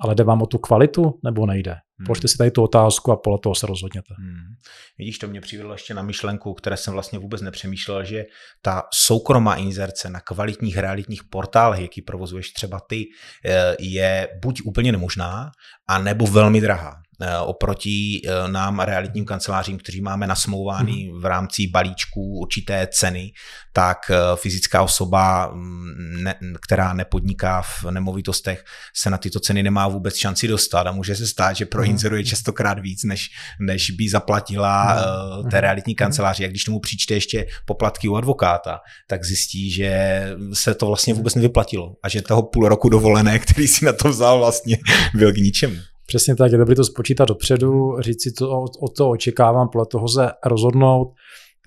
ale 0.00 0.14
jde 0.14 0.24
vám 0.24 0.42
o 0.42 0.46
tu 0.46 0.58
kvalitu 0.58 1.18
nebo 1.24 1.46
nejde? 1.46 1.70
Hmm. 1.70 2.06
Položte 2.06 2.28
si 2.28 2.38
tady 2.38 2.50
tu 2.50 2.62
otázku 2.62 3.12
a 3.12 3.16
podle 3.16 3.38
toho 3.42 3.54
se 3.54 3.66
rozhodněte. 3.66 4.14
Hmm. 4.18 4.54
Vidíš, 4.98 5.18
to 5.18 5.28
mě 5.28 5.40
přivedlo 5.40 5.72
ještě 5.72 5.94
na 5.94 6.02
myšlenku, 6.02 6.54
které 6.54 6.76
jsem 6.76 6.92
vlastně 6.92 7.18
vůbec 7.18 7.42
nepřemýšlel, 7.42 8.04
že 8.04 8.24
ta 8.62 8.82
soukromá 8.94 9.54
inzerce 9.54 10.10
na 10.10 10.20
kvalitních 10.20 10.78
realitních 10.78 11.24
portálech, 11.24 11.80
jaký 11.80 12.02
provozuješ 12.02 12.52
třeba 12.52 12.80
ty, 12.88 13.04
eh, 13.44 13.76
je 13.80 14.28
buď 14.42 14.62
úplně 14.64 14.92
nemožná, 14.92 15.50
a 15.88 15.98
nebo 15.98 16.26
velmi 16.26 16.60
drahá. 16.60 17.02
Eh, 17.22 17.38
oproti 17.38 18.20
eh, 18.24 18.48
nám 18.48 18.80
realitním 18.80 19.24
kancelářím, 19.24 19.78
kteří 19.78 20.00
máme 20.00 20.26
nasmouvány 20.26 21.08
mhm. 21.10 21.20
v 21.20 21.24
rámci 21.24 21.66
balíčků 21.66 22.38
určité 22.38 22.88
ceny, 22.92 23.32
tak 23.72 24.10
eh, 24.10 24.16
fyzická 24.34 24.82
osoba, 24.82 25.50
mm, 25.54 26.22
ne, 26.22 26.34
která 26.62 26.92
nepodniká 26.92 27.62
v 27.62 27.84
nemovitostech, 27.90 28.64
se 28.94 29.10
na 29.10 29.18
tyto 29.18 29.40
ceny 29.40 29.62
nemá 29.62 29.88
vůbec 29.88 30.16
šanci 30.16 30.48
dostat 30.48 30.86
a 30.86 30.92
může 30.92 31.16
se 31.16 31.26
stát, 31.26 31.56
že 31.56 31.66
proinzeruje 31.66 32.20
mhm. 32.20 32.28
častokrát 32.28 32.78
víc, 32.78 33.04
než, 33.04 33.30
než 33.60 33.90
by 33.90 34.08
zaplatila 34.08 34.94
mhm. 34.94 35.50
té 35.50 35.60
realitní 35.60 35.94
kanceláři. 35.94 36.44
A 36.44 36.48
když 36.48 36.64
tomu 36.64 36.80
přičte 36.80 37.14
ještě 37.14 37.46
poplatky 37.64 38.08
u 38.08 38.16
advokáta, 38.16 38.80
tak 39.06 39.24
zjistí, 39.24 39.70
že 39.70 40.22
se 40.52 40.74
to 40.74 40.86
vlastně 40.86 41.14
vůbec 41.14 41.34
nevyplatilo 41.34 41.94
a 42.02 42.08
že 42.08 42.22
toho 42.22 42.42
půl 42.42 42.68
roku 42.68 42.88
dovolené, 42.88 43.38
který 43.48 43.68
si 43.68 43.84
na 43.84 43.92
to 43.92 44.08
vzal, 44.08 44.38
vlastně 44.38 44.78
byl 45.14 45.32
k 45.32 45.36
ničemu. 45.36 45.76
Přesně 46.06 46.36
tak, 46.36 46.52
je 46.52 46.58
dobré 46.58 46.74
to 46.74 46.84
spočítat 46.84 47.24
dopředu, 47.24 48.00
říct 48.00 48.22
si, 48.22 48.32
to, 48.32 48.60
o 48.60 48.88
to 48.96 49.10
očekávám, 49.10 49.68
podle 49.68 49.86
toho 49.86 50.08
se 50.08 50.30
rozhodnout. 50.46 51.08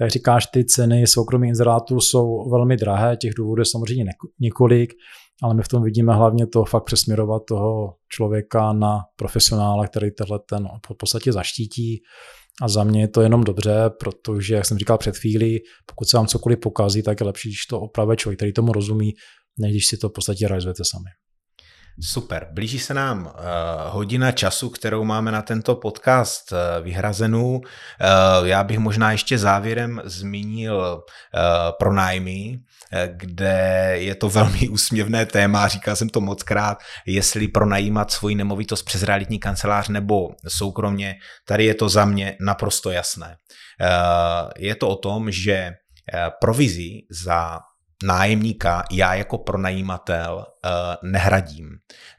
Jak 0.01 0.11
říkáš, 0.11 0.45
ty 0.45 0.65
ceny 0.65 1.07
soukromých 1.07 1.49
inzerátů 1.49 1.99
jsou 1.99 2.49
velmi 2.49 2.77
drahé, 2.77 3.17
těch 3.17 3.33
důvodů 3.33 3.61
je 3.61 3.65
samozřejmě 3.65 4.05
několik, 4.39 4.93
ale 5.43 5.53
my 5.53 5.63
v 5.63 5.67
tom 5.67 5.83
vidíme 5.83 6.13
hlavně 6.13 6.47
to 6.47 6.65
fakt 6.65 6.83
přesměrovat 6.83 7.41
toho 7.47 7.95
člověka 8.09 8.73
na 8.73 8.99
profesionála, 9.15 9.87
který 9.87 10.11
tenhle 10.11 10.39
ten 10.49 10.67
v 10.93 10.97
podstatě 10.97 11.33
zaštítí. 11.33 12.01
A 12.61 12.67
za 12.67 12.83
mě 12.83 13.01
je 13.01 13.07
to 13.07 13.21
jenom 13.21 13.43
dobře, 13.43 13.89
protože, 13.99 14.55
jak 14.55 14.65
jsem 14.65 14.77
říkal 14.77 14.97
před 14.97 15.17
chvílí, 15.17 15.59
pokud 15.85 16.09
se 16.09 16.17
vám 16.17 16.27
cokoliv 16.27 16.59
pokazí, 16.59 17.03
tak 17.03 17.19
je 17.19 17.25
lepší, 17.25 17.49
když 17.49 17.65
to 17.65 17.79
opravuje 17.79 18.17
člověk, 18.17 18.39
který 18.39 18.53
tomu 18.53 18.71
rozumí, 18.71 19.13
než 19.59 19.71
když 19.71 19.85
si 19.87 19.97
to 19.97 20.09
v 20.09 20.13
podstatě 20.13 20.47
realizujete 20.47 20.83
sami. 20.85 21.09
Super. 22.01 22.47
Blíží 22.51 22.79
se 22.79 22.93
nám 22.93 23.25
uh, 23.25 23.31
hodina 23.87 24.31
času, 24.31 24.69
kterou 24.69 25.03
máme 25.03 25.31
na 25.31 25.41
tento 25.41 25.75
podcast 25.75 26.51
uh, 26.51 26.57
vyhrazenou. 26.83 27.57
Uh, 27.57 28.47
já 28.47 28.63
bych 28.63 28.79
možná 28.79 29.11
ještě 29.11 29.37
závěrem 29.37 30.01
zmínil 30.05 30.75
uh, 30.77 31.41
pronájmy, 31.79 32.59
kde 33.07 33.91
je 33.93 34.15
to 34.15 34.29
velmi 34.29 34.69
úsměvné 34.69 35.25
téma, 35.25 35.67
říkal 35.67 35.95
jsem 35.95 36.09
to 36.09 36.21
moc 36.21 36.43
krát, 36.43 36.79
jestli 37.05 37.47
pronajímat 37.47 38.11
svoji 38.11 38.35
nemovitost 38.35 38.83
přes 38.83 39.03
realitní 39.03 39.39
kancelář 39.39 39.87
nebo 39.87 40.29
soukromně, 40.47 41.15
tady 41.47 41.65
je 41.65 41.73
to 41.73 41.89
za 41.89 42.05
mě 42.05 42.37
naprosto 42.41 42.91
jasné. 42.91 43.35
Je 44.57 44.75
to 44.75 44.89
o 44.89 44.95
tom, 44.95 45.31
že 45.31 45.73
provizí 46.39 47.07
za 47.09 47.59
nájemníka 48.03 48.83
já 48.91 49.13
jako 49.13 49.37
pronajímatel 49.37 50.45
uh, 50.65 51.09
nehradím. 51.11 51.69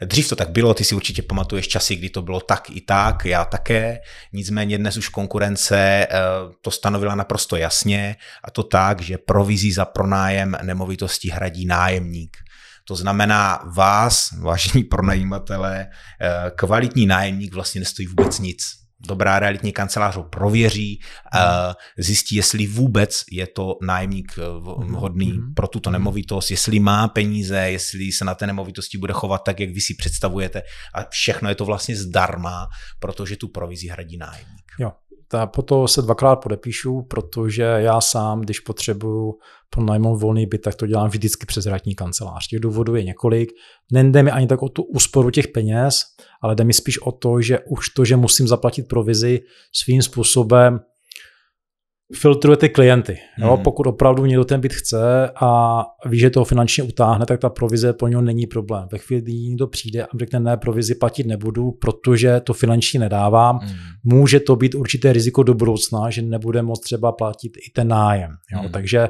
Dřív 0.05 0.29
to 0.29 0.37
tak 0.37 0.51
bylo, 0.51 0.75
ty 0.75 0.85
si 0.85 0.95
určitě 0.95 1.23
pamatuješ 1.23 1.69
časy, 1.69 1.97
kdy 1.97 2.11
to 2.11 2.23
bylo 2.23 2.41
tak 2.41 2.71
i 2.71 2.81
tak, 2.81 3.25
já 3.25 3.45
také, 3.45 4.01
nicméně 4.33 4.79
dnes 4.79 4.97
už 4.97 5.09
konkurence 5.09 6.07
uh, 6.11 6.53
to 6.61 6.71
stanovila 6.71 7.15
naprosto 7.15 7.57
jasně 7.57 8.17
a 8.45 8.51
to 8.51 8.63
tak, 8.63 9.01
že 9.01 9.19
provizí 9.19 9.73
za 9.73 9.85
pronájem 9.85 10.57
nemovitosti 10.63 11.31
hradí 11.31 11.67
nájemník. 11.67 12.37
To 12.85 12.97
znamená 12.97 13.63
vás, 13.77 14.29
vážení 14.41 14.85
pronajímatele, 14.85 15.87
uh, 15.87 16.51
kvalitní 16.57 17.07
nájemník 17.07 17.55
vlastně 17.55 17.79
nestojí 17.79 18.09
vůbec 18.09 18.39
nic 18.39 18.80
dobrá 19.09 19.39
realitní 19.39 19.73
kancelář 19.73 20.17
ho 20.17 20.23
prověří, 20.23 21.01
hmm. 21.33 21.75
zjistí, 21.99 22.37
jestli 22.37 22.67
vůbec 22.67 23.25
je 23.31 23.47
to 23.47 23.77
nájemník 23.83 24.33
eh, 24.39 24.43
hmm. 24.43 24.95
vhodný 24.95 25.31
hmm. 25.31 25.55
pro 25.55 25.69
tuto 25.69 25.91
nemovitost, 25.91 26.51
jestli 26.51 26.81
má 26.81 27.09
peníze, 27.09 27.59
jestli 27.59 28.13
se 28.13 28.25
na 28.25 28.35
té 28.35 28.47
nemovitosti 28.47 28.99
bude 28.99 29.13
chovat 29.13 29.43
tak, 29.45 29.61
jak 29.61 29.71
vy 29.71 29.81
si 29.81 29.95
představujete 29.95 30.63
a 30.95 31.05
všechno 31.11 31.49
je 31.49 31.55
to 31.55 31.65
vlastně 31.65 31.97
zdarma, 31.97 32.69
protože 32.99 33.37
tu 33.37 33.49
provizi 33.49 33.89
hradí 33.89 34.17
nájemník. 34.17 34.73
Jo, 34.79 34.93
ta, 35.31 35.47
po 35.47 35.89
se 35.89 36.03
dvakrát 36.03 36.37
podepíšu, 36.37 37.03
protože 37.03 37.63
já 37.63 38.01
sám, 38.01 38.41
když 38.41 38.61
potřebuju 38.61 39.35
pronajmout 39.71 40.21
volný 40.21 40.47
byt, 40.47 40.59
tak 40.59 40.75
to 40.75 40.87
dělám 40.87 41.09
vždycky 41.09 41.47
přes 41.47 41.67
realitní 41.67 41.95
kancelář. 41.95 42.49
Těch 42.49 42.61
důvodů 42.61 42.95
je 42.95 43.05
několik. 43.05 43.51
Nejde 43.93 44.23
mi 44.23 44.31
ani 44.31 44.47
tak 44.47 44.63
o 44.63 44.69
tu 44.69 44.83
úsporu 44.83 45.31
těch 45.31 45.49
peněz, 45.49 46.03
ale 46.43 46.55
jde 46.55 46.65
mi 46.65 46.73
spíš 46.73 46.99
o 46.99 47.13
to, 47.13 47.41
že 47.41 47.59
už 47.59 47.89
to, 47.89 48.05
že 48.05 48.17
musím 48.17 48.49
zaplatit 48.49 48.89
provizi 48.89 49.41
svým 49.73 50.03
způsobem 50.03 50.81
filtruje 52.15 52.57
ty 52.57 52.69
klienty. 52.69 53.19
Jo? 53.39 53.57
Mm. 53.57 53.63
Pokud 53.63 53.87
opravdu 53.87 54.27
někdo 54.27 54.45
ten 54.45 54.61
byt 54.61 54.73
chce 54.73 55.31
a 55.43 55.83
ví, 56.07 56.19
že 56.19 56.31
toho 56.31 56.45
finančně 56.45 56.83
utáhne, 56.83 57.27
tak 57.27 57.41
ta 57.41 57.51
provize 57.51 57.93
pro 57.93 58.09
něho 58.09 58.23
není 58.23 58.47
problém. 58.47 58.89
Ve 58.93 58.99
chvíli, 58.99 59.23
kdy 59.23 59.33
někdo 59.33 59.67
přijde 59.67 60.05
a 60.05 60.09
řekne, 60.19 60.41
ne, 60.41 60.57
provizi 60.57 60.95
platit 60.95 61.27
nebudu, 61.27 61.73
protože 61.73 62.41
to 62.41 62.53
finančně 62.53 63.01
nedávám, 63.01 63.61
mm. 63.63 63.71
může 64.05 64.41
to 64.41 64.57
být 64.57 64.75
určité 64.75 65.13
riziko 65.13 65.43
do 65.43 65.55
budoucna, 65.55 66.11
že 66.11 66.23
nebude 66.23 66.63
moct 66.63 66.81
třeba 66.81 67.13
platit 67.13 67.53
i 67.57 67.71
ten 67.75 67.89
nájem. 67.89 68.31
Jo? 68.55 68.63
Mm. 68.63 68.69
Takže 68.69 69.09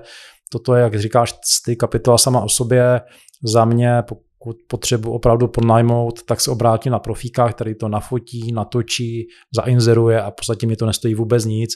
toto 0.53 0.75
je, 0.75 0.83
jak 0.83 0.99
říkáš, 1.01 1.35
ty 1.65 1.77
kapitola 1.77 2.19
sama 2.19 2.41
o 2.41 2.49
sobě. 2.49 3.01
Za 3.45 3.65
mě, 3.65 4.03
pokud 4.09 4.57
potřebu 4.69 5.13
opravdu 5.13 5.49
podnajmout, 5.49 6.23
tak 6.23 6.41
se 6.41 6.51
obrátím 6.51 6.93
na 6.93 6.99
profíka, 6.99 7.49
který 7.49 7.75
to 7.75 7.89
nafotí, 7.89 8.53
natočí, 8.53 9.27
zainzeruje 9.55 10.23
a 10.23 10.31
v 10.31 10.35
podstatě 10.35 10.67
mi 10.67 10.77
to 10.77 10.87
nestojí 10.87 11.15
vůbec 11.15 11.45
nic. 11.45 11.71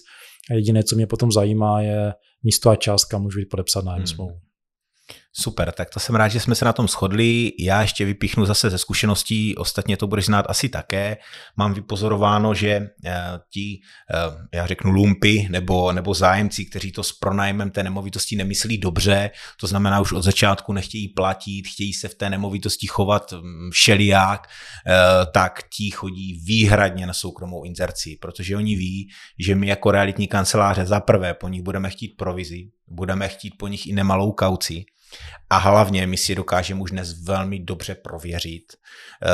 A 0.50 0.54
jediné, 0.54 0.82
co 0.82 0.96
mě 0.96 1.06
potom 1.06 1.32
zajímá, 1.32 1.80
je 1.80 2.14
místo 2.42 2.70
a 2.70 2.76
částka, 2.76 3.18
můžu 3.18 3.38
jít 3.38 3.46
podepsat 3.50 3.84
nájem 3.84 3.98
hmm. 3.98 4.06
smlouvu. 4.06 4.40
Super, 5.36 5.72
tak 5.72 5.90
to 5.90 6.00
jsem 6.00 6.14
rád, 6.14 6.28
že 6.28 6.40
jsme 6.40 6.54
se 6.54 6.64
na 6.64 6.72
tom 6.72 6.88
shodli. 6.88 7.52
Já 7.58 7.82
ještě 7.82 8.04
vypíchnu 8.04 8.44
zase 8.44 8.70
ze 8.70 8.78
zkušeností, 8.78 9.56
ostatně 9.56 9.96
to 9.96 10.06
budeš 10.06 10.24
znát 10.24 10.46
asi 10.48 10.68
také. 10.68 11.16
Mám 11.56 11.74
vypozorováno, 11.74 12.54
že 12.54 12.68
eh, 12.68 13.12
ti, 13.50 13.80
eh, 14.14 14.56
já 14.56 14.66
řeknu 14.66 14.90
lumpy, 14.90 15.48
nebo, 15.50 15.92
nebo 15.92 16.14
zájemci, 16.14 16.64
kteří 16.64 16.92
to 16.92 17.02
s 17.02 17.12
pronájmem 17.12 17.70
té 17.70 17.82
nemovitosti 17.82 18.36
nemyslí 18.36 18.78
dobře, 18.78 19.30
to 19.60 19.66
znamená 19.66 20.00
už 20.00 20.12
od 20.12 20.22
začátku 20.22 20.72
nechtějí 20.72 21.08
platit, 21.08 21.62
chtějí 21.68 21.92
se 21.92 22.08
v 22.08 22.14
té 22.14 22.30
nemovitosti 22.30 22.86
chovat 22.86 23.32
mm, 23.32 23.70
všelijak, 23.72 24.48
eh, 24.86 24.92
tak 25.32 25.62
ti 25.76 25.90
chodí 25.90 26.40
výhradně 26.44 27.06
na 27.06 27.12
soukromou 27.12 27.64
inzerci, 27.64 28.18
protože 28.20 28.56
oni 28.56 28.76
ví, 28.76 29.10
že 29.38 29.54
my 29.54 29.66
jako 29.66 29.90
realitní 29.90 30.28
kanceláře 30.28 30.86
za 30.86 31.00
prvé 31.00 31.34
po 31.34 31.48
nich 31.48 31.62
budeme 31.62 31.90
chtít 31.90 32.08
provizi, 32.08 32.70
budeme 32.88 33.28
chtít 33.28 33.54
po 33.58 33.68
nich 33.68 33.86
i 33.86 33.92
nemalou 33.92 34.32
kauci, 34.32 34.84
a 35.50 35.58
hlavně 35.58 36.06
my 36.06 36.16
si 36.16 36.34
dokážeme 36.34 36.80
už 36.80 36.90
dnes 36.90 37.24
velmi 37.24 37.60
dobře 37.60 37.94
prověřit. 37.94 38.72
Eh, 38.72 39.28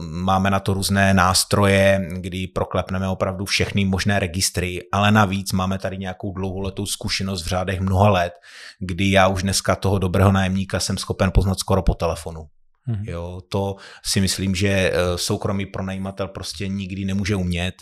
máme 0.00 0.50
na 0.50 0.60
to 0.60 0.74
různé 0.74 1.14
nástroje, 1.14 2.08
kdy 2.12 2.46
proklepneme 2.46 3.08
opravdu 3.08 3.44
všechny 3.44 3.84
možné 3.84 4.18
registry, 4.18 4.80
ale 4.92 5.12
navíc 5.12 5.52
máme 5.52 5.78
tady 5.78 5.98
nějakou 5.98 6.32
dlouholetou 6.32 6.86
zkušenost 6.86 7.44
v 7.44 7.46
řádech 7.46 7.80
mnoha 7.80 8.10
let, 8.10 8.32
kdy 8.78 9.10
já 9.10 9.28
už 9.28 9.42
dneska 9.42 9.76
toho 9.76 9.98
dobrého 9.98 10.32
nájemníka 10.32 10.80
jsem 10.80 10.98
schopen 10.98 11.30
poznat 11.34 11.58
skoro 11.58 11.82
po 11.82 11.94
telefonu. 11.94 12.40
Mm-hmm. 12.88 13.10
Jo, 13.10 13.40
to 13.48 13.76
si 14.04 14.20
myslím, 14.20 14.54
že 14.54 14.68
eh, 14.68 14.92
soukromý 15.16 15.66
pronajímatel 15.66 16.28
prostě 16.28 16.68
nikdy 16.68 17.04
nemůže 17.04 17.36
umět 17.36 17.74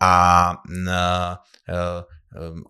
a 0.00 0.52
uh, 0.68 2.02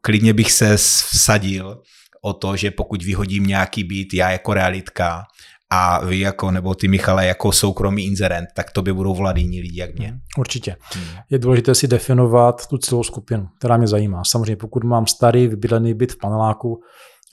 klidně 0.00 0.32
bych 0.32 0.52
se 0.52 0.76
vsadil, 0.76 1.82
o 2.24 2.32
to, 2.32 2.56
že 2.56 2.70
pokud 2.70 3.02
vyhodím 3.02 3.46
nějaký 3.46 3.84
být 3.84 4.14
já 4.14 4.30
jako 4.30 4.54
realitka 4.54 5.22
a 5.70 6.04
vy 6.04 6.20
jako, 6.20 6.50
nebo 6.50 6.74
ty 6.74 6.88
Michale 6.88 7.26
jako 7.26 7.52
soukromý 7.52 8.04
inzerent, 8.04 8.48
tak 8.56 8.70
to 8.70 8.82
by 8.82 8.92
budou 8.92 9.14
volat 9.14 9.36
jiní 9.36 9.60
lidi 9.60 9.80
jak 9.80 9.98
mě. 9.98 10.08
Hmm, 10.08 10.18
určitě. 10.38 10.76
Hmm. 10.94 11.04
Je 11.30 11.38
důležité 11.38 11.74
si 11.74 11.88
definovat 11.88 12.66
tu 12.66 12.78
celou 12.78 13.02
skupinu, 13.02 13.48
která 13.58 13.76
mě 13.76 13.86
zajímá. 13.86 14.22
Samozřejmě 14.26 14.56
pokud 14.56 14.84
mám 14.84 15.06
starý 15.06 15.48
vybydlený 15.48 15.94
byt 15.94 16.12
v 16.12 16.18
paneláku, 16.18 16.80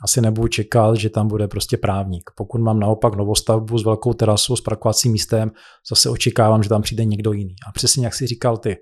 asi 0.03 0.21
nebudu 0.21 0.47
čekat, 0.47 0.95
že 0.95 1.09
tam 1.09 1.27
bude 1.27 1.47
prostě 1.47 1.77
právník. 1.77 2.29
Pokud 2.35 2.61
mám 2.61 2.79
naopak 2.79 3.15
novostavbu 3.15 3.77
s 3.77 3.85
velkou 3.85 4.13
terasou, 4.13 4.55
s 4.55 4.61
parkovacím 4.61 5.11
místem, 5.11 5.51
zase 5.89 6.09
očekávám, 6.09 6.63
že 6.63 6.69
tam 6.69 6.81
přijde 6.81 7.05
někdo 7.05 7.31
jiný. 7.31 7.55
A 7.67 7.71
přesně 7.71 8.05
jak 8.05 8.13
si 8.13 8.27
říkal 8.27 8.57
ty, 8.57 8.77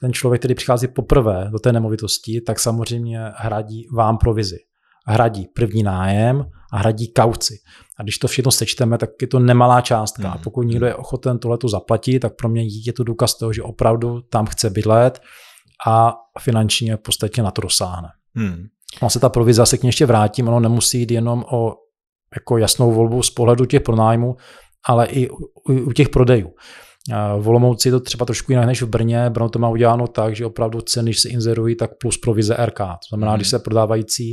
ten 0.00 0.12
člověk, 0.12 0.40
který 0.40 0.54
přichází 0.54 0.88
poprvé 0.88 1.48
do 1.52 1.58
té 1.58 1.72
nemovitosti, 1.72 2.40
tak 2.40 2.60
samozřejmě 2.60 3.18
hradí 3.36 3.86
vám 3.96 4.18
provizi 4.18 4.56
hradí 5.06 5.48
první 5.54 5.82
nájem 5.82 6.44
a 6.72 6.78
hradí 6.78 7.12
kauci. 7.12 7.54
A 7.98 8.02
když 8.02 8.18
to 8.18 8.28
všechno 8.28 8.52
sečteme, 8.52 8.98
tak 8.98 9.10
je 9.20 9.26
to 9.26 9.38
nemalá 9.38 9.80
částka. 9.80 10.28
Mm. 10.28 10.34
A 10.34 10.38
pokud 10.38 10.62
někdo 10.62 10.86
je 10.86 10.94
ochoten 10.94 11.38
tohleto 11.38 11.68
zaplatit, 11.68 12.20
tak 12.20 12.36
pro 12.36 12.48
mě 12.48 12.62
je 12.86 12.92
to 12.92 13.04
důkaz 13.04 13.38
toho, 13.38 13.52
že 13.52 13.62
opravdu 13.62 14.20
tam 14.20 14.46
chce 14.46 14.70
bydlet 14.70 15.20
a 15.86 16.14
finančně 16.40 16.96
v 16.96 17.00
podstatě 17.00 17.42
na 17.42 17.50
to 17.50 17.62
dosáhne. 17.62 18.08
Mm. 18.34 18.64
se 19.08 19.20
ta 19.20 19.28
provize 19.28 19.66
se 19.66 19.78
k 19.78 19.82
ní 19.82 19.88
ještě 19.88 20.06
vrátím, 20.06 20.48
ono 20.48 20.60
nemusí 20.60 20.98
jít 20.98 21.10
jenom 21.10 21.44
o 21.52 21.74
jako 22.34 22.58
jasnou 22.58 22.92
volbu 22.92 23.22
z 23.22 23.30
pohledu 23.30 23.64
těch 23.64 23.80
pronájmů, 23.80 24.36
ale 24.88 25.06
i 25.06 25.30
u, 25.30 25.36
u 25.72 25.92
těch 25.92 26.08
prodejů. 26.08 26.54
V 27.40 27.48
Olomouci 27.48 27.88
je 27.88 27.92
to 27.92 28.00
třeba 28.00 28.26
trošku 28.26 28.52
jinak 28.52 28.66
než 28.66 28.82
v 28.82 28.86
Brně. 28.86 29.30
Brno 29.30 29.48
to 29.48 29.58
má 29.58 29.68
uděláno 29.68 30.06
tak, 30.06 30.36
že 30.36 30.46
opravdu 30.46 30.80
ceny, 30.80 31.10
když 31.10 31.20
se 31.20 31.28
inzerují, 31.28 31.76
tak 31.76 31.90
plus 32.00 32.18
provize 32.18 32.56
RK. 32.66 32.78
To 32.78 33.08
znamená, 33.08 33.32
mm. 33.32 33.38
když 33.38 33.48
se 33.48 33.58
prodávající 33.58 34.32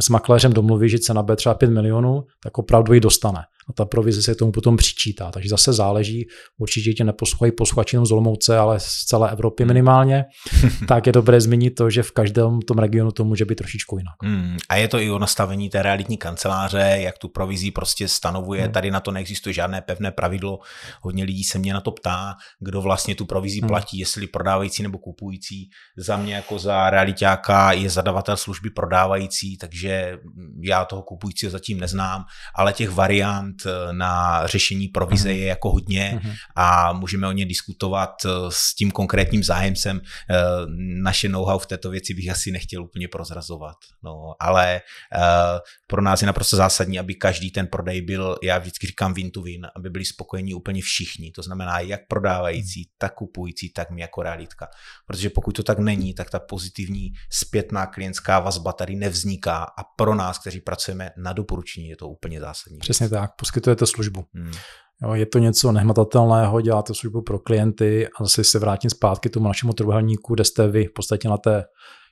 s 0.00 0.08
makléřem 0.08 0.52
domluví, 0.52 0.88
že 0.88 0.98
cena 0.98 1.22
bude 1.22 1.36
třeba 1.36 1.54
5 1.54 1.70
milionů, 1.70 2.24
tak 2.42 2.58
opravdu 2.58 2.92
ji 2.92 3.00
dostane 3.00 3.40
a 3.70 3.72
ta 3.72 3.84
provize 3.84 4.22
se 4.22 4.34
tomu 4.34 4.52
potom 4.52 4.76
přičítá. 4.76 5.30
Takže 5.30 5.48
zase 5.48 5.72
záleží, 5.72 6.26
určitě 6.58 6.92
tě 6.92 7.04
neposlouchají 7.04 7.52
posluchači 7.52 7.96
jenom 7.96 8.06
z 8.06 8.12
Olomouce, 8.12 8.58
ale 8.58 8.80
z 8.80 8.84
celé 8.84 9.30
Evropy 9.30 9.62
hmm. 9.62 9.68
minimálně, 9.68 10.24
tak 10.88 11.06
je 11.06 11.12
dobré 11.12 11.40
zmínit 11.40 11.70
to, 11.70 11.90
že 11.90 12.02
v 12.02 12.12
každém 12.12 12.60
tom 12.60 12.78
regionu 12.78 13.12
to 13.12 13.24
může 13.24 13.44
být 13.44 13.54
trošičku 13.54 13.98
jinak. 13.98 14.14
Hmm. 14.22 14.56
A 14.68 14.76
je 14.76 14.88
to 14.88 14.98
i 14.98 15.10
o 15.10 15.18
nastavení 15.18 15.70
té 15.70 15.82
realitní 15.82 16.16
kanceláře, 16.16 16.96
jak 17.00 17.18
tu 17.18 17.28
provizí 17.28 17.70
prostě 17.70 18.08
stanovuje. 18.08 18.62
Hmm. 18.62 18.72
Tady 18.72 18.90
na 18.90 19.00
to 19.00 19.10
neexistuje 19.10 19.52
žádné 19.52 19.80
pevné 19.80 20.10
pravidlo. 20.10 20.58
Hodně 21.02 21.24
lidí 21.24 21.44
se 21.44 21.58
mě 21.58 21.74
na 21.74 21.80
to 21.80 21.90
ptá, 21.90 22.34
kdo 22.60 22.82
vlastně 22.82 23.14
tu 23.14 23.26
provizí 23.26 23.60
hmm. 23.60 23.68
platí, 23.68 23.98
jestli 23.98 24.26
prodávající 24.26 24.82
nebo 24.82 24.98
kupující. 24.98 25.70
Za 25.96 26.16
mě 26.16 26.34
jako 26.34 26.58
za 26.58 26.90
realitáka 26.90 27.72
je 27.72 27.90
zadavatel 27.90 28.36
služby 28.36 28.70
prodávající, 28.70 29.58
takže 29.58 30.18
já 30.62 30.84
toho 30.84 31.02
kupujícího 31.02 31.50
zatím 31.50 31.80
neznám, 31.80 32.24
ale 32.54 32.72
těch 32.72 32.90
variant 32.90 33.57
Eh, 33.66 33.92
na 33.92 34.46
řešení 34.46 34.88
provize 34.88 35.28
mhm. 35.28 35.38
je 35.38 35.44
jako 35.46 35.70
hodně 35.70 36.20
mhm. 36.22 36.32
a 36.56 36.92
můžeme 36.92 37.28
o 37.28 37.32
ně 37.32 37.46
diskutovat 37.46 38.10
eh, 38.24 38.28
s 38.48 38.74
tím 38.74 38.90
konkrétním 38.90 39.44
zájemcem. 39.44 40.00
Eh, 40.30 40.36
naše 41.02 41.28
know-how 41.28 41.58
v 41.58 41.66
této 41.66 41.90
věci 41.90 42.14
bych 42.14 42.30
asi 42.30 42.50
nechtěl 42.50 42.84
úplně 42.84 43.08
prozrazovat. 43.08 43.76
No, 44.02 44.34
ale 44.40 44.80
pro 45.86 46.02
nás 46.02 46.22
je 46.22 46.26
naprosto 46.26 46.56
zásadní, 46.56 46.98
aby 46.98 47.14
každý 47.14 47.50
ten 47.50 47.66
prodej 47.66 48.02
byl, 48.02 48.36
já 48.42 48.58
vždycky 48.58 48.86
říkám 48.86 49.14
win 49.14 49.30
to 49.30 49.42
win, 49.42 49.66
aby 49.76 49.90
byli 49.90 50.04
spokojení 50.04 50.54
úplně 50.54 50.82
všichni. 50.82 51.30
To 51.30 51.42
znamená 51.42 51.80
jak 51.80 52.00
prodávající, 52.08 52.80
mhm. 52.80 52.94
tak 52.98 53.14
kupující, 53.14 53.72
tak 53.72 53.90
my 53.90 54.00
jako 54.00 54.22
realitka. 54.22 54.68
Protože 55.06 55.30
pokud 55.30 55.52
to 55.52 55.62
tak 55.62 55.78
není, 55.78 56.14
tak 56.14 56.30
ta 56.30 56.38
pozitivní 56.38 57.12
zpětná 57.30 57.86
klientská 57.86 58.40
vazba 58.40 58.72
tady 58.72 58.96
nevzniká 58.96 59.64
a 59.78 59.84
pro 59.84 60.14
nás, 60.14 60.38
kteří 60.38 60.60
pracujeme 60.60 61.10
na 61.16 61.32
doporučení, 61.32 61.88
je 61.88 61.96
to 61.96 62.08
úplně 62.08 62.40
zásadní. 62.40 62.78
Přesně 62.78 63.08
tak 63.08 63.36
poskytujete 63.48 63.86
službu. 63.86 64.24
Hmm. 64.34 64.52
Jo, 65.02 65.14
je 65.14 65.26
to 65.26 65.38
něco 65.38 65.72
nehmatatelného, 65.72 66.60
děláte 66.60 66.94
službu 66.94 67.22
pro 67.22 67.38
klienty 67.38 68.08
a 68.08 68.24
zase 68.24 68.44
se 68.44 68.58
vrátím 68.58 68.90
zpátky 68.90 69.28
tomu 69.28 69.48
našemu 69.48 69.72
trojúhelníku, 69.72 70.34
kde 70.34 70.44
jste 70.44 70.68
vy 70.68 70.84
v 70.84 70.92
podstatě 70.92 71.28
na 71.28 71.36
té 71.36 71.64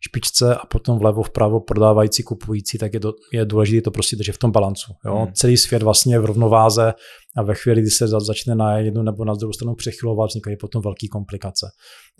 špičce 0.08 0.54
a 0.54 0.66
potom 0.66 0.98
vlevo, 0.98 1.22
vpravo 1.22 1.60
prodávající, 1.60 2.22
kupující, 2.22 2.78
tak 2.78 2.94
je, 2.94 3.00
do, 3.00 3.12
je 3.32 3.44
důležité 3.44 3.84
to 3.84 3.90
prostě 3.90 4.16
držet 4.16 4.32
v 4.32 4.38
tom 4.38 4.50
balancu. 4.50 4.92
Jo? 5.06 5.16
Hmm. 5.16 5.32
Celý 5.32 5.56
svět 5.56 5.82
vlastně 5.82 6.14
je 6.14 6.18
v 6.18 6.24
rovnováze 6.24 6.94
a 7.36 7.42
ve 7.42 7.54
chvíli, 7.54 7.80
kdy 7.80 7.90
se 7.90 8.08
začne 8.08 8.54
na 8.54 8.78
jednu 8.78 9.02
nebo 9.02 9.24
na 9.24 9.34
druhou 9.34 9.52
stranu 9.52 9.74
přechylovat, 9.74 10.28
vznikají 10.28 10.56
potom 10.56 10.82
velké 10.82 11.06
komplikace. 11.12 11.66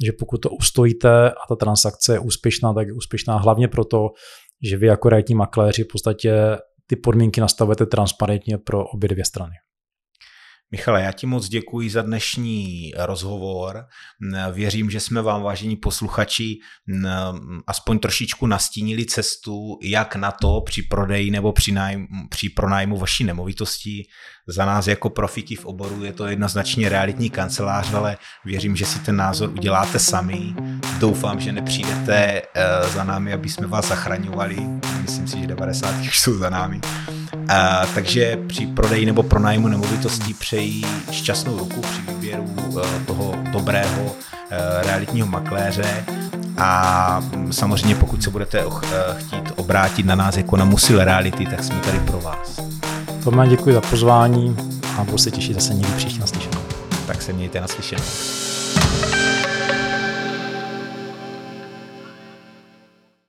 Takže 0.01 0.12
pokud 0.19 0.39
to 0.39 0.51
ustojíte 0.51 1.31
a 1.31 1.47
ta 1.49 1.57
transakce 1.57 2.12
je 2.12 2.19
úspěšná, 2.19 2.75
tak 2.75 2.87
je 2.87 2.93
úspěšná 2.93 3.37
hlavně 3.37 3.69
proto, 3.69 4.09
že 4.62 4.77
vy 4.77 4.87
jako 4.87 5.09
realitní 5.09 5.35
makléři 5.35 5.85
v 5.85 5.89
podstatě 5.93 6.59
ty 6.87 6.97
podmínky 6.97 7.41
nastavujete 7.41 7.87
transparentně 7.87 8.59
pro 8.59 8.84
obě 8.89 9.09
dvě 9.09 9.24
strany. 9.24 9.55
Michale, 10.71 11.03
já 11.03 11.12
ti 11.12 11.27
moc 11.27 11.49
děkuji 11.49 11.91
za 11.91 12.03
dnešní 12.03 12.93
rozhovor. 12.97 13.85
Věřím, 14.53 14.91
že 14.91 15.01
jsme 15.01 15.23
vám, 15.23 15.43
vážení 15.43 15.77
posluchači, 15.77 16.59
aspoň 17.67 17.99
trošičku 17.99 18.47
nastínili 18.47 19.07
cestu, 19.07 19.79
jak 19.83 20.17
na 20.17 20.31
to 20.31 20.61
při 20.61 20.83
prodeji 20.83 21.31
nebo 21.31 21.53
při, 21.53 21.73
nájmu, 21.73 22.07
při 22.31 22.49
pronájmu 22.49 22.97
vaší 22.97 23.25
nemovitosti. 23.25 24.03
Za 24.49 24.64
nás 24.64 24.87
jako 24.87 25.11
profiky 25.11 25.57
v 25.57 25.64
oboru 25.64 26.05
je 26.05 26.12
to 26.12 26.27
jednoznačně 26.27 26.89
realitní 26.89 27.31
kancelář, 27.31 27.95
ale 27.95 28.17
věřím, 28.45 28.77
že 28.77 28.87
si 28.87 28.99
ten 28.99 29.17
názor 29.17 29.51
uděláte 29.51 29.99
sami. 29.99 30.55
Doufám, 30.99 31.41
že 31.41 31.53
nepřijdete 31.53 32.43
eh, 32.55 32.89
za 32.89 33.05
námi, 33.05 33.33
aby 33.33 33.49
jsme 33.49 33.67
vás 33.67 33.89
zachraňovali. 33.89 34.57
Myslím 35.03 35.29
si, 35.29 35.41
že 35.41 35.47
90 35.47 36.01
už 36.01 36.21
jsou 36.21 36.35
za 36.35 36.51
námi. 36.51 36.81
A, 37.49 37.87
takže 37.95 38.39
při 38.47 38.66
prodeji 38.66 39.07
nebo 39.07 39.22
pronájmu 39.22 39.68
nemovitostí 39.68 40.34
přeji 40.34 40.82
šťastnou 41.11 41.59
ruku 41.59 41.80
při 41.80 42.01
výběru 42.09 42.55
eh, 42.84 43.05
toho 43.07 43.34
dobrého 43.53 44.16
eh, 44.51 44.57
realitního 44.82 45.26
makléře 45.26 46.05
a 46.59 47.20
mm, 47.20 47.53
samozřejmě 47.53 47.95
pokud 47.95 48.22
se 48.22 48.30
budete 48.30 48.61
eh, 48.61 49.14
chtít 49.18 49.53
obrátit 49.57 50.07
na 50.07 50.14
nás 50.14 50.37
jako 50.37 50.57
na 50.57 50.64
Musil 50.64 51.05
Reality, 51.05 51.47
tak 51.47 51.64
jsme 51.64 51.80
tady 51.80 51.99
pro 51.99 52.20
vás. 52.20 52.61
Tome, 53.24 53.49
děkuji 53.49 53.74
za 53.74 53.80
pozvání 53.80 54.57
a 54.99 55.05
budu 55.05 55.18
se 55.18 55.30
těšit 55.30 55.55
zase 55.55 55.74
někdy 55.74 55.93
příště 55.97 56.20
naslyšenou. 56.20 56.61
Tak 57.07 57.22
se 57.22 57.32
mějte 57.32 57.61
naslyšenou. 57.61 58.05